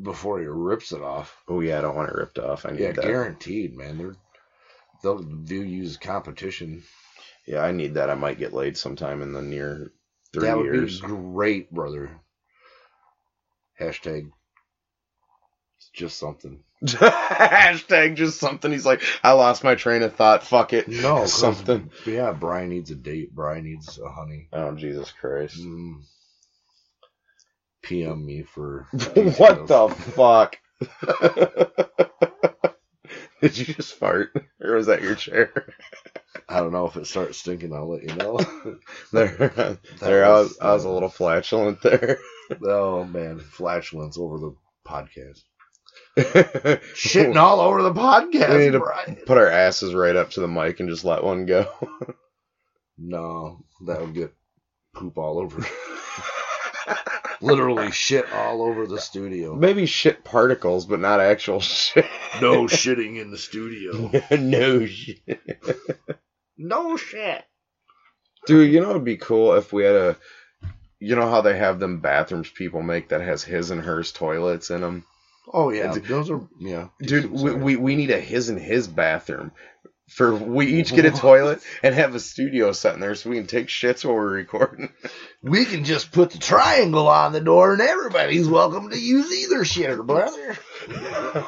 before 0.03 0.41
he 0.41 0.47
rips 0.47 0.93
it 0.93 1.01
off, 1.01 1.43
Oh, 1.49 1.61
yeah, 1.61 1.79
I 1.79 1.83
don't 1.83 1.97
want 1.97 2.11
it 2.11 2.17
ripped 2.17 2.39
off. 2.39 2.67
I 2.67 2.71
need 2.73 2.81
yeah, 2.81 2.93
that. 2.93 3.05
guaranteed, 3.05 3.77
man. 3.77 3.99
They're 3.99 4.17
they'll 5.05 5.65
you 5.65 5.85
as 5.85 5.97
competition. 5.97 6.83
Yeah, 7.47 7.61
I 7.61 7.73
need 7.73 7.95
that. 7.95 8.11
I 8.11 8.15
might 8.15 8.39
get 8.39 8.53
laid 8.53 8.77
sometime 8.77 9.23
in 9.23 9.33
the 9.33 9.43
near 9.43 9.93
three 10.33 10.47
that 10.47 10.57
would 10.57 10.65
years. 10.65 11.01
be 11.01 11.07
great, 11.07 11.71
brother. 11.71 12.11
Hashtag. 13.81 14.31
It's 15.79 15.91
just 15.93 16.19
something. 16.19 16.61
Hashtag 16.85 18.17
just 18.17 18.41
something. 18.41 18.73
He's 18.73 18.87
like, 18.87 19.03
I 19.23 19.33
lost 19.33 19.63
my 19.65 19.75
train 19.75 20.03
of 20.03 20.15
thought. 20.15 20.43
Fuck 20.45 20.73
it. 20.73 20.89
No, 20.89 21.27
something. 21.27 21.91
Yeah, 22.07 22.33
Brian 22.33 22.71
needs 22.71 22.91
a 22.91 22.95
date. 22.95 23.35
Brian 23.35 23.65
needs 23.65 23.99
a 23.99 24.09
honey. 24.09 24.49
Oh 24.53 24.73
Jesus 24.73 25.13
Christ! 25.13 25.59
Mm. 25.59 26.03
PM 27.83 28.25
me 28.25 28.43
for 28.43 28.87
what 28.93 29.67
the 29.67 29.89
fuck? 30.15 30.57
Did 33.45 33.59
you 33.59 33.75
just 33.75 33.97
fart, 33.97 34.35
or 34.59 34.73
was 34.75 34.87
that 34.87 35.03
your 35.03 35.15
chair? 35.15 35.53
I 36.49 36.61
don't 36.61 36.73
know 36.73 36.87
if 36.87 36.97
it 36.97 37.07
starts 37.07 37.37
stinking. 37.37 37.75
I'll 37.75 37.91
let 37.91 38.03
you 38.03 38.15
know. 38.15 38.39
there, 39.13 39.77
there. 40.01 40.25
I 40.25 40.31
was, 40.31 40.59
I 40.59 40.73
was 40.73 40.87
a 40.87 40.89
uh, 40.89 40.93
little 40.93 41.11
flatulent 41.11 41.83
there. 41.83 42.17
oh 42.65 43.05
man, 43.05 43.41
flatulence 43.41 44.17
over 44.17 44.39
the 44.39 44.57
podcast. 44.89 45.43
Shitting 46.17 47.37
all 47.37 47.61
over 47.61 47.83
the 47.83 47.93
podcast, 47.93 48.49
We 48.49 48.65
need 48.65 48.73
to 48.73 49.25
Put 49.27 49.37
our 49.37 49.51
asses 49.51 49.93
right 49.93 50.17
up 50.17 50.31
to 50.31 50.41
the 50.41 50.49
mic 50.49 50.81
and 50.81 50.89
just 50.89 51.05
let 51.05 51.23
one 51.23 51.45
go. 51.45 51.69
No, 52.97 53.63
that 53.85 54.01
would 54.01 54.15
get 54.15 54.33
poop 54.95 55.19
all 55.19 55.39
over. 55.39 55.67
Literally 57.41 57.91
shit 57.91 58.31
all 58.33 58.63
over 58.63 58.87
the 58.87 59.01
studio. 59.01 59.55
Maybe 59.55 59.87
shit 59.87 60.25
particles, 60.25 60.87
but 60.87 61.01
not 61.01 61.21
actual 61.21 61.61
shit. 61.61 62.07
No 62.41 62.65
shitting 62.65 63.21
in 63.21 63.31
the 63.31 63.39
studio. 63.39 64.11
no 64.39 64.87
shit. 64.87 65.41
No 66.57 66.97
shit. 66.97 67.45
Dude, 68.47 68.73
you 68.73 68.81
know 68.81 68.91
it'd 68.91 69.05
be 69.05 69.17
cool 69.17 69.55
if 69.55 69.73
we 69.73 69.85
had 69.85 69.95
a. 69.95 70.17
You 71.01 71.17
know 71.17 71.29
how 71.29 71.41
they 71.43 71.59
have 71.59 71.81
them 71.81 72.01
bathrooms 72.01 72.49
people 72.51 72.83
make 72.83 73.09
that 73.09 73.21
has 73.21 73.43
his 73.43 73.71
and 73.71 73.81
hers 73.81 74.13
toilets 74.13 74.71
in 74.71 74.81
them? 74.81 75.05
Oh 75.53 75.71
yeah, 75.71 75.93
those 75.93 76.31
are 76.31 76.41
yeah. 76.59 76.89
Dude, 77.01 77.31
we, 77.31 77.55
we, 77.55 77.77
we 77.77 77.97
need 77.97 78.11
a 78.11 78.21
his 78.21 78.49
and 78.49 78.59
his 78.59 78.89
bathroom. 78.89 79.53
For 80.09 80.35
we 80.35 80.67
each 80.67 80.95
get 80.95 81.07
a 81.07 81.11
toilet 81.19 81.63
and 81.83 81.95
have 81.95 82.15
a 82.15 82.21
studio 82.21 82.73
set 82.73 82.95
in 82.95 83.01
there 83.01 83.15
so 83.15 83.31
we 83.31 83.37
can 83.37 83.47
take 83.47 83.69
shits 83.69 84.05
while 84.05 84.15
we're 84.15 84.33
recording. 84.33 84.93
we 85.43 85.65
can 85.65 85.85
just 85.85 86.13
put 86.13 86.31
the 86.31 86.39
triangle 86.39 87.09
on 87.09 87.33
the 87.33 87.41
door 87.41 87.73
and 87.73 87.81
everybody's 87.81 88.49
welcome 88.49 88.91
to 88.91 88.99
use 88.99 89.33
either 89.33 89.65
shitter, 89.65 90.07
brother. 90.07 90.57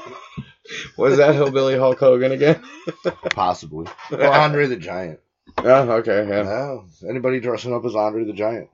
Was 0.97 1.19
that 1.19 1.35
Hillbilly 1.35 1.79
Hulk 1.79 1.99
Hogan 1.99 2.33
again? 2.33 2.63
Possibly. 3.31 3.87
Or 4.11 4.25
Andre 4.27 4.67
the 4.67 4.77
Giant. 4.77 5.21
Oh, 5.59 5.91
okay, 5.93 6.27
yeah. 6.29 6.43
No, 6.43 6.87
anybody 7.09 7.41
dressing 7.41 7.73
up 7.73 7.85
as 7.85 7.95
Andre 7.95 8.25
the 8.25 8.33
Giant. 8.33 8.69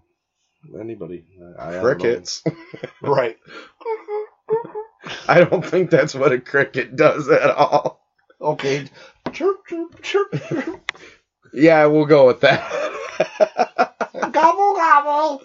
Anybody. 0.81 1.25
I, 1.59 1.69
I 1.69 1.73
don't 1.73 1.75
know. 1.75 1.83
Crickets. 1.83 2.45
Right. 3.03 3.37
I 5.29 5.45
don't 5.45 5.65
think 5.65 5.91
that's 5.91 6.15
what 6.15 6.33
a 6.33 6.41
cricket 6.41 6.97
does 6.97 7.29
at 7.29 7.51
all. 7.51 8.02
Okay. 8.43 8.89
Chirp, 9.33 9.67
chirp, 9.67 10.03
chirp, 10.03 10.33
chirp. 10.49 10.93
Yeah, 11.55 11.87
we'll 11.87 12.07
go 12.07 12.27
with 12.27 12.41
that. 12.41 12.61
gobble, 14.33 14.75
gobble. 14.75 15.43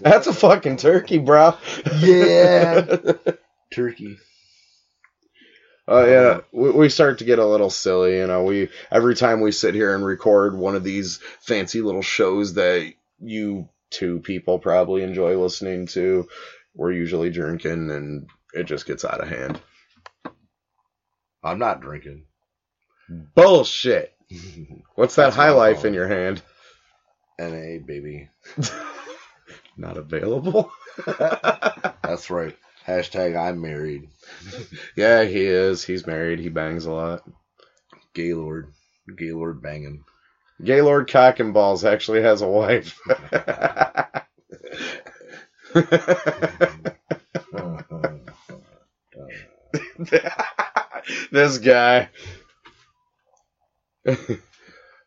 That's 0.00 0.28
a 0.28 0.32
fucking 0.32 0.76
turkey, 0.76 1.18
bro. 1.18 1.56
Yeah. 1.98 2.98
Turkey. 3.72 4.18
Uh, 5.88 6.06
yeah, 6.06 6.40
we, 6.52 6.70
we 6.70 6.88
start 6.88 7.18
to 7.18 7.24
get 7.24 7.40
a 7.40 7.46
little 7.46 7.70
silly, 7.70 8.18
you 8.18 8.26
know. 8.26 8.44
We 8.44 8.68
every 8.92 9.16
time 9.16 9.40
we 9.40 9.50
sit 9.50 9.74
here 9.74 9.94
and 9.94 10.04
record 10.04 10.56
one 10.56 10.76
of 10.76 10.84
these 10.84 11.18
fancy 11.40 11.80
little 11.80 12.02
shows 12.02 12.54
that 12.54 12.92
you 13.18 13.68
two 13.90 14.20
people 14.20 14.60
probably 14.60 15.02
enjoy 15.02 15.36
listening 15.36 15.86
to, 15.88 16.28
we're 16.74 16.92
usually 16.92 17.30
drinking, 17.30 17.90
and 17.90 18.28
it 18.54 18.64
just 18.64 18.86
gets 18.86 19.04
out 19.04 19.20
of 19.20 19.28
hand. 19.28 19.60
I'm 21.42 21.58
not 21.58 21.80
drinking. 21.80 22.24
Hmm. 23.08 23.22
Bullshit. 23.34 24.14
What's 24.94 25.16
that 25.16 25.24
That's 25.24 25.36
high 25.36 25.50
life 25.50 25.76
fault. 25.76 25.86
in 25.86 25.94
your 25.94 26.08
hand? 26.08 26.42
NA, 27.38 27.78
baby. 27.84 28.28
Not 29.76 29.96
available. 29.96 30.70
That's 31.06 32.30
right. 32.30 32.56
Hashtag 32.86 33.36
I'm 33.38 33.60
married. 33.60 34.08
yeah, 34.96 35.24
he 35.24 35.44
is. 35.46 35.84
He's 35.84 36.06
married. 36.06 36.38
He 36.40 36.48
bangs 36.48 36.84
a 36.86 36.92
lot. 36.92 37.22
Gaylord. 38.14 38.68
Gaylord 39.16 39.62
banging. 39.62 40.04
Gaylord 40.62 41.10
Cock 41.10 41.40
and 41.40 41.54
Balls 41.54 41.84
actually 41.84 42.22
has 42.22 42.42
a 42.42 42.48
wife. 42.48 42.98
Uh-huh. 43.08 44.04
Uh-huh. 49.94 50.42
This 51.32 51.58
guy. 51.58 52.10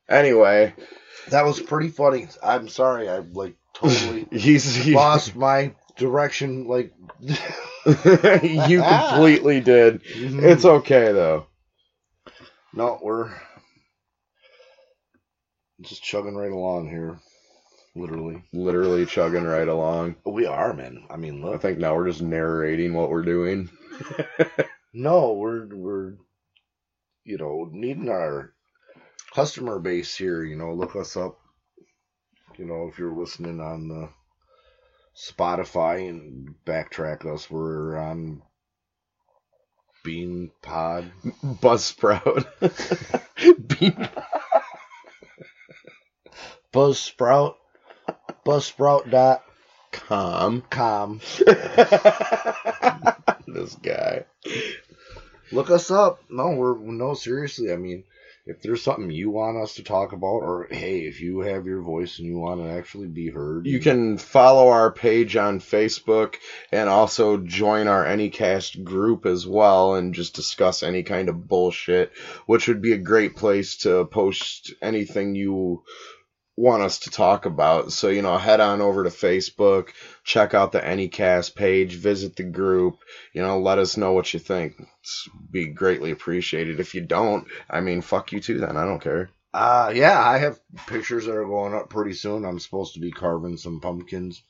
anyway, 0.09 0.73
that 1.29 1.45
was 1.45 1.61
pretty 1.61 1.89
funny. 1.89 2.27
I'm 2.43 2.67
sorry. 2.67 3.07
I 3.07 3.19
like 3.19 3.55
totally 3.73 4.27
he's 4.31 4.75
he, 4.75 4.95
lost 4.95 5.35
my 5.35 5.73
direction. 5.97 6.67
Like 6.67 6.93
you 7.21 8.81
completely 8.81 9.61
did. 9.61 10.03
Mm-hmm. 10.03 10.43
It's 10.43 10.65
okay 10.65 11.11
though. 11.11 11.47
no, 12.73 12.99
we're 13.01 13.31
just 15.81 16.03
chugging 16.03 16.35
right 16.35 16.51
along 16.51 16.89
here. 16.89 17.19
Literally, 17.97 18.43
Literally 18.51 19.05
chugging 19.05 19.45
right 19.45 19.69
along. 19.69 20.15
we 20.25 20.45
are, 20.45 20.73
man. 20.73 21.05
I 21.09 21.15
mean, 21.15 21.41
look. 21.41 21.55
I 21.55 21.57
think 21.59 21.77
now 21.79 21.95
we're 21.95 22.09
just 22.09 22.21
narrating 22.21 22.93
what 22.93 23.09
we're 23.09 23.23
doing. 23.23 23.69
No, 24.97 25.33
we're 25.33 25.67
we're 25.75 26.13
you 27.25 27.37
know 27.37 27.67
needing 27.69 28.07
our 28.07 28.53
customer 29.33 29.77
base 29.77 30.15
here. 30.15 30.41
You 30.41 30.55
know, 30.55 30.73
look 30.73 30.95
us 30.95 31.17
up. 31.17 31.37
You 32.57 32.63
know, 32.65 32.87
if 32.89 32.97
you're 32.97 33.13
listening 33.13 33.59
on 33.59 33.89
the 33.89 34.07
Spotify 35.17 36.07
and 36.09 36.55
backtrack 36.65 37.25
us, 37.25 37.51
we're 37.51 37.97
on 37.97 38.41
Bean 40.05 40.51
Pod. 40.61 41.11
Buzzsprout. 41.43 42.45
Bean- 43.67 44.09
Pod. 44.13 44.23
Buzzsprout. 46.73 47.55
Buzzsprout.com. 48.45 50.61
Com. 50.69 51.19
this 53.47 53.75
guy. 53.75 54.25
Look 55.51 55.69
us 55.69 55.91
up. 55.91 56.21
No, 56.29 56.51
we're 56.51 56.77
no 56.77 57.13
seriously. 57.13 57.71
I 57.71 57.77
mean, 57.77 58.03
if 58.45 58.61
there's 58.61 58.83
something 58.83 59.09
you 59.09 59.31
want 59.31 59.57
us 59.57 59.75
to 59.75 59.83
talk 59.83 60.13
about, 60.13 60.43
or 60.43 60.67
hey, 60.69 60.99
if 60.99 61.19
you 61.19 61.39
have 61.39 61.65
your 61.65 61.81
voice 61.81 62.19
and 62.19 62.27
you 62.27 62.37
want 62.37 62.61
to 62.61 62.69
actually 62.69 63.07
be 63.07 63.29
heard, 63.29 63.65
You 63.65 63.79
can 63.79 64.17
follow 64.17 64.69
our 64.69 64.91
page 64.91 65.35
on 65.35 65.59
Facebook 65.59 66.35
and 66.71 66.87
also 66.87 67.37
join 67.37 67.87
our 67.87 68.05
Anycast 68.05 68.83
group 68.83 69.25
as 69.25 69.47
well 69.47 69.95
and 69.95 70.13
just 70.13 70.35
discuss 70.35 70.83
any 70.83 71.01
kind 71.01 71.27
of 71.27 71.47
bullshit, 71.47 72.11
which 72.45 72.67
would 72.67 72.81
be 72.81 72.93
a 72.93 72.97
great 72.97 73.35
place 73.35 73.77
to 73.77 74.05
post 74.05 74.73
anything 74.81 75.33
you 75.33 75.83
want 76.57 76.83
us 76.83 76.99
to 76.99 77.09
talk 77.09 77.45
about. 77.45 77.91
So, 77.91 78.09
you 78.09 78.21
know, 78.21 78.37
head 78.37 78.61
on 78.61 78.81
over 78.81 79.03
to 79.03 79.09
Facebook, 79.09 79.89
check 80.23 80.53
out 80.53 80.71
the 80.71 80.79
Anycast 80.79 81.55
page, 81.55 81.95
visit 81.95 82.35
the 82.35 82.43
group, 82.43 82.99
you 83.33 83.41
know, 83.41 83.59
let 83.59 83.77
us 83.77 83.97
know 83.97 84.13
what 84.13 84.33
you 84.33 84.39
think. 84.39 84.75
It's 85.01 85.27
be 85.51 85.67
greatly 85.67 86.11
appreciated. 86.11 86.79
If 86.79 86.95
you 86.95 87.01
don't, 87.01 87.47
I 87.69 87.81
mean, 87.81 88.01
fuck 88.01 88.31
you 88.31 88.39
too 88.39 88.59
then. 88.59 88.77
I 88.77 88.85
don't 88.85 89.01
care. 89.01 89.29
Uh, 89.53 89.91
yeah, 89.95 90.19
I 90.19 90.37
have 90.39 90.59
pictures 90.87 91.25
that 91.25 91.35
are 91.35 91.45
going 91.45 91.73
up 91.73 91.89
pretty 91.89 92.13
soon. 92.13 92.45
I'm 92.45 92.59
supposed 92.59 92.93
to 92.95 92.99
be 92.99 93.11
carving 93.11 93.57
some 93.57 93.79
pumpkins, 93.79 94.41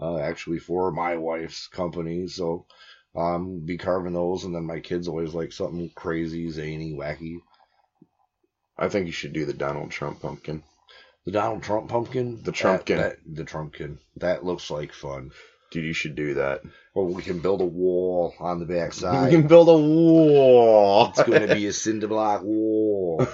uh, 0.00 0.18
actually 0.18 0.58
for 0.58 0.92
my 0.92 1.16
wife's 1.16 1.68
company. 1.68 2.28
So, 2.28 2.66
um, 3.14 3.60
be 3.64 3.78
carving 3.78 4.12
those, 4.12 4.44
and 4.44 4.54
then 4.54 4.66
my 4.66 4.80
kids 4.80 5.08
always 5.08 5.32
like 5.32 5.52
something 5.52 5.90
crazy, 5.94 6.50
zany, 6.50 6.92
wacky. 6.92 7.38
I 8.76 8.90
think 8.90 9.06
you 9.06 9.12
should 9.12 9.32
do 9.32 9.46
the 9.46 9.54
Donald 9.54 9.90
Trump 9.90 10.20
pumpkin. 10.20 10.62
The 11.26 11.32
Donald 11.32 11.64
Trump 11.64 11.88
pumpkin, 11.88 12.40
The 12.44 12.52
Trumpkin. 12.52 12.96
that, 12.98 13.18
that, 13.24 13.36
the 13.36 13.44
Trumpkin. 13.44 13.98
That 14.18 14.44
looks 14.44 14.70
like 14.70 14.92
fun. 14.92 15.32
Dude, 15.72 15.84
you 15.84 15.92
should 15.92 16.14
do 16.14 16.34
that. 16.34 16.62
Or 16.94 17.04
we 17.04 17.22
can 17.22 17.40
build 17.40 17.60
a 17.60 17.66
wall 17.66 18.32
on 18.38 18.60
the 18.60 18.64
backside. 18.64 19.24
We 19.24 19.36
can 19.36 19.48
build 19.48 19.68
a 19.68 19.76
wall. 19.76 21.08
It's 21.08 21.24
going 21.24 21.48
to 21.48 21.54
be 21.54 21.66
a 21.66 21.72
cinder 21.72 22.06
block 22.06 22.42
wall. 22.44 23.26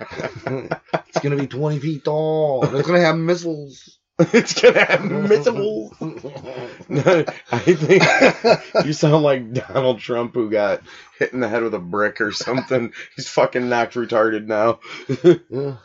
it's 0.00 1.20
going 1.20 1.36
to 1.36 1.36
be 1.36 1.48
20 1.48 1.80
feet 1.80 2.04
tall. 2.04 2.62
It's 2.62 2.86
going 2.86 3.00
to 3.00 3.06
have 3.06 3.18
missiles. 3.18 3.98
it's 4.32 4.60
gonna 4.60 4.84
have 4.84 5.02
missiles. 5.02 5.94
no, 6.90 7.24
I 7.50 7.58
think 7.58 8.84
you 8.84 8.92
sound 8.92 9.22
like 9.22 9.50
Donald 9.54 10.00
Trump 10.00 10.34
who 10.34 10.50
got 10.50 10.82
hit 11.18 11.32
in 11.32 11.40
the 11.40 11.48
head 11.48 11.62
with 11.62 11.72
a 11.72 11.78
brick 11.78 12.20
or 12.20 12.30
something. 12.30 12.92
He's 13.16 13.30
fucking 13.30 13.70
knocked 13.70 13.94
retarded 13.94 14.44
now. 14.46 14.80
Yeah, 15.24 15.76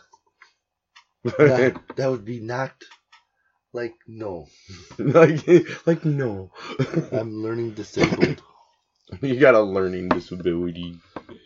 that, 1.38 1.82
that 1.96 2.08
would 2.10 2.26
be 2.26 2.40
not 2.40 2.72
like 3.74 3.96
no. 4.08 4.48
like, 4.98 5.48
like 5.86 6.06
no. 6.06 6.52
I'm 7.12 7.44
learning 7.44 7.72
disabled. 7.72 8.42
you 9.22 9.40
got 9.40 9.56
a 9.56 9.62
learning 9.62 10.10
disability. 10.10 11.00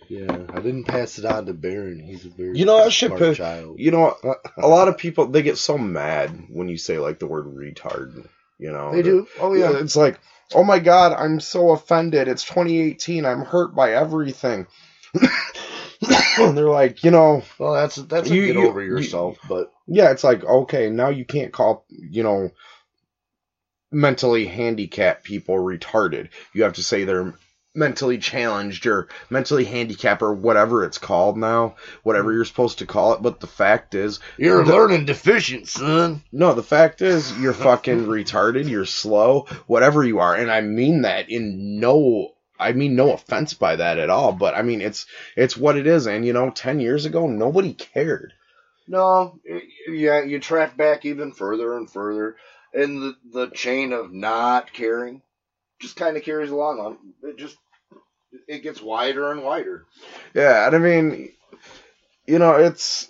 Yeah, 0.09 0.45
I 0.49 0.59
didn't 0.59 0.85
pass 0.85 1.19
it 1.19 1.25
on 1.25 1.45
to 1.45 1.53
Barron. 1.53 1.99
He's 1.99 2.25
a 2.25 2.29
very 2.29 2.57
You 2.57 2.65
know, 2.65 2.83
that 2.83 2.91
shit 2.91 3.15
smart 3.15 3.35
child. 3.37 3.79
You 3.79 3.91
know, 3.91 4.15
a 4.57 4.67
lot 4.67 4.87
of 4.87 4.97
people 4.97 5.27
they 5.27 5.43
get 5.43 5.57
so 5.57 5.77
mad 5.77 6.47
when 6.49 6.67
you 6.67 6.77
say 6.77 6.99
like 6.99 7.19
the 7.19 7.27
word 7.27 7.45
retard. 7.45 8.27
You 8.57 8.71
know, 8.71 8.91
They 8.91 9.01
do. 9.01 9.27
Oh 9.39 9.53
Yeah, 9.53 9.71
yeah. 9.71 9.79
it's 9.79 9.95
like, 9.95 10.19
oh 10.53 10.63
my 10.63 10.79
god, 10.79 11.13
I'm 11.13 11.39
so 11.39 11.71
offended. 11.71 12.27
It's 12.27 12.43
2018. 12.43 13.25
I'm 13.25 13.41
hurt 13.41 13.73
by 13.75 13.93
everything. 13.93 14.67
And 16.01 16.57
they're 16.57 16.69
like, 16.69 17.03
you 17.03 17.11
know, 17.11 17.43
Well, 17.57 17.73
that's 17.73 17.95
that's 17.95 18.29
a 18.29 18.33
You- 18.35 18.45
get 18.47 18.55
you- 18.55 18.67
over 18.67 18.81
you- 18.81 18.89
yourself, 18.97 19.37
but 19.47 19.71
yeah, 19.87 20.11
it's 20.11 20.23
like, 20.23 20.43
okay, 20.43 20.89
now 20.89 21.09
you 21.09 21.25
can't 21.25 21.51
call, 21.53 21.85
you 21.89 22.23
know, 22.23 22.51
mentally 23.91 24.45
handicapped 24.45 25.23
people 25.23 25.55
retarded. 25.55 26.29
You 26.53 26.63
have 26.63 26.73
to 26.73 26.83
say 26.83 27.03
they're 27.03 27.33
mentally 27.75 28.17
challenged 28.17 28.85
or 28.87 29.07
mentally 29.29 29.63
handicapped 29.63 30.21
or 30.21 30.33
whatever 30.33 30.83
it's 30.83 30.97
called 30.97 31.37
now, 31.37 31.75
whatever 32.03 32.33
you're 32.33 32.45
supposed 32.45 32.79
to 32.79 32.85
call 32.85 33.13
it. 33.13 33.21
But 33.21 33.39
the 33.39 33.47
fact 33.47 33.95
is, 33.95 34.19
you're 34.37 34.63
The- 34.63 34.73
learning 34.73 35.05
deficient, 35.05 35.67
son. 35.67 36.23
No, 36.31 36.53
the 36.53 36.63
fact 36.63 37.01
is, 37.01 37.35
you're 37.39 37.53
fucking 37.53 38.05
retarded, 38.07 38.69
you're 38.69 38.85
slow, 38.85 39.47
whatever 39.67 40.03
you 40.03 40.19
are. 40.19 40.35
And 40.35 40.51
I 40.51 40.61
mean 40.61 41.01
that 41.03 41.29
in 41.29 41.79
no, 41.79 42.31
I 42.59 42.73
mean 42.73 42.95
no 42.95 43.13
offense 43.13 43.53
by 43.53 43.77
that 43.77 43.99
at 43.99 44.09
all, 44.09 44.33
but 44.33 44.55
I 44.55 44.61
mean, 44.61 44.81
it's, 44.81 45.05
it's 45.35 45.57
what 45.57 45.77
it 45.77 45.87
is. 45.87 46.07
And 46.07 46.25
you 46.25 46.33
know, 46.33 46.49
10 46.49 46.79
years 46.79 47.05
ago, 47.05 47.27
nobody 47.27 47.73
cared. 47.73 48.33
No, 48.87 49.39
yeah, 49.87 50.23
you 50.23 50.39
track 50.39 50.75
back 50.75 51.05
even 51.05 51.31
further 51.31 51.77
and 51.77 51.89
further, 51.89 52.37
and 52.73 53.01
the 53.01 53.15
the 53.31 53.47
chain 53.51 53.93
of 53.93 54.11
not 54.11 54.73
caring 54.73 55.21
just 55.79 55.95
kind 55.95 56.17
of 56.17 56.23
carries 56.23 56.49
along. 56.49 56.79
On 56.79 56.97
it 57.29 57.37
just 57.37 57.55
it 58.47 58.63
gets 58.63 58.81
wider 58.81 59.31
and 59.31 59.43
wider. 59.43 59.85
Yeah. 60.33 60.67
And 60.67 60.75
I 60.75 60.79
mean, 60.79 61.31
you 62.25 62.39
know, 62.39 62.55
it's, 62.55 63.09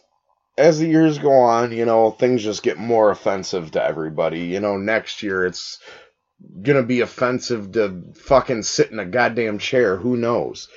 as 0.57 0.79
the 0.79 0.87
years 0.87 1.17
go 1.17 1.31
on, 1.31 1.71
you 1.71 1.85
know, 1.85 2.11
things 2.11 2.43
just 2.43 2.63
get 2.63 2.77
more 2.77 3.11
offensive 3.11 3.71
to 3.71 3.83
everybody. 3.83 4.41
You 4.41 4.59
know, 4.59 4.77
next 4.77 5.23
year 5.23 5.45
it's 5.45 5.79
gonna 6.61 6.83
be 6.83 7.01
offensive 7.01 7.71
to 7.73 8.03
fucking 8.15 8.63
sit 8.63 8.91
in 8.91 8.99
a 8.99 9.05
goddamn 9.05 9.59
chair. 9.59 9.97
Who 9.97 10.17
knows? 10.17 10.67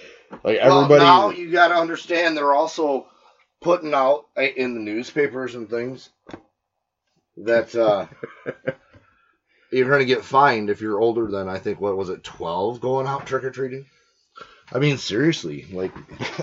Like 0.45 0.59
everybody. 0.59 1.05
Well, 1.05 1.31
now 1.31 1.37
you 1.37 1.51
got 1.51 1.69
to 1.69 1.75
understand 1.75 2.37
they're 2.37 2.55
also 2.55 3.07
putting 3.61 3.95
out 3.95 4.27
uh, 4.37 4.43
in 4.43 4.75
the 4.75 4.81
newspapers 4.81 5.55
and 5.55 5.69
things 5.69 6.11
that 7.37 7.75
uh, 7.75 8.07
you're 9.73 9.89
going 9.89 10.01
to 10.01 10.07
get 10.07 10.25
fined 10.25 10.71
if 10.71 10.81
you're 10.81 11.01
older 11.01 11.27
than 11.27 11.49
I 11.49 11.59
think 11.59 11.81
what 11.81 11.97
was 11.97 12.09
it 12.09 12.25
12 12.25 12.81
going 12.81 13.07
out 13.07 13.27
trick 13.27 13.45
or 13.45 13.51
treating. 13.51 13.87
I 14.73 14.79
mean 14.79 14.97
seriously, 14.97 15.67
like 15.71 15.93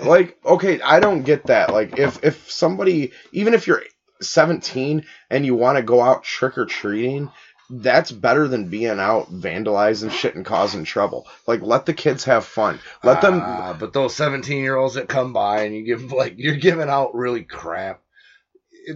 like 0.03 0.37
okay 0.45 0.79
i 0.81 0.99
don't 0.99 1.23
get 1.23 1.47
that 1.47 1.73
like 1.73 1.97
if 1.97 2.23
if 2.23 2.51
somebody 2.51 3.11
even 3.31 3.55
if 3.55 3.65
you're 3.65 3.81
17 4.21 5.05
and 5.29 5.45
you 5.45 5.55
want 5.55 5.77
to 5.77 5.83
go 5.83 6.01
out 6.01 6.23
trick-or-treating 6.23 7.31
that's 7.69 8.11
better 8.11 8.47
than 8.47 8.69
being 8.69 8.99
out 8.99 9.31
vandalizing 9.31 10.11
shit 10.11 10.35
and 10.35 10.45
causing 10.45 10.83
trouble 10.83 11.27
like 11.47 11.61
let 11.61 11.85
the 11.85 11.93
kids 11.93 12.23
have 12.23 12.45
fun 12.45 12.79
let 13.03 13.21
them 13.21 13.39
Ah, 13.43 13.75
but 13.79 13.93
those 13.93 14.15
17 14.15 14.61
year 14.61 14.75
olds 14.75 14.95
that 14.95 15.07
come 15.07 15.33
by 15.33 15.61
and 15.63 15.75
you 15.75 15.83
give 15.83 16.11
like 16.11 16.35
you're 16.37 16.55
giving 16.55 16.89
out 16.89 17.13
really 17.15 17.43
crap. 17.43 18.01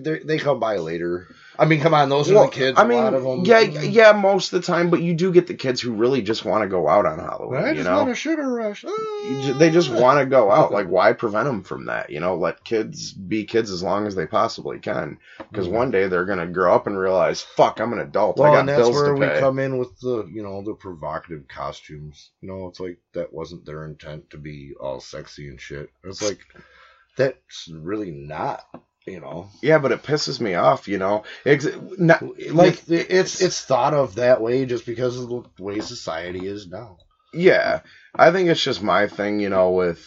They 0.02 0.20
they 0.20 0.38
come 0.38 0.60
by 0.60 0.78
later. 0.78 1.28
I 1.58 1.66
mean, 1.66 1.82
come 1.82 1.94
on, 1.94 2.10
those 2.10 2.32
are 2.32 2.34
the 2.34 2.48
kids. 2.48 2.80
i 2.80 2.84
a 2.84 2.88
lot 2.88 3.14
of 3.14 3.24
mean 3.24 3.44
them. 3.44 3.46
yeah 3.46 3.60
yeah 3.84 4.12
most 4.12 4.52
of 4.52 4.60
the 4.60 4.66
time 4.66 4.90
but 4.90 5.04
you 5.04 5.14
do 5.14 5.32
get 5.32 5.46
the 5.46 5.54
kids 5.54 5.80
who 5.80 5.92
really 5.94 6.24
just 6.24 6.44
want 6.46 6.64
to 6.64 6.68
go 6.68 6.88
out 6.88 7.06
on 7.06 7.20
halloween 7.20 7.64
I 7.64 7.72
you 7.74 7.84
know 7.84 7.98
want 7.98 8.10
a 8.10 8.16
sugar 8.16 8.52
rush. 8.52 8.84
You 8.84 9.54
they 9.60 9.70
just 9.70 9.92
want 9.92 10.20
to 10.20 10.26
go 10.26 10.50
out 10.50 10.72
like 10.72 10.88
why 10.88 11.14
prevent 11.14 11.46
them 11.46 11.62
from 11.62 11.86
that 11.86 12.10
you 12.10 12.20
know 12.20 12.36
let 12.36 12.64
kids 12.64 13.14
be 13.14 13.46
kids 13.46 13.70
as 13.70 13.84
long 13.84 14.08
as 14.08 14.16
they 14.16 14.26
possibly 14.26 14.80
can 14.80 15.20
because 15.52 15.68
Mhm. 15.68 15.72
one 15.74 15.92
day 15.92 16.08
they're 16.08 16.26
gonna 16.26 16.48
grow 16.48 16.74
up 16.74 16.88
and 16.88 16.98
realize 16.98 17.42
fuck 17.42 17.80
i'm 17.80 17.94
an 17.94 18.00
adult 18.00 18.38
Well, 18.38 18.50
i 18.52 18.56
got 18.56 18.60
and 18.62 18.70
that's 18.70 18.80
bills 18.80 18.96
where 18.96 19.14
to 19.14 19.20
we 19.36 19.40
come 19.40 19.60
in 19.60 19.78
with 19.78 20.00
the, 20.00 20.26
you 20.34 20.42
know, 20.42 20.64
the 20.64 20.74
provocative 20.74 21.48
costumes. 21.48 22.32
You 22.42 22.48
know, 22.50 22.68
it's 22.68 22.80
like 22.80 22.98
that 23.14 23.32
wasn't 23.32 23.64
their 23.66 23.86
intent 23.86 24.32
to 24.32 24.38
be 24.38 24.74
all 24.82 25.00
sexy 25.00 25.50
and 25.50 25.62
shit. 25.62 25.90
It's 26.04 26.22
like 26.24 26.40
that's 27.16 27.68
really 27.72 28.10
not, 28.12 28.66
you 29.08 29.20
know, 29.20 29.50
Yeah, 29.62 29.80
but 29.80 29.92
it 29.92 30.04
pisses 30.04 30.40
me 30.40 30.56
off, 30.56 30.88
you 30.88 30.98
know. 30.98 31.24
Ex- 31.46 31.68
not, 31.98 32.22
like 32.24 32.54
like, 32.54 32.90
it's 32.90 33.42
it's 33.42 33.62
thought 33.64 33.94
of 33.94 34.16
that 34.16 34.42
way 34.42 34.66
just 34.66 34.86
because 34.86 35.18
of 35.20 35.30
the 35.30 35.44
way 35.64 35.80
society 35.80 36.48
is 36.48 36.68
now. 36.68 36.98
yeah, 37.34 37.82
I 38.16 38.32
think 38.32 38.50
it's 38.50 38.64
just 38.64 38.82
my 38.84 39.08
thing, 39.08 39.40
you 39.40 39.50
know, 39.50 39.72
with, 39.72 40.06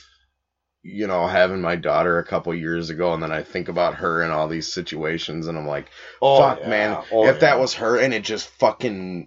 you 0.83 1.07
know, 1.09 1.27
having 1.27 1.61
my 1.61 1.75
daughter 1.77 2.19
a 2.19 2.25
couple 2.25 2.55
years 2.55 2.89
ago, 2.91 3.13
and 3.13 3.23
then 3.23 3.33
I 3.33 3.43
think 3.43 3.69
about 3.69 3.97
her 3.97 4.23
in 4.23 4.31
all 4.31 4.47
these 4.49 4.73
situations, 4.73 5.47
and 5.49 5.59
I'm 5.59 5.67
like, 5.67 5.87
fuck, 6.21 6.67
man, 6.67 7.03
Oh, 7.13 7.27
if 7.29 7.41
that 7.41 7.59
was 7.59 7.75
her, 7.75 7.99
and 7.99 8.15
it 8.15 8.23
just 8.23 8.47
fucking, 8.61 9.27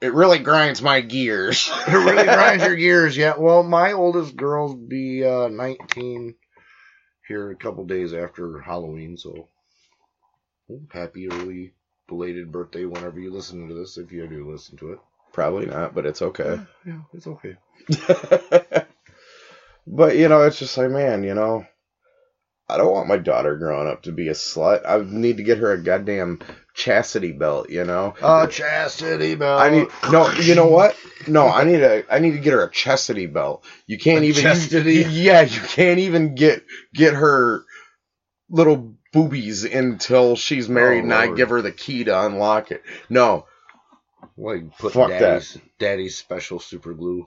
it 0.00 0.12
really 0.12 0.40
grinds 0.40 0.82
my 0.82 1.00
gears. 1.00 1.70
it 1.86 1.92
really 1.92 2.24
grinds 2.24 2.64
your 2.66 2.74
gears. 2.76 3.16
Yeah. 3.16 3.34
Well, 3.38 3.62
my 3.62 3.92
oldest 3.92 4.36
girl'll 4.36 4.74
be 4.76 5.24
uh, 5.24 5.48
19 5.48 6.34
here 7.26 7.50
a 7.50 7.56
couple 7.56 7.84
days 7.84 8.12
after 8.12 8.60
Halloween, 8.60 9.16
so 9.16 9.48
happy 10.92 11.28
early 11.28 11.72
belated 12.08 12.52
birthday 12.52 12.84
whenever 12.84 13.18
you 13.18 13.32
listen 13.32 13.68
to 13.68 13.74
this, 13.74 13.98
if 13.98 14.12
you 14.12 14.26
do 14.26 14.50
listen 14.50 14.76
to 14.78 14.92
it. 14.92 14.98
Probably 15.32 15.66
not, 15.66 15.94
but 15.94 16.06
it's 16.06 16.22
okay. 16.22 16.60
Yeah, 16.86 17.00
it's 17.12 17.26
okay. 17.26 17.56
but 19.86 20.16
you 20.16 20.28
know, 20.28 20.42
it's 20.42 20.58
just 20.58 20.76
like, 20.78 20.90
man, 20.90 21.24
you 21.24 21.34
know, 21.34 21.66
I 22.68 22.76
don't 22.76 22.92
want 22.92 23.08
my 23.08 23.16
daughter 23.16 23.56
growing 23.56 23.88
up 23.88 24.02
to 24.02 24.12
be 24.12 24.28
a 24.28 24.32
slut. 24.32 24.82
I 24.86 25.02
need 25.04 25.38
to 25.38 25.42
get 25.42 25.58
her 25.58 25.72
a 25.72 25.82
goddamn 25.82 26.40
chastity 26.74 27.32
belt, 27.32 27.70
you 27.70 27.84
know. 27.84 28.14
Uh, 28.20 28.46
chastity 28.46 29.34
belt. 29.36 29.60
I 29.60 29.70
need 29.70 29.88
no. 30.10 30.30
You 30.32 30.54
know 30.54 30.66
what? 30.66 30.96
No, 31.26 31.46
I 31.48 31.64
need 31.64 31.80
a. 31.80 32.04
I 32.12 32.18
need 32.18 32.32
to 32.32 32.38
get 32.38 32.52
her 32.52 32.64
a 32.64 32.70
chastity 32.70 33.26
belt. 33.26 33.64
You 33.86 33.98
can't 33.98 34.24
A 34.24 34.28
even. 34.28 34.42
chastity? 34.42 35.04
yeah, 35.08 35.42
you 35.42 35.60
can't 35.60 36.00
even 36.00 36.34
get 36.34 36.64
get 36.92 37.14
her 37.14 37.64
little 38.50 38.94
boobies 39.12 39.64
until 39.64 40.36
she's 40.36 40.68
married, 40.68 41.00
Oh, 41.00 41.04
and 41.04 41.14
I 41.14 41.32
give 41.34 41.48
her 41.50 41.62
the 41.62 41.72
key 41.72 42.04
to 42.04 42.26
unlock 42.26 42.70
it. 42.72 42.82
No, 43.08 43.46
like 44.36 44.76
put 44.78 44.92
Fuck 44.92 45.08
that. 45.10 45.20
daddy's, 45.20 45.58
daddy's 45.78 46.16
special 46.16 46.58
super 46.60 46.92
glue. 46.94 47.26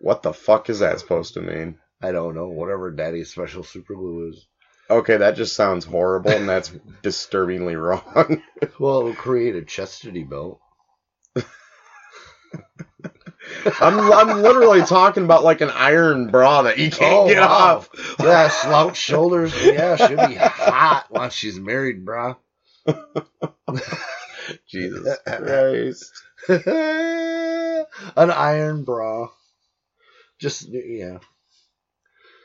what 0.00 0.22
the 0.22 0.32
fuck 0.32 0.68
is 0.70 0.80
that 0.80 1.00
supposed 1.00 1.34
to 1.34 1.40
mean? 1.40 1.78
I 2.02 2.12
don't 2.12 2.34
know. 2.34 2.48
Whatever 2.48 2.90
Daddy's 2.92 3.30
special 3.32 3.64
super 3.64 3.94
glue 3.94 4.28
is. 4.30 4.46
Okay, 4.90 5.18
that 5.18 5.36
just 5.36 5.56
sounds 5.56 5.84
horrible, 5.84 6.36
and 6.38 6.48
that's 6.48 6.70
disturbingly 7.02 7.76
wrong. 7.76 8.42
Well, 8.78 8.98
it'll 9.00 9.14
create 9.14 9.56
a 9.56 9.64
chastity 9.64 10.24
belt. 10.24 10.60
I'm 13.80 14.12
I'm 14.12 14.42
literally 14.42 14.82
talking 14.84 15.24
about 15.24 15.44
like 15.44 15.60
an 15.60 15.70
iron 15.70 16.30
bra 16.30 16.62
that 16.62 16.78
you 16.78 16.90
can't 16.90 17.24
Oh, 17.24 17.26
get 17.26 17.42
wow. 17.42 17.42
off. 17.42 17.90
Yeah, 18.20 18.48
slouch 18.48 18.96
shoulders. 18.96 19.56
Yeah, 19.56 19.96
she'll 19.96 20.18
be 20.18 20.36
hot 20.36 21.10
once 21.10 21.34
she's 21.34 21.58
married, 21.60 22.04
brah. 22.04 22.36
Jesus 24.68 25.18
Christ. 25.26 26.12
An 26.48 28.30
iron 28.30 28.84
bra. 28.84 29.28
Just 30.40 30.68
yeah. 30.68 31.18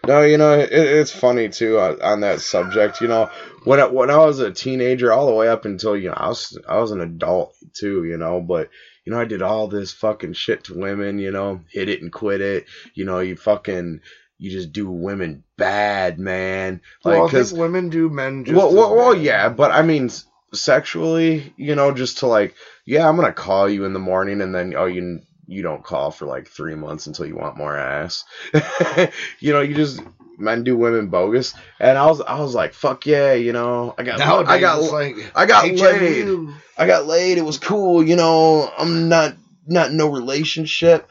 No, 0.06 0.22
you 0.22 0.38
know 0.38 0.60
it, 0.60 0.70
it's 0.72 1.12
funny 1.12 1.48
too 1.50 1.78
uh, 1.78 1.98
on 2.02 2.22
that 2.22 2.42
subject. 2.42 3.00
You 3.00 3.08
know, 3.08 3.30
when 3.64 3.80
I, 3.80 3.86
when 3.86 4.10
I 4.10 4.18
was 4.18 4.40
a 4.40 4.52
teenager, 4.52 5.14
all 5.14 5.28
the 5.28 5.34
way 5.34 5.48
up 5.48 5.66
until 5.66 5.96
you 5.96 6.10
know 6.10 6.16
I 6.18 6.28
was 6.28 6.58
I 6.68 6.80
was 6.80 6.92
an 6.92 7.02
adult 7.02 7.56
too. 7.74 8.04
You 8.04 8.18
know, 8.18 8.42
but 8.42 8.70
you 9.06 9.14
know 9.14 9.20
I 9.20 9.26
did 9.26 9.42
all 9.42 9.68
this 9.68 9.94
fucking 9.94 10.34
shit 10.34 10.66
to 10.66 10.78
women. 10.78 11.20
You 11.20 11.32
know, 11.32 11.62
hit 11.72 11.88
it 11.88 12.02
and 12.02 12.12
quit 12.12 12.42
it. 12.42 12.66
You 12.94 13.06
know, 13.06 13.20
you 13.20 13.38
fucking 13.38 14.02
you 14.38 14.52
just 14.52 14.74
do 14.74 14.90
women 14.90 15.46
bad, 15.58 16.20
man. 16.20 16.82
Like 17.06 17.20
well, 17.20 17.28
because 17.28 17.54
women 17.54 17.90
do 17.90 18.10
men 18.10 18.44
just. 18.44 18.58
well, 18.58 18.74
well, 18.74 18.96
well, 18.96 19.16
yeah, 19.16 19.48
but 19.48 19.72
I 19.72 19.84
mean 19.84 20.10
sexually, 20.54 21.54
you 21.56 21.76
know, 21.76 21.94
just 21.94 22.20
to 22.20 22.28
like, 22.28 22.56
yeah, 22.86 23.08
I'm 23.08 23.16
gonna 23.16 23.32
call 23.32 23.70
you 23.70 23.86
in 23.86 23.94
the 23.94 24.00
morning, 24.00 24.42
and 24.42 24.54
then 24.54 24.74
oh, 24.76 24.86
you 24.86 25.22
you 25.48 25.62
don't 25.62 25.84
call 25.84 26.12
for 26.12 26.26
like 26.26 26.48
three 26.48 26.76
months 26.76 27.08
until 27.08 27.26
you 27.26 27.36
want 27.36 27.58
more 27.58 27.76
ass. 27.76 28.24
you 29.40 29.54
know, 29.54 29.62
you 29.62 29.76
just 29.76 30.02
men 30.38 30.64
do 30.64 30.78
women 30.78 31.08
bogus, 31.08 31.54
and 31.80 31.98
I 31.98 32.06
was 32.08 32.22
I 32.22 32.40
was 32.40 32.56
like, 32.56 32.74
fuck 32.74 33.06
yeah, 33.06 33.34
you 33.34 33.54
know, 33.54 33.94
I 33.98 34.04
got 34.04 34.20
Nowadays, 34.20 34.50
I 34.50 34.60
got 34.60 34.92
like 34.92 35.16
I 35.36 35.46
got 35.46 35.66
laid. 35.66 36.50
I 36.78 36.88
got 36.88 37.06
laid. 37.06 37.38
It 37.38 37.46
was 37.46 37.58
cool, 37.58 38.04
you 38.04 38.16
know. 38.16 38.72
I'm 38.78 39.10
not 39.10 39.36
not 39.68 39.92
in 39.92 39.98
no 39.98 40.08
relationship. 40.08 41.10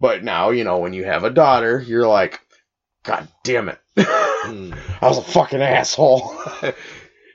But 0.00 0.24
now, 0.24 0.50
you 0.50 0.64
know, 0.64 0.78
when 0.78 0.92
you 0.92 1.04
have 1.04 1.24
a 1.24 1.30
daughter, 1.30 1.80
you're 1.80 2.06
like, 2.06 2.40
God 3.04 3.28
damn 3.42 3.68
it. 3.68 3.78
Hmm. 4.44 4.74
I 5.00 5.08
was 5.08 5.16
a 5.16 5.22
fucking 5.22 5.62
asshole. 5.62 6.36
it 6.62 6.74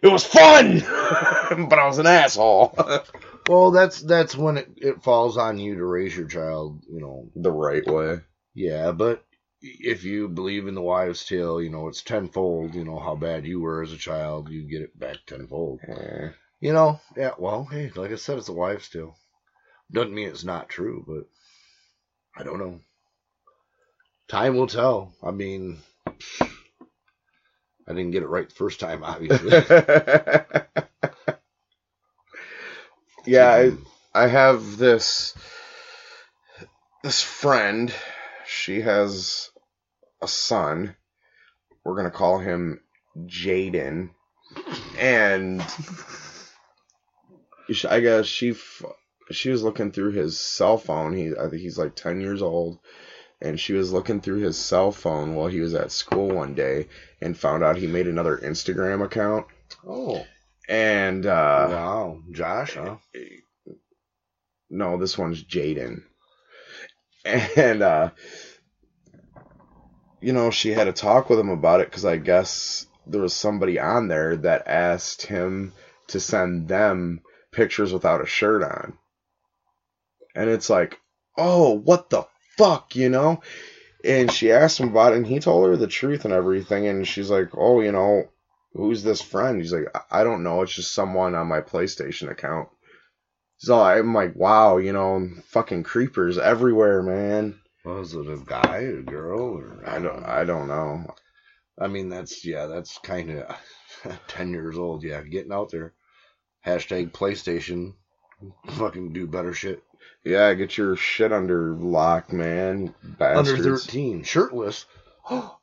was 0.03 0.23
fun, 0.23 0.79
but 0.79 1.79
I 1.79 1.87
was 1.87 1.97
an 1.97 2.05
asshole. 2.05 2.75
Well, 3.49 3.71
that's 3.71 4.01
that's 4.01 4.35
when 4.35 4.57
it, 4.57 4.69
it 4.77 5.01
falls 5.01 5.35
on 5.35 5.57
you 5.57 5.73
to 5.73 5.83
raise 5.83 6.15
your 6.15 6.27
child. 6.27 6.83
You 6.87 7.01
know, 7.01 7.31
the 7.35 7.51
right 7.51 7.83
way. 7.83 8.19
yeah. 8.53 8.91
But 8.91 9.23
if 9.59 10.03
you 10.03 10.27
believe 10.27 10.67
in 10.67 10.75
the 10.75 10.83
wives' 10.83 11.25
tale, 11.25 11.59
you 11.59 11.71
know 11.71 11.87
it's 11.87 12.03
tenfold. 12.03 12.75
You 12.75 12.85
know 12.85 12.99
how 12.99 13.15
bad 13.15 13.47
you 13.47 13.59
were 13.59 13.81
as 13.81 13.91
a 13.91 13.97
child, 13.97 14.49
you 14.49 14.69
get 14.69 14.83
it 14.83 14.99
back 14.99 15.17
tenfold. 15.25 15.79
Eh. 15.87 16.29
You 16.59 16.73
know, 16.73 16.99
yeah. 17.17 17.31
Well, 17.39 17.65
hey, 17.65 17.91
like 17.95 18.11
I 18.11 18.17
said, 18.17 18.37
it's 18.37 18.49
a 18.49 18.53
wives' 18.53 18.87
tale. 18.87 19.17
Doesn't 19.91 20.13
mean 20.13 20.27
it's 20.27 20.43
not 20.43 20.69
true, 20.69 21.03
but 21.07 21.23
I 22.39 22.43
don't 22.43 22.59
know. 22.59 22.79
Time 24.27 24.57
will 24.57 24.67
tell. 24.67 25.15
I 25.23 25.31
mean, 25.31 25.79
I 26.39 27.93
didn't 27.93 28.11
get 28.11 28.21
it 28.21 28.27
right 28.27 28.47
the 28.47 28.53
first 28.53 28.79
time, 28.79 29.03
obviously. 29.03 29.49
yeah, 33.29 33.53
I, 33.53 33.63
mm-hmm. 33.65 33.83
I 34.13 34.27
have 34.27 34.77
this 34.77 35.35
this 37.03 37.21
friend. 37.21 37.93
She 38.47 38.81
has 38.81 39.49
a 40.21 40.27
son. 40.27 40.95
We're 41.83 41.95
gonna 41.95 42.11
call 42.11 42.39
him 42.39 42.81
Jaden, 43.17 44.09
and 44.97 45.61
I 47.89 47.99
guess 47.99 48.25
she 48.25 48.51
f- 48.51 48.83
she 49.31 49.49
was 49.49 49.63
looking 49.63 49.91
through 49.91 50.11
his 50.11 50.39
cell 50.39 50.77
phone. 50.77 51.15
He 51.15 51.31
I 51.37 51.49
think 51.49 51.61
he's 51.61 51.77
like 51.77 51.95
ten 51.95 52.21
years 52.21 52.41
old, 52.41 52.79
and 53.41 53.59
she 53.59 53.73
was 53.73 53.93
looking 53.93 54.21
through 54.21 54.39
his 54.39 54.57
cell 54.57 54.91
phone 54.91 55.35
while 55.35 55.47
he 55.47 55.59
was 55.59 55.75
at 55.75 55.91
school 55.91 56.29
one 56.29 56.55
day, 56.55 56.87
and 57.21 57.37
found 57.37 57.63
out 57.63 57.77
he 57.77 57.87
made 57.87 58.07
another 58.07 58.37
Instagram 58.37 59.05
account. 59.05 59.45
oh, 59.87 60.25
And 60.69 61.25
uh, 61.25 61.67
wow, 61.71 62.19
Josh, 62.31 62.75
huh? 62.75 62.97
no, 64.69 64.97
this 64.97 65.17
one's 65.17 65.43
Jaden. 65.43 66.03
And 67.25 67.81
uh 67.81 68.11
you 70.21 70.31
know, 70.33 70.51
she 70.51 70.71
had 70.71 70.87
a 70.87 70.93
talk 70.93 71.29
with 71.29 71.39
him 71.39 71.49
about 71.49 71.81
it 71.81 71.91
cuz 71.91 72.05
I 72.05 72.17
guess 72.17 72.85
there 73.07 73.21
was 73.21 73.33
somebody 73.33 73.79
on 73.79 74.07
there 74.07 74.37
that 74.37 74.67
asked 74.67 75.23
him 75.23 75.73
to 76.07 76.19
send 76.19 76.67
them 76.67 77.21
pictures 77.51 77.91
without 77.91 78.21
a 78.21 78.27
shirt 78.27 78.61
on. 78.63 78.97
And 80.35 80.49
it's 80.49 80.69
like, 80.69 80.99
"Oh, 81.35 81.71
what 81.73 82.11
the 82.11 82.25
fuck?" 82.57 82.95
you 82.95 83.09
know? 83.09 83.41
And 84.05 84.31
she 84.31 84.51
asked 84.51 84.79
him 84.79 84.89
about 84.89 85.13
it 85.13 85.17
and 85.17 85.27
he 85.27 85.39
told 85.39 85.67
her 85.67 85.75
the 85.75 85.87
truth 85.87 86.25
and 86.25 86.33
everything 86.33 86.85
and 86.85 87.07
she's 87.07 87.29
like, 87.31 87.49
"Oh, 87.53 87.81
you 87.81 87.91
know, 87.91 88.29
who's 88.73 89.03
this 89.03 89.21
friend?" 89.21 89.61
He's 89.61 89.73
like, 89.73 89.87
"I 90.11 90.23
don't 90.23 90.43
know, 90.43 90.61
it's 90.61 90.73
just 90.73 90.93
someone 90.93 91.35
on 91.35 91.47
my 91.47 91.61
PlayStation 91.61 92.29
account." 92.29 92.69
So 93.57 93.81
I'm 93.81 94.13
like, 94.13 94.35
wow, 94.37 94.77
you 94.77 94.93
know, 94.93 95.29
fucking 95.47 95.83
creepers 95.83 96.37
everywhere, 96.37 97.03
man. 97.03 97.59
Was 97.83 98.13
it 98.13 98.29
a 98.29 98.37
guy, 98.37 98.77
a 98.77 99.01
girl, 99.01 99.57
or 99.57 99.83
I 99.85 99.99
don't, 99.99 100.23
I 100.25 100.45
don't 100.45 100.69
know. 100.69 101.13
I 101.77 101.87
mean, 101.87 102.09
that's 102.09 102.45
yeah, 102.45 102.67
that's 102.67 102.97
kind 102.99 103.31
of 103.31 103.57
ten 104.27 104.51
years 104.51 104.77
old. 104.77 105.03
Yeah, 105.03 105.21
getting 105.23 105.51
out 105.51 105.71
there. 105.71 105.93
Hashtag 106.65 107.11
PlayStation. 107.11 107.95
Fucking 108.71 109.11
do 109.11 109.27
better 109.27 109.53
shit. 109.53 109.83
Yeah, 110.23 110.53
get 110.53 110.77
your 110.77 110.95
shit 110.95 111.33
under 111.33 111.73
lock, 111.73 112.31
man. 112.31 112.93
Under 113.19 113.57
thirteen, 113.57 114.23
shirtless. 114.23 114.85
Oh, 115.31 115.58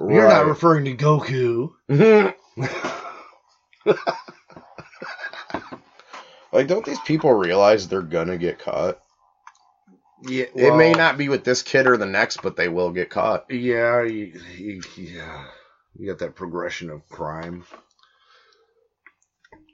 Right. 0.00 0.16
You're 0.16 0.28
not 0.28 0.46
referring 0.46 0.86
to 0.86 0.96
Goku. 0.96 1.72
Mm-hmm. 1.90 2.66
like, 6.52 6.68
don't 6.68 6.84
these 6.86 7.00
people 7.00 7.32
realize 7.32 7.88
they're 7.88 8.02
gonna 8.02 8.38
get 8.38 8.58
caught? 8.60 8.98
Yeah, 10.22 10.46
it 10.54 10.76
may 10.76 10.92
not 10.92 11.18
be 11.18 11.28
with 11.28 11.44
this 11.44 11.62
kid 11.62 11.86
or 11.86 11.96
the 11.96 12.06
next, 12.06 12.42
but 12.42 12.56
they 12.56 12.68
will 12.68 12.92
get 12.92 13.10
caught. 13.10 13.46
Yeah, 13.50 14.02
you, 14.04 14.40
you, 14.56 14.82
yeah. 14.96 15.44
You 15.98 16.06
got 16.08 16.18
that 16.20 16.34
progression 16.36 16.90
of 16.90 17.06
crime. 17.08 17.64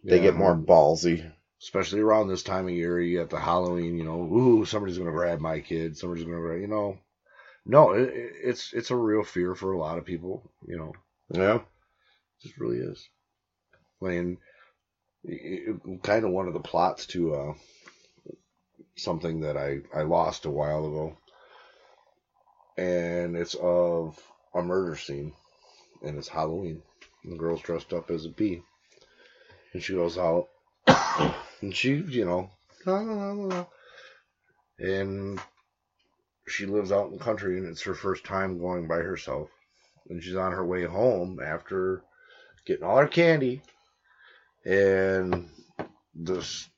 They 0.05 0.17
Yeah. 0.17 0.21
get 0.21 0.37
more 0.37 0.57
ballsy. 0.57 1.31
especially 1.63 2.01
around 2.01 2.29
this 2.29 2.43
time 2.45 2.67
of 2.67 2.73
year. 2.75 3.01
You 3.01 3.19
got 3.21 3.31
the 3.31 3.41
Halloween, 3.41 3.97
you 3.99 4.05
know, 4.05 4.23
ooh, 4.23 4.65
somebody's 4.65 4.99
gonna 4.99 5.11
grab 5.13 5.41
my 5.41 5.61
kid. 5.61 5.97
Somebody's 5.97 6.25
gonna 6.25 6.39
grab, 6.41 6.61
you 6.61 6.69
know. 6.69 6.99
No, 7.67 7.91
it, 7.93 8.09
it- 8.09 8.33
it's 8.45 8.73
it's 8.73 8.91
a 8.91 8.97
real 8.97 9.25
fear 9.25 9.55
for 9.55 9.73
a 9.73 9.79
lot 9.79 9.99
of 9.99 10.05
people. 10.05 10.51
You 10.67 10.79
know, 10.79 10.93
Yeah. 11.31 11.57
it 11.57 11.63
just 12.43 12.59
really 12.59 12.79
is. 12.79 13.09
Playing 13.99 14.39
kind 16.03 16.25
of 16.25 16.31
one 16.31 16.47
of 16.47 16.55
the 16.55 16.61
plots 16.61 17.07
to 17.07 17.35
uh, 17.35 17.55
something 18.97 19.41
that 19.41 19.57
I 19.57 19.81
I 19.95 20.03
lost 20.03 20.45
a 20.45 20.51
while 20.51 20.87
ago, 20.87 21.17
and 22.77 23.37
it's 23.37 23.55
of 23.55 24.19
a 24.55 24.63
murder 24.63 24.97
scene, 24.97 25.33
and 26.03 26.17
it's 26.19 26.29
Halloween. 26.29 26.83
And 27.25 27.33
the 27.33 27.39
girl's 27.39 27.63
dressed 27.63 27.93
up 27.93 28.11
as 28.11 28.25
a 28.27 28.29
bee, 28.29 28.63
and 29.73 29.83
she 29.83 29.95
goes 29.95 30.17
out, 30.19 30.49
and 31.61 31.75
she, 31.75 31.95
you 31.97 32.25
know, 32.25 32.51
la, 32.85 33.01
la, 33.01 33.15
la, 33.15 33.33
la, 33.33 33.47
la. 33.57 33.67
and 34.79 35.41
she 36.49 36.67
lives 36.67 36.93
out 36.93 37.07
in 37.07 37.19
the 37.19 37.25
country, 37.25 37.59
and 37.59 37.67
it's 37.67 37.83
her 37.83 37.95
first 37.95 38.25
time 38.25 38.59
going 38.59 38.87
by 38.87 38.99
herself, 38.99 39.51
and 40.09 40.23
she's 40.23 40.37
on 40.37 40.53
her 40.53 40.65
way 40.65 40.85
home 40.85 41.41
after 41.45 42.03
getting 42.67 42.85
all 42.85 42.99
her 42.99 43.07
candy, 43.07 43.63
and 44.65 45.49
this 46.15 46.69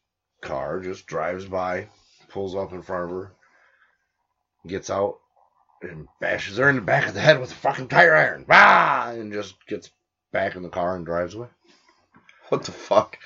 car 0.41 0.81
just 0.81 1.07
drives 1.07 1.45
by, 1.45 1.89
pulls 2.29 2.55
up 2.55 2.73
in 2.73 2.83
front 2.83 3.05
of 3.05 3.11
her, 3.11 3.33
gets 4.67 4.91
out, 4.91 5.19
and 5.83 6.09
bashes 6.21 6.59
her 6.59 6.69
in 6.69 6.77
the 6.77 6.83
back 6.83 7.07
of 7.07 7.15
the 7.15 7.21
head 7.21 7.41
with 7.41 7.53
a 7.53 7.55
fucking 7.55 7.89
tire 7.89 8.15
iron. 8.15 8.45
Ah! 8.51 9.11
And 9.11 9.33
just 9.33 9.55
gets 9.67 9.91
back 10.33 10.57
in 10.57 10.63
the 10.63 10.69
car 10.69 10.97
and 10.97 11.07
drives 11.07 11.35
away. 11.35 11.49
What 12.49 12.65
the 12.65 12.73
fuck? 12.73 13.19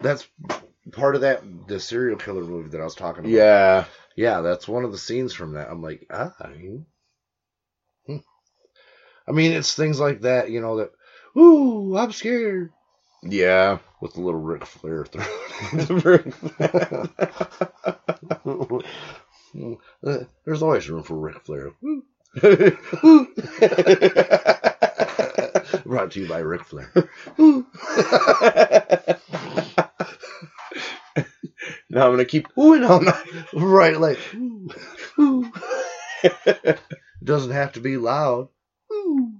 That's 0.00 0.26
part 0.92 1.14
of 1.14 1.22
that 1.22 1.42
the 1.68 1.80
serial 1.80 2.16
killer 2.16 2.42
movie 2.42 2.70
that 2.70 2.80
I 2.80 2.84
was 2.84 2.94
talking 2.94 3.20
about. 3.20 3.32
Yeah. 3.32 3.84
Yeah, 4.16 4.40
that's 4.40 4.68
one 4.68 4.84
of 4.84 4.92
the 4.92 4.98
scenes 4.98 5.32
from 5.32 5.54
that. 5.54 5.70
I'm 5.70 5.82
like, 5.82 6.06
ah. 6.10 6.32
hmm. 8.06 8.16
I 9.28 9.32
mean, 9.32 9.52
it's 9.52 9.74
things 9.74 10.00
like 10.00 10.22
that, 10.22 10.50
you 10.50 10.60
know, 10.60 10.78
that, 10.78 10.90
ooh, 11.38 11.96
I'm 11.96 12.12
scared. 12.12 12.72
Yeah. 13.22 13.78
With 14.00 14.14
the 14.14 14.20
little 14.20 14.40
Ric 14.40 14.64
Flair 14.64 15.04
through. 15.04 15.22
There's 20.44 20.62
always 20.62 20.88
room 20.88 21.02
for 21.02 21.16
Ric 21.16 21.44
Flair. 21.44 21.72
Brought 25.84 26.12
to 26.12 26.20
you 26.20 26.28
by 26.28 26.38
Ric 26.38 26.64
Flair. 26.64 26.92
I'm 32.00 32.12
gonna 32.12 32.24
keep 32.24 32.48
oohing 32.54 33.04
night. 33.04 33.44
Right, 33.54 33.98
like, 33.98 34.18
ooh, 34.34 34.68
ooh. 35.18 35.52
doesn't 37.22 37.52
have 37.52 37.72
to 37.72 37.80
be 37.80 37.96
loud. 37.96 38.48
Ooh. 38.92 39.32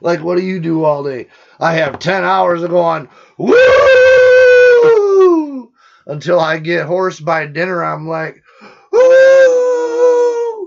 Like, 0.00 0.22
what 0.22 0.36
do 0.38 0.42
you 0.42 0.60
do 0.60 0.84
all 0.84 1.02
day? 1.04 1.26
I 1.58 1.74
have 1.74 1.98
10 1.98 2.24
hours 2.24 2.62
of 2.62 2.70
going, 2.70 3.08
woo! 3.36 3.52
Until 6.06 6.40
I 6.40 6.58
get 6.58 6.86
hoarse 6.86 7.20
by 7.20 7.44
dinner, 7.46 7.84
I'm 7.84 8.08
like, 8.08 8.42
woo! 8.90 10.66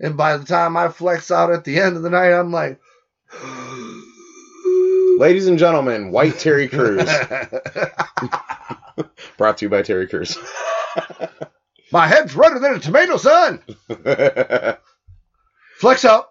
And 0.00 0.16
by 0.16 0.38
the 0.38 0.44
time 0.44 0.76
I 0.76 0.88
flex 0.88 1.30
out 1.30 1.52
at 1.52 1.64
the 1.64 1.78
end 1.78 1.96
of 1.96 2.02
the 2.02 2.10
night, 2.10 2.32
I'm 2.32 2.50
like, 2.50 2.80
Ladies 5.22 5.46
and 5.46 5.56
gentlemen, 5.56 6.10
White 6.10 6.40
Terry 6.40 6.66
Crews. 6.66 7.08
Brought 9.38 9.58
to 9.58 9.66
you 9.66 9.68
by 9.68 9.82
Terry 9.82 10.08
Crews. 10.08 10.36
My 11.92 12.08
head's 12.08 12.34
redder 12.34 12.58
than 12.58 12.74
a 12.74 12.80
tomato, 12.80 13.16
son! 13.18 13.62
Flex 15.78 16.04
out. 16.04 16.30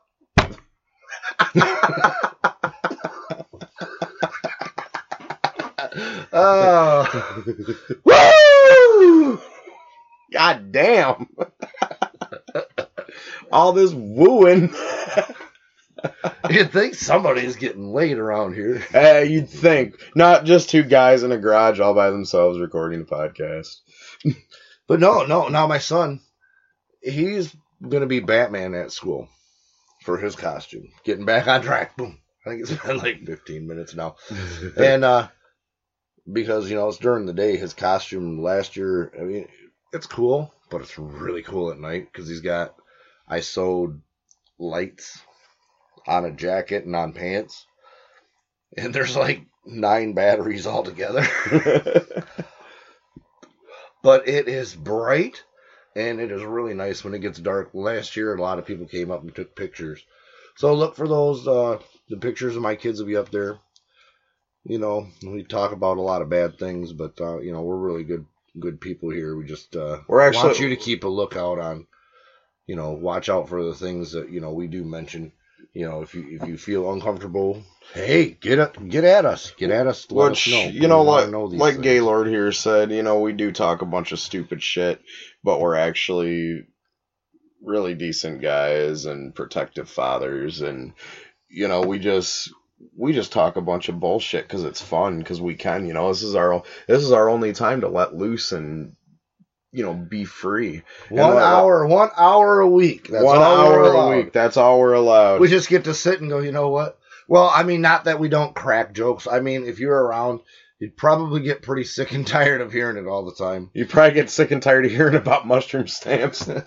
Oh. 6.34 7.46
Woo! 8.04 9.42
God 10.34 10.74
damn. 10.74 11.30
All 13.54 13.72
this 13.72 13.94
wooing. 13.94 14.76
You'd 16.50 16.72
think 16.72 16.96
somebody's 16.96 17.56
getting 17.56 17.94
laid 17.94 18.18
around 18.18 18.54
here. 18.54 18.80
Hey, 18.92 19.28
you'd 19.28 19.50
think. 19.50 19.96
Not 20.16 20.46
just 20.46 20.70
two 20.70 20.84
guys 20.84 21.24
in 21.24 21.32
a 21.32 21.38
garage 21.38 21.80
all 21.80 21.94
by 21.94 22.10
themselves 22.10 22.60
recording 22.60 23.02
a 23.02 23.06
podcast. 23.06 23.78
But 24.88 25.00
no, 25.00 25.24
no, 25.24 25.48
now 25.48 25.68
my 25.68 25.78
son, 25.78 26.20
he's 27.02 27.56
gonna 27.88 28.08
be 28.08 28.20
Batman 28.20 28.74
at 28.74 28.92
school 28.92 29.30
for 30.04 30.18
his 30.18 30.36
costume. 30.36 30.90
Getting 31.06 31.24
back 31.24 31.48
on 31.48 31.62
track. 31.62 31.96
Boom. 31.96 32.20
I 32.46 32.50
think 32.50 32.62
it's 32.64 32.74
been 32.86 32.98
like 32.98 33.26
15 33.26 33.68
minutes 33.68 33.96
now. 33.96 34.18
And 34.76 35.06
uh 35.06 35.30
because 36.30 36.70
you 36.70 36.76
know 36.76 36.90
it's 36.90 36.98
during 36.98 37.26
the 37.26 37.34
day, 37.34 37.56
his 37.56 37.74
costume 37.74 38.42
last 38.44 38.76
year, 38.76 39.14
I 39.18 39.24
mean, 39.24 39.48
it's 39.94 40.08
cool, 40.08 40.54
but 40.70 40.82
it's 40.82 40.98
really 40.98 41.44
cool 41.44 41.72
at 41.72 41.80
night 41.80 42.10
because 42.12 42.28
he's 42.28 42.42
got 42.42 42.76
I 43.30 43.40
sewed 43.40 44.02
lights 44.60 45.22
on 46.08 46.26
a 46.26 46.32
jacket 46.32 46.86
and 46.86 46.96
on 46.96 47.14
pants. 47.14 47.66
And 48.78 48.94
there's 48.94 49.16
like 49.16 49.46
nine 49.66 50.14
batteries 50.14 50.66
altogether. 50.68 51.28
but 54.04 54.28
it 54.28 54.48
is 54.48 54.74
bright 54.76 55.44
and 55.96 56.20
it 56.20 56.32
is 56.32 56.44
really 56.44 56.74
nice 56.74 57.04
when 57.04 57.14
it 57.14 57.20
gets 57.20 57.40
dark. 57.40 57.72
Last 57.74 58.16
year, 58.16 58.34
a 58.36 58.42
lot 58.42 58.60
of 58.60 58.66
people 58.66 58.86
came 58.88 59.12
up 59.12 59.22
and 59.22 59.34
took 59.36 59.56
pictures. 59.56 60.04
So 60.56 60.74
look 60.74 60.96
for 60.96 61.08
those. 61.08 61.48
Uh, 61.48 61.80
the 62.10 62.18
pictures 62.18 62.56
of 62.56 62.62
my 62.62 62.76
kids 62.76 63.00
will 63.00 63.08
be 63.08 63.18
up 63.18 63.32
there. 63.32 63.60
You 64.64 64.78
know, 64.78 65.08
we 65.26 65.44
talk 65.44 65.72
about 65.72 65.98
a 65.98 66.02
lot 66.02 66.22
of 66.22 66.30
bad 66.30 66.60
things, 66.60 66.94
but 66.94 67.20
uh, 67.20 67.40
you 67.40 67.52
know 67.52 67.62
we're 67.62 67.78
really 67.78 68.04
good 68.04 68.26
good 68.60 68.80
people 68.80 69.10
here. 69.10 69.36
We 69.36 69.46
just 69.46 69.76
uh, 69.76 70.00
We're 70.08 70.22
actually- 70.22 70.44
want 70.44 70.60
you 70.60 70.70
to 70.70 70.76
keep 70.76 71.04
a 71.04 71.10
lookout 71.10 71.60
on. 71.60 71.88
You 72.68 72.76
know, 72.76 72.92
watch 72.92 73.28
out 73.28 73.50
for 73.50 73.64
the 73.64 73.74
things 73.74 74.12
that 74.12 74.30
you 74.30 74.40
know 74.40 74.52
we 74.52 74.68
do 74.68 74.84
mention. 74.84 75.32
You 75.74 75.88
know, 75.88 76.02
if 76.02 76.14
you 76.14 76.38
if 76.42 76.48
you 76.48 76.58
feel 76.58 76.92
uncomfortable, 76.92 77.64
hey, 77.94 78.32
get 78.32 78.60
up, 78.60 78.76
get 78.90 79.06
at 79.06 79.26
us, 79.26 79.52
get 79.52 79.72
at 79.72 79.88
us. 79.88 80.06
Which 80.10 80.48
us 80.48 80.52
know. 80.52 80.64
you 80.66 80.88
know, 80.88 81.04
like 81.04 81.30
know 81.30 81.46
like 81.46 81.76
things. 81.76 81.84
Gaylord 81.84 82.28
here 82.28 82.52
said, 82.52 82.92
you 82.92 83.04
know, 83.04 83.22
we 83.22 83.32
do 83.32 83.54
talk 83.54 83.82
a 83.82 83.86
bunch 83.86 84.12
of 84.12 84.20
stupid 84.20 84.62
shit, 84.62 85.02
but 85.44 85.62
we're 85.62 85.76
actually 85.76 86.66
really 87.64 87.94
decent 87.94 88.42
guys 88.42 89.06
and 89.06 89.34
protective 89.34 89.90
fathers, 89.90 90.62
and 90.62 90.94
you 91.48 91.70
know, 91.70 91.82
we 91.82 92.00
just 92.00 92.52
we 92.98 93.14
just 93.14 93.32
talk 93.32 93.56
a 93.56 93.62
bunch 93.62 93.88
of 93.88 94.00
bullshit 94.00 94.46
because 94.46 94.66
it's 94.66 94.82
fun 94.82 95.20
because 95.20 95.40
we 95.40 95.56
can. 95.56 95.88
You 95.88 95.94
know, 95.94 96.10
this 96.10 96.24
is 96.24 96.36
our 96.36 96.64
this 96.88 97.02
is 97.02 97.14
our 97.14 97.30
only 97.30 97.54
time 97.54 97.82
to 97.82 97.88
let 97.88 98.14
loose 98.14 98.52
and 98.52 98.98
you 99.72 99.84
know 99.84 99.94
be 99.94 100.26
free. 100.26 100.82
One 101.10 101.32
And, 101.32 101.40
hour, 101.40 101.86
one 101.88 102.10
hour 102.18 102.60
a 102.60 102.68
week. 102.70 103.08
That's 103.10 103.24
One 103.24 103.38
all 103.38 103.70
we're 103.70 103.74
hour 103.76 103.82
a 103.84 103.90
allowed. 103.92 104.16
week. 104.18 104.34
That's 104.34 104.58
all 104.58 104.80
we're 104.80 104.94
allowed. 104.94 105.42
We 105.42 105.48
just 105.48 105.70
get 105.70 105.86
to 105.86 105.94
sit 105.94 106.22
and 106.22 106.30
go. 106.30 106.40
You 106.40 106.52
know 106.52 106.70
what? 106.70 106.98
Well, 107.28 107.50
I 107.54 107.64
mean, 107.64 107.82
not 107.82 108.06
that 108.06 108.20
we 108.20 108.28
don't 108.30 108.54
crack 108.56 108.94
jokes. 108.94 109.28
I 109.32 109.40
mean, 109.40 109.66
if 109.66 109.80
you're 109.80 109.98
around, 110.04 110.42
you'd 110.80 110.98
probably 110.98 111.42
get 111.42 111.62
pretty 111.62 111.86
sick 111.86 112.12
and 112.12 112.28
tired 112.28 112.60
of 112.62 112.74
hearing 112.74 112.98
it 112.98 113.08
all 113.08 113.24
the 113.24 113.36
time. 113.36 113.70
you 113.74 113.86
probably 113.86 114.14
get 114.16 114.30
sick 114.30 114.52
and 114.52 114.62
tired 114.62 114.86
of 114.86 114.92
hearing 114.92 115.16
about 115.16 115.48
mushroom 115.48 115.88
stamps. 115.88 116.50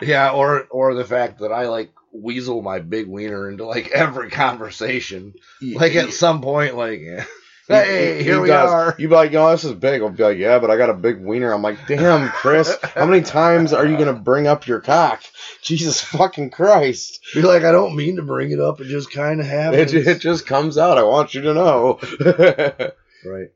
Yeah, 0.00 0.30
or 0.30 0.62
or 0.70 0.94
the 0.94 1.04
fact 1.04 1.40
that 1.40 1.50
I 1.50 1.66
like 1.66 1.90
weasel 2.12 2.62
my 2.62 2.78
big 2.78 3.08
wiener 3.08 3.50
into 3.50 3.66
like 3.66 3.90
every 3.90 4.30
conversation. 4.30 5.34
Like 5.60 5.96
at 5.96 6.12
some 6.12 6.40
point, 6.40 6.76
like, 6.76 7.00
yeah. 7.00 7.24
Hey, 7.68 8.18
He- 8.18 8.24
here 8.24 8.34
he 8.36 8.40
we 8.40 8.48
does. 8.48 8.70
are. 8.70 8.94
You'd 8.98 9.08
be 9.10 9.14
like, 9.14 9.32
"Yo, 9.32 9.50
this 9.50 9.64
is 9.64 9.72
big. 9.74 10.02
I'll 10.02 10.08
be 10.10 10.22
like, 10.22 10.38
yeah, 10.38 10.58
but 10.58 10.70
I 10.70 10.76
got 10.76 10.90
a 10.90 10.94
big 10.94 11.20
wiener. 11.20 11.52
I'm 11.52 11.62
like, 11.62 11.86
damn, 11.86 12.28
Chris, 12.30 12.76
how 12.94 13.06
many 13.06 13.22
times 13.22 13.72
are 13.72 13.86
you 13.86 13.96
going 13.96 14.14
to 14.14 14.20
bring 14.20 14.46
up 14.46 14.66
your 14.66 14.80
cock? 14.80 15.22
Jesus 15.62 16.00
fucking 16.02 16.50
Christ. 16.50 17.20
Be 17.34 17.42
like, 17.42 17.64
I 17.64 17.72
don't 17.72 17.96
mean 17.96 18.16
to 18.16 18.22
bring 18.22 18.50
it 18.52 18.60
up. 18.60 18.80
It 18.80 18.86
just 18.86 19.10
kind 19.12 19.40
of 19.40 19.46
It, 19.46 19.50
happens. 19.50 19.90
ju- 19.92 20.04
it 20.06 20.20
just 20.20 20.46
comes 20.46 20.78
out. 20.78 20.98
I 20.98 21.02
want 21.02 21.34
you 21.34 21.42
to 21.42 21.54
know. 21.54 22.00
right. 23.24 23.48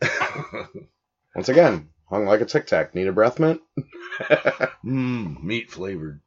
Once 1.34 1.48
again, 1.48 1.88
hung 2.08 2.24
like 2.26 2.40
a 2.40 2.44
tic 2.46 2.66
tac. 2.66 2.94
Need 2.94 3.08
a 3.08 3.12
breath 3.12 3.38
mint? 3.38 3.60
Mmm, 4.84 5.42
meat 5.42 5.70
flavored. 5.70 6.20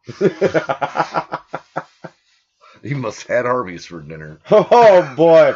He 2.83 2.93
must 2.95 3.27
have 3.27 3.37
had 3.37 3.45
Arby's 3.45 3.85
for 3.85 4.01
dinner. 4.01 4.39
oh, 4.49 5.13
boy. 5.15 5.53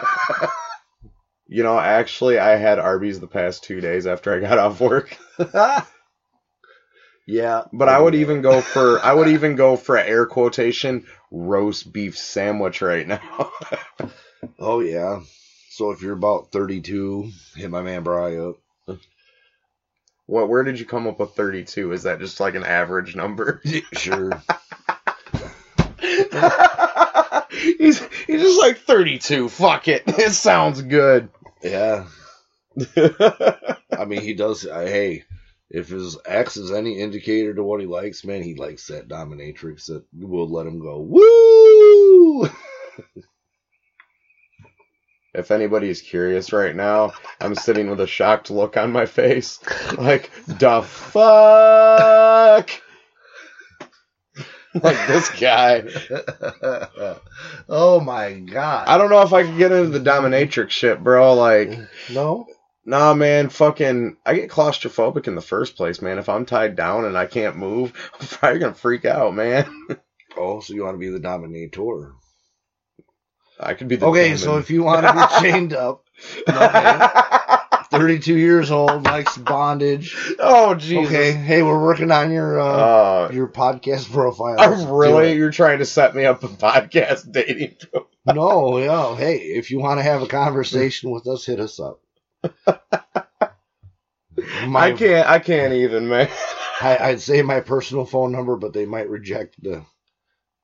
You 1.47 1.63
know, 1.63 1.77
actually, 1.79 2.39
I 2.39 2.55
had 2.55 2.79
Arby's 2.79 3.19
the 3.19 3.27
past 3.27 3.63
two 3.63 3.79
days 3.81 4.07
after 4.07 4.33
I 4.33 4.39
got 4.39 4.57
off 4.65 4.79
work. 4.81 5.17
yeah, 7.27 7.63
But 7.73 7.89
I 7.89 7.99
would 7.99 8.15
even 8.15 8.41
go 8.41 8.61
for 8.61 8.99
I 8.99 9.13
would 9.13 9.27
even 9.27 9.55
go 9.55 9.75
for 9.75 9.95
an 9.95 10.07
air 10.07 10.25
quotation 10.25 11.05
roast 11.31 11.91
beef 11.91 12.17
sandwich 12.17 12.81
right 12.81 13.07
now. 13.07 13.51
Oh 14.59 14.79
yeah. 14.79 15.21
So 15.71 15.89
if 15.91 16.01
you're 16.03 16.13
about 16.13 16.51
32, 16.51 17.31
hit 17.55 17.71
my 17.71 17.81
man 17.81 18.03
Bry 18.03 18.35
up. 18.37 18.55
what 20.27 20.49
where 20.49 20.63
did 20.63 20.79
you 20.79 20.85
come 20.85 21.07
up 21.07 21.19
with 21.19 21.31
32? 21.31 21.93
Is 21.93 22.03
that 22.03 22.19
just 22.19 22.39
like 22.39 22.53
an 22.55 22.63
average 22.63 23.15
number? 23.15 23.59
Sure. 23.93 24.31
He's 27.78 27.99
he's 28.28 28.41
just 28.41 28.59
like 28.61 28.78
32. 28.80 29.49
Fuck 29.49 29.88
it. 29.88 30.03
It 30.07 30.32
sounds 30.32 30.82
good. 30.82 31.30
yeah. 31.61 32.05
I 32.97 34.05
mean, 34.05 34.22
he 34.22 34.34
does. 34.34 34.66
Uh, 34.66 34.82
hey, 34.82 35.24
if 35.70 35.89
his 35.89 36.18
ex 36.26 36.57
is 36.57 36.72
any 36.72 36.99
indicator 36.99 37.53
to 37.53 37.63
what 37.63 37.80
he 37.82 37.88
likes, 37.88 38.24
man, 38.26 38.43
he 38.43 38.55
likes 38.55 38.88
that 38.88 39.07
dominatrix 39.07 39.86
that 39.88 40.03
will 40.13 40.49
let 40.49 40.68
him 40.68 40.80
go. 40.80 40.99
Woo! 40.99 42.43
if 45.34 45.51
anybody 45.51 45.89
is 45.89 46.01
curious 46.01 46.53
right 46.53 46.76
now, 46.76 47.13
I'm 47.39 47.55
sitting 47.55 47.89
with 47.89 47.99
a 47.99 48.07
shocked 48.07 48.51
look 48.51 48.78
on 48.78 48.91
my 48.91 49.05
face. 49.05 49.59
Like, 49.97 50.32
the 50.47 50.82
fuck? 50.82 52.70
Like 54.84 55.07
this 55.07 55.30
guy. 55.30 55.86
oh 57.69 58.01
my 58.01 58.34
god. 58.34 58.88
I 58.89 58.97
don't 58.97 59.09
know 59.09 59.21
if 59.21 59.32
I 59.32 59.43
could 59.43 59.57
get 59.57 59.71
into 59.71 59.97
the 59.97 60.09
dominatrix 60.09 60.71
shit, 60.71 61.01
bro. 61.01 61.34
Like, 61.34 61.80
no. 62.11 62.45
nah, 62.84 63.13
man, 63.13 63.47
fucking, 63.47 64.17
I 64.26 64.34
get 64.34 64.49
claustrophobic 64.49 65.30
in 65.30 65.36
the 65.36 65.41
first 65.41 65.78
place, 65.78 66.01
man. 66.01 66.17
If 66.17 66.28
I'm 66.28 66.45
tied 66.45 66.76
down 66.76 67.05
and 67.05 67.17
I 67.17 67.26
can't 67.26 67.55
move, 67.55 67.93
I'm 68.19 68.28
probably 68.28 68.59
gonna 68.59 68.73
freak 68.73 69.05
out, 69.05 69.34
man. 69.34 69.65
Oh, 70.36 70.59
so 70.59 70.73
you 70.73 70.84
want 70.84 70.95
to 70.95 70.99
be 70.99 71.09
the 71.09 71.19
dominator? 71.19 72.11
I 73.57 73.76
could 73.76 73.88
be 73.88 73.95
the 73.95 74.07
Okay, 74.07 74.36
so 74.36 74.57
if 74.57 74.69
you 74.69 74.84
want 74.84 75.05
to 75.05 75.13
be 75.13 75.49
chained 75.49 75.73
up. 75.73 76.03
32 77.99 78.37
years 78.37 78.71
old, 78.71 79.03
likes 79.03 79.37
bondage. 79.37 80.15
oh, 80.39 80.75
Jesus. 80.75 81.07
Okay, 81.07 81.31
hey, 81.33 81.61
we're 81.63 81.81
working 81.81 82.11
on 82.11 82.31
your 82.31 82.59
uh, 82.59 82.65
Uh, 82.65 83.29
your 83.33 83.47
podcast 83.47 84.11
profile. 84.11 84.55
Let's 84.57 84.83
really, 84.83 85.33
you're 85.33 85.51
trying 85.51 85.79
to 85.79 85.85
set 85.85 86.15
me 86.15 86.25
up 86.25 86.43
a 86.43 86.47
podcast 86.47 87.31
dating. 87.31 87.75
No, 88.25 88.77
yeah. 88.77 89.15
Hey, 89.15 89.37
if 89.37 89.71
you 89.71 89.79
want 89.79 89.99
to 89.99 90.03
have 90.03 90.21
a 90.21 90.27
conversation 90.27 91.11
with 91.11 91.27
us, 91.27 91.45
hit 91.45 91.59
us 91.59 91.79
up. 91.79 92.01
My, 94.67 94.87
I 94.87 94.91
can't, 94.93 95.27
I 95.29 95.39
can't 95.39 95.73
even, 95.73 96.09
man. 96.09 96.29
I, 96.81 96.97
I'd 96.97 97.21
say 97.21 97.41
my 97.41 97.61
personal 97.61 98.05
phone 98.05 98.33
number, 98.33 98.57
but 98.57 98.73
they 98.73 98.85
might 98.85 99.09
reject 99.09 99.55
the 99.63 99.85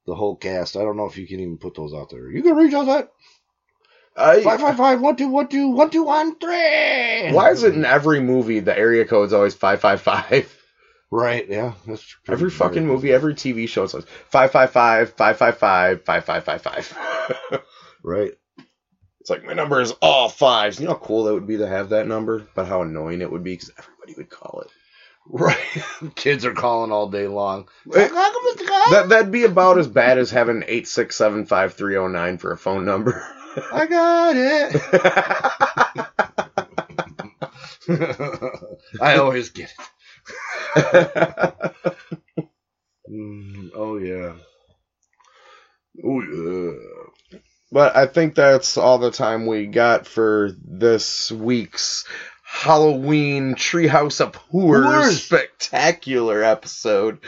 the 0.05 0.15
whole 0.15 0.35
cast. 0.35 0.75
I 0.75 0.81
don't 0.81 0.97
know 0.97 1.05
if 1.05 1.17
you 1.17 1.25
can 1.25 1.39
even 1.39 1.57
put 1.57 1.75
those 1.75 1.93
out 1.93 2.09
there. 2.09 2.29
You 2.29 2.43
can 2.43 2.55
reach 2.57 2.73
us 2.73 2.87
at 2.87 3.11
I, 4.15 4.41
five 4.41 4.59
five 4.61 4.77
five 4.77 5.01
one 5.01 5.15
two 5.15 5.29
one 5.29 5.47
two 5.47 5.69
one 5.69 5.89
two 5.89 6.03
one 6.03 6.35
three. 6.37 7.31
why 7.31 7.49
is 7.51 7.63
it 7.63 7.73
in 7.75 7.85
every 7.85 8.19
movie 8.19 8.59
the 8.59 8.77
area 8.77 9.05
code 9.05 9.27
is 9.27 9.33
always 9.33 9.53
555? 9.55 10.57
Right, 11.13 11.47
yeah. 11.49 11.73
That's 11.85 12.15
pretty 12.23 12.39
Every 12.39 12.49
fucking 12.49 12.87
movie, 12.87 13.11
every 13.11 13.33
TV 13.33 13.67
show, 13.67 13.83
it's 13.83 13.93
like 13.93 14.05
555, 14.07 15.13
555, 15.13 16.03
5555. 16.05 17.61
Right. 18.03 18.31
It's 19.19 19.29
like, 19.29 19.43
my 19.43 19.53
number 19.53 19.79
is 19.79 19.91
all 20.01 20.27
fives. 20.27 20.79
You 20.79 20.87
know 20.87 20.93
how 20.93 20.99
cool 20.99 21.25
that 21.25 21.33
would 21.35 21.45
be 21.45 21.57
to 21.57 21.67
have 21.67 21.89
that 21.89 22.07
number? 22.07 22.47
But 22.55 22.65
how 22.65 22.81
annoying 22.81 23.21
it 23.21 23.31
would 23.31 23.43
be 23.43 23.53
because 23.53 23.69
everybody 23.77 24.13
would 24.17 24.29
call 24.31 24.61
it. 24.61 24.71
Right. 25.27 25.57
Kids 26.15 26.45
are 26.45 26.53
calling 26.53 26.91
all 26.91 27.09
day 27.09 27.27
long. 27.27 27.69
Eh, 27.93 28.07
That, 28.91 29.05
that'd 29.09 29.31
be 29.31 29.43
about 29.43 29.77
as 29.77 29.87
bad 29.87 30.17
as 30.17 30.31
having 30.31 30.61
8675309 30.63 32.39
for 32.39 32.51
a 32.51 32.57
phone 32.57 32.85
number. 32.85 33.23
I 33.71 33.85
got 33.85 34.35
it. 34.35 34.75
I 39.01 39.17
always 39.17 39.49
get 39.49 39.73
it. 40.75 41.73
Mm, 43.11 43.71
oh 43.75 43.97
yeah. 43.97 44.35
Oh 46.01 46.21
yeah. 46.21 47.39
but 47.69 47.93
I 47.95 48.05
think 48.05 48.35
that's 48.35 48.77
all 48.77 48.99
the 48.99 49.11
time 49.11 49.45
we 49.47 49.65
got 49.67 50.07
for 50.07 50.51
this 50.63 51.29
week's 51.29 52.05
Halloween 52.45 53.55
Treehouse 53.55 54.21
of 54.21 54.35
Horror 54.35 54.83
Horrors. 54.83 55.23
spectacular 55.23 56.41
episode. 56.41 57.19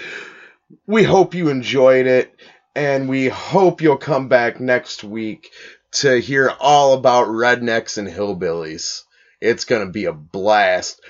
We 0.87 1.03
hope 1.03 1.33
you 1.33 1.49
enjoyed 1.49 2.07
it, 2.07 2.33
and 2.75 3.09
we 3.09 3.27
hope 3.27 3.81
you'll 3.81 3.97
come 3.97 4.29
back 4.29 4.61
next 4.61 5.03
week 5.03 5.51
to 5.93 6.19
hear 6.19 6.51
all 6.59 6.93
about 6.93 7.27
rednecks 7.27 7.97
and 7.97 8.07
hillbillies. 8.07 9.03
It's 9.39 9.65
gonna 9.65 9.89
be 9.89 10.05
a 10.05 10.13
blast. 10.13 11.01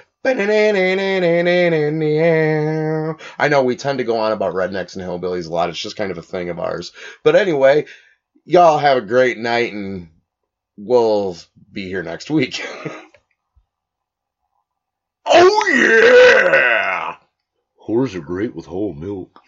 I 3.37 3.47
know 3.49 3.63
we 3.63 3.75
tend 3.75 3.97
to 3.97 4.03
go 4.05 4.17
on 4.17 4.31
about 4.31 4.53
rednecks 4.53 4.95
and 4.95 5.03
hillbillies 5.03 5.47
a 5.47 5.49
lot. 5.49 5.69
It's 5.69 5.79
just 5.79 5.97
kind 5.97 6.11
of 6.11 6.17
a 6.17 6.21
thing 6.21 6.49
of 6.49 6.59
ours. 6.59 6.93
But 7.23 7.35
anyway, 7.35 7.85
y'all 8.45 8.77
have 8.77 8.97
a 8.97 9.01
great 9.01 9.37
night 9.37 9.73
and 9.73 10.09
we'll 10.77 11.37
be 11.71 11.87
here 11.87 12.03
next 12.03 12.29
week. 12.29 12.65
oh 15.25 15.73
yeah! 15.75 17.17
Whores 17.87 18.15
are 18.15 18.21
great 18.21 18.55
with 18.55 18.65
whole 18.65 18.93
milk. 18.93 19.41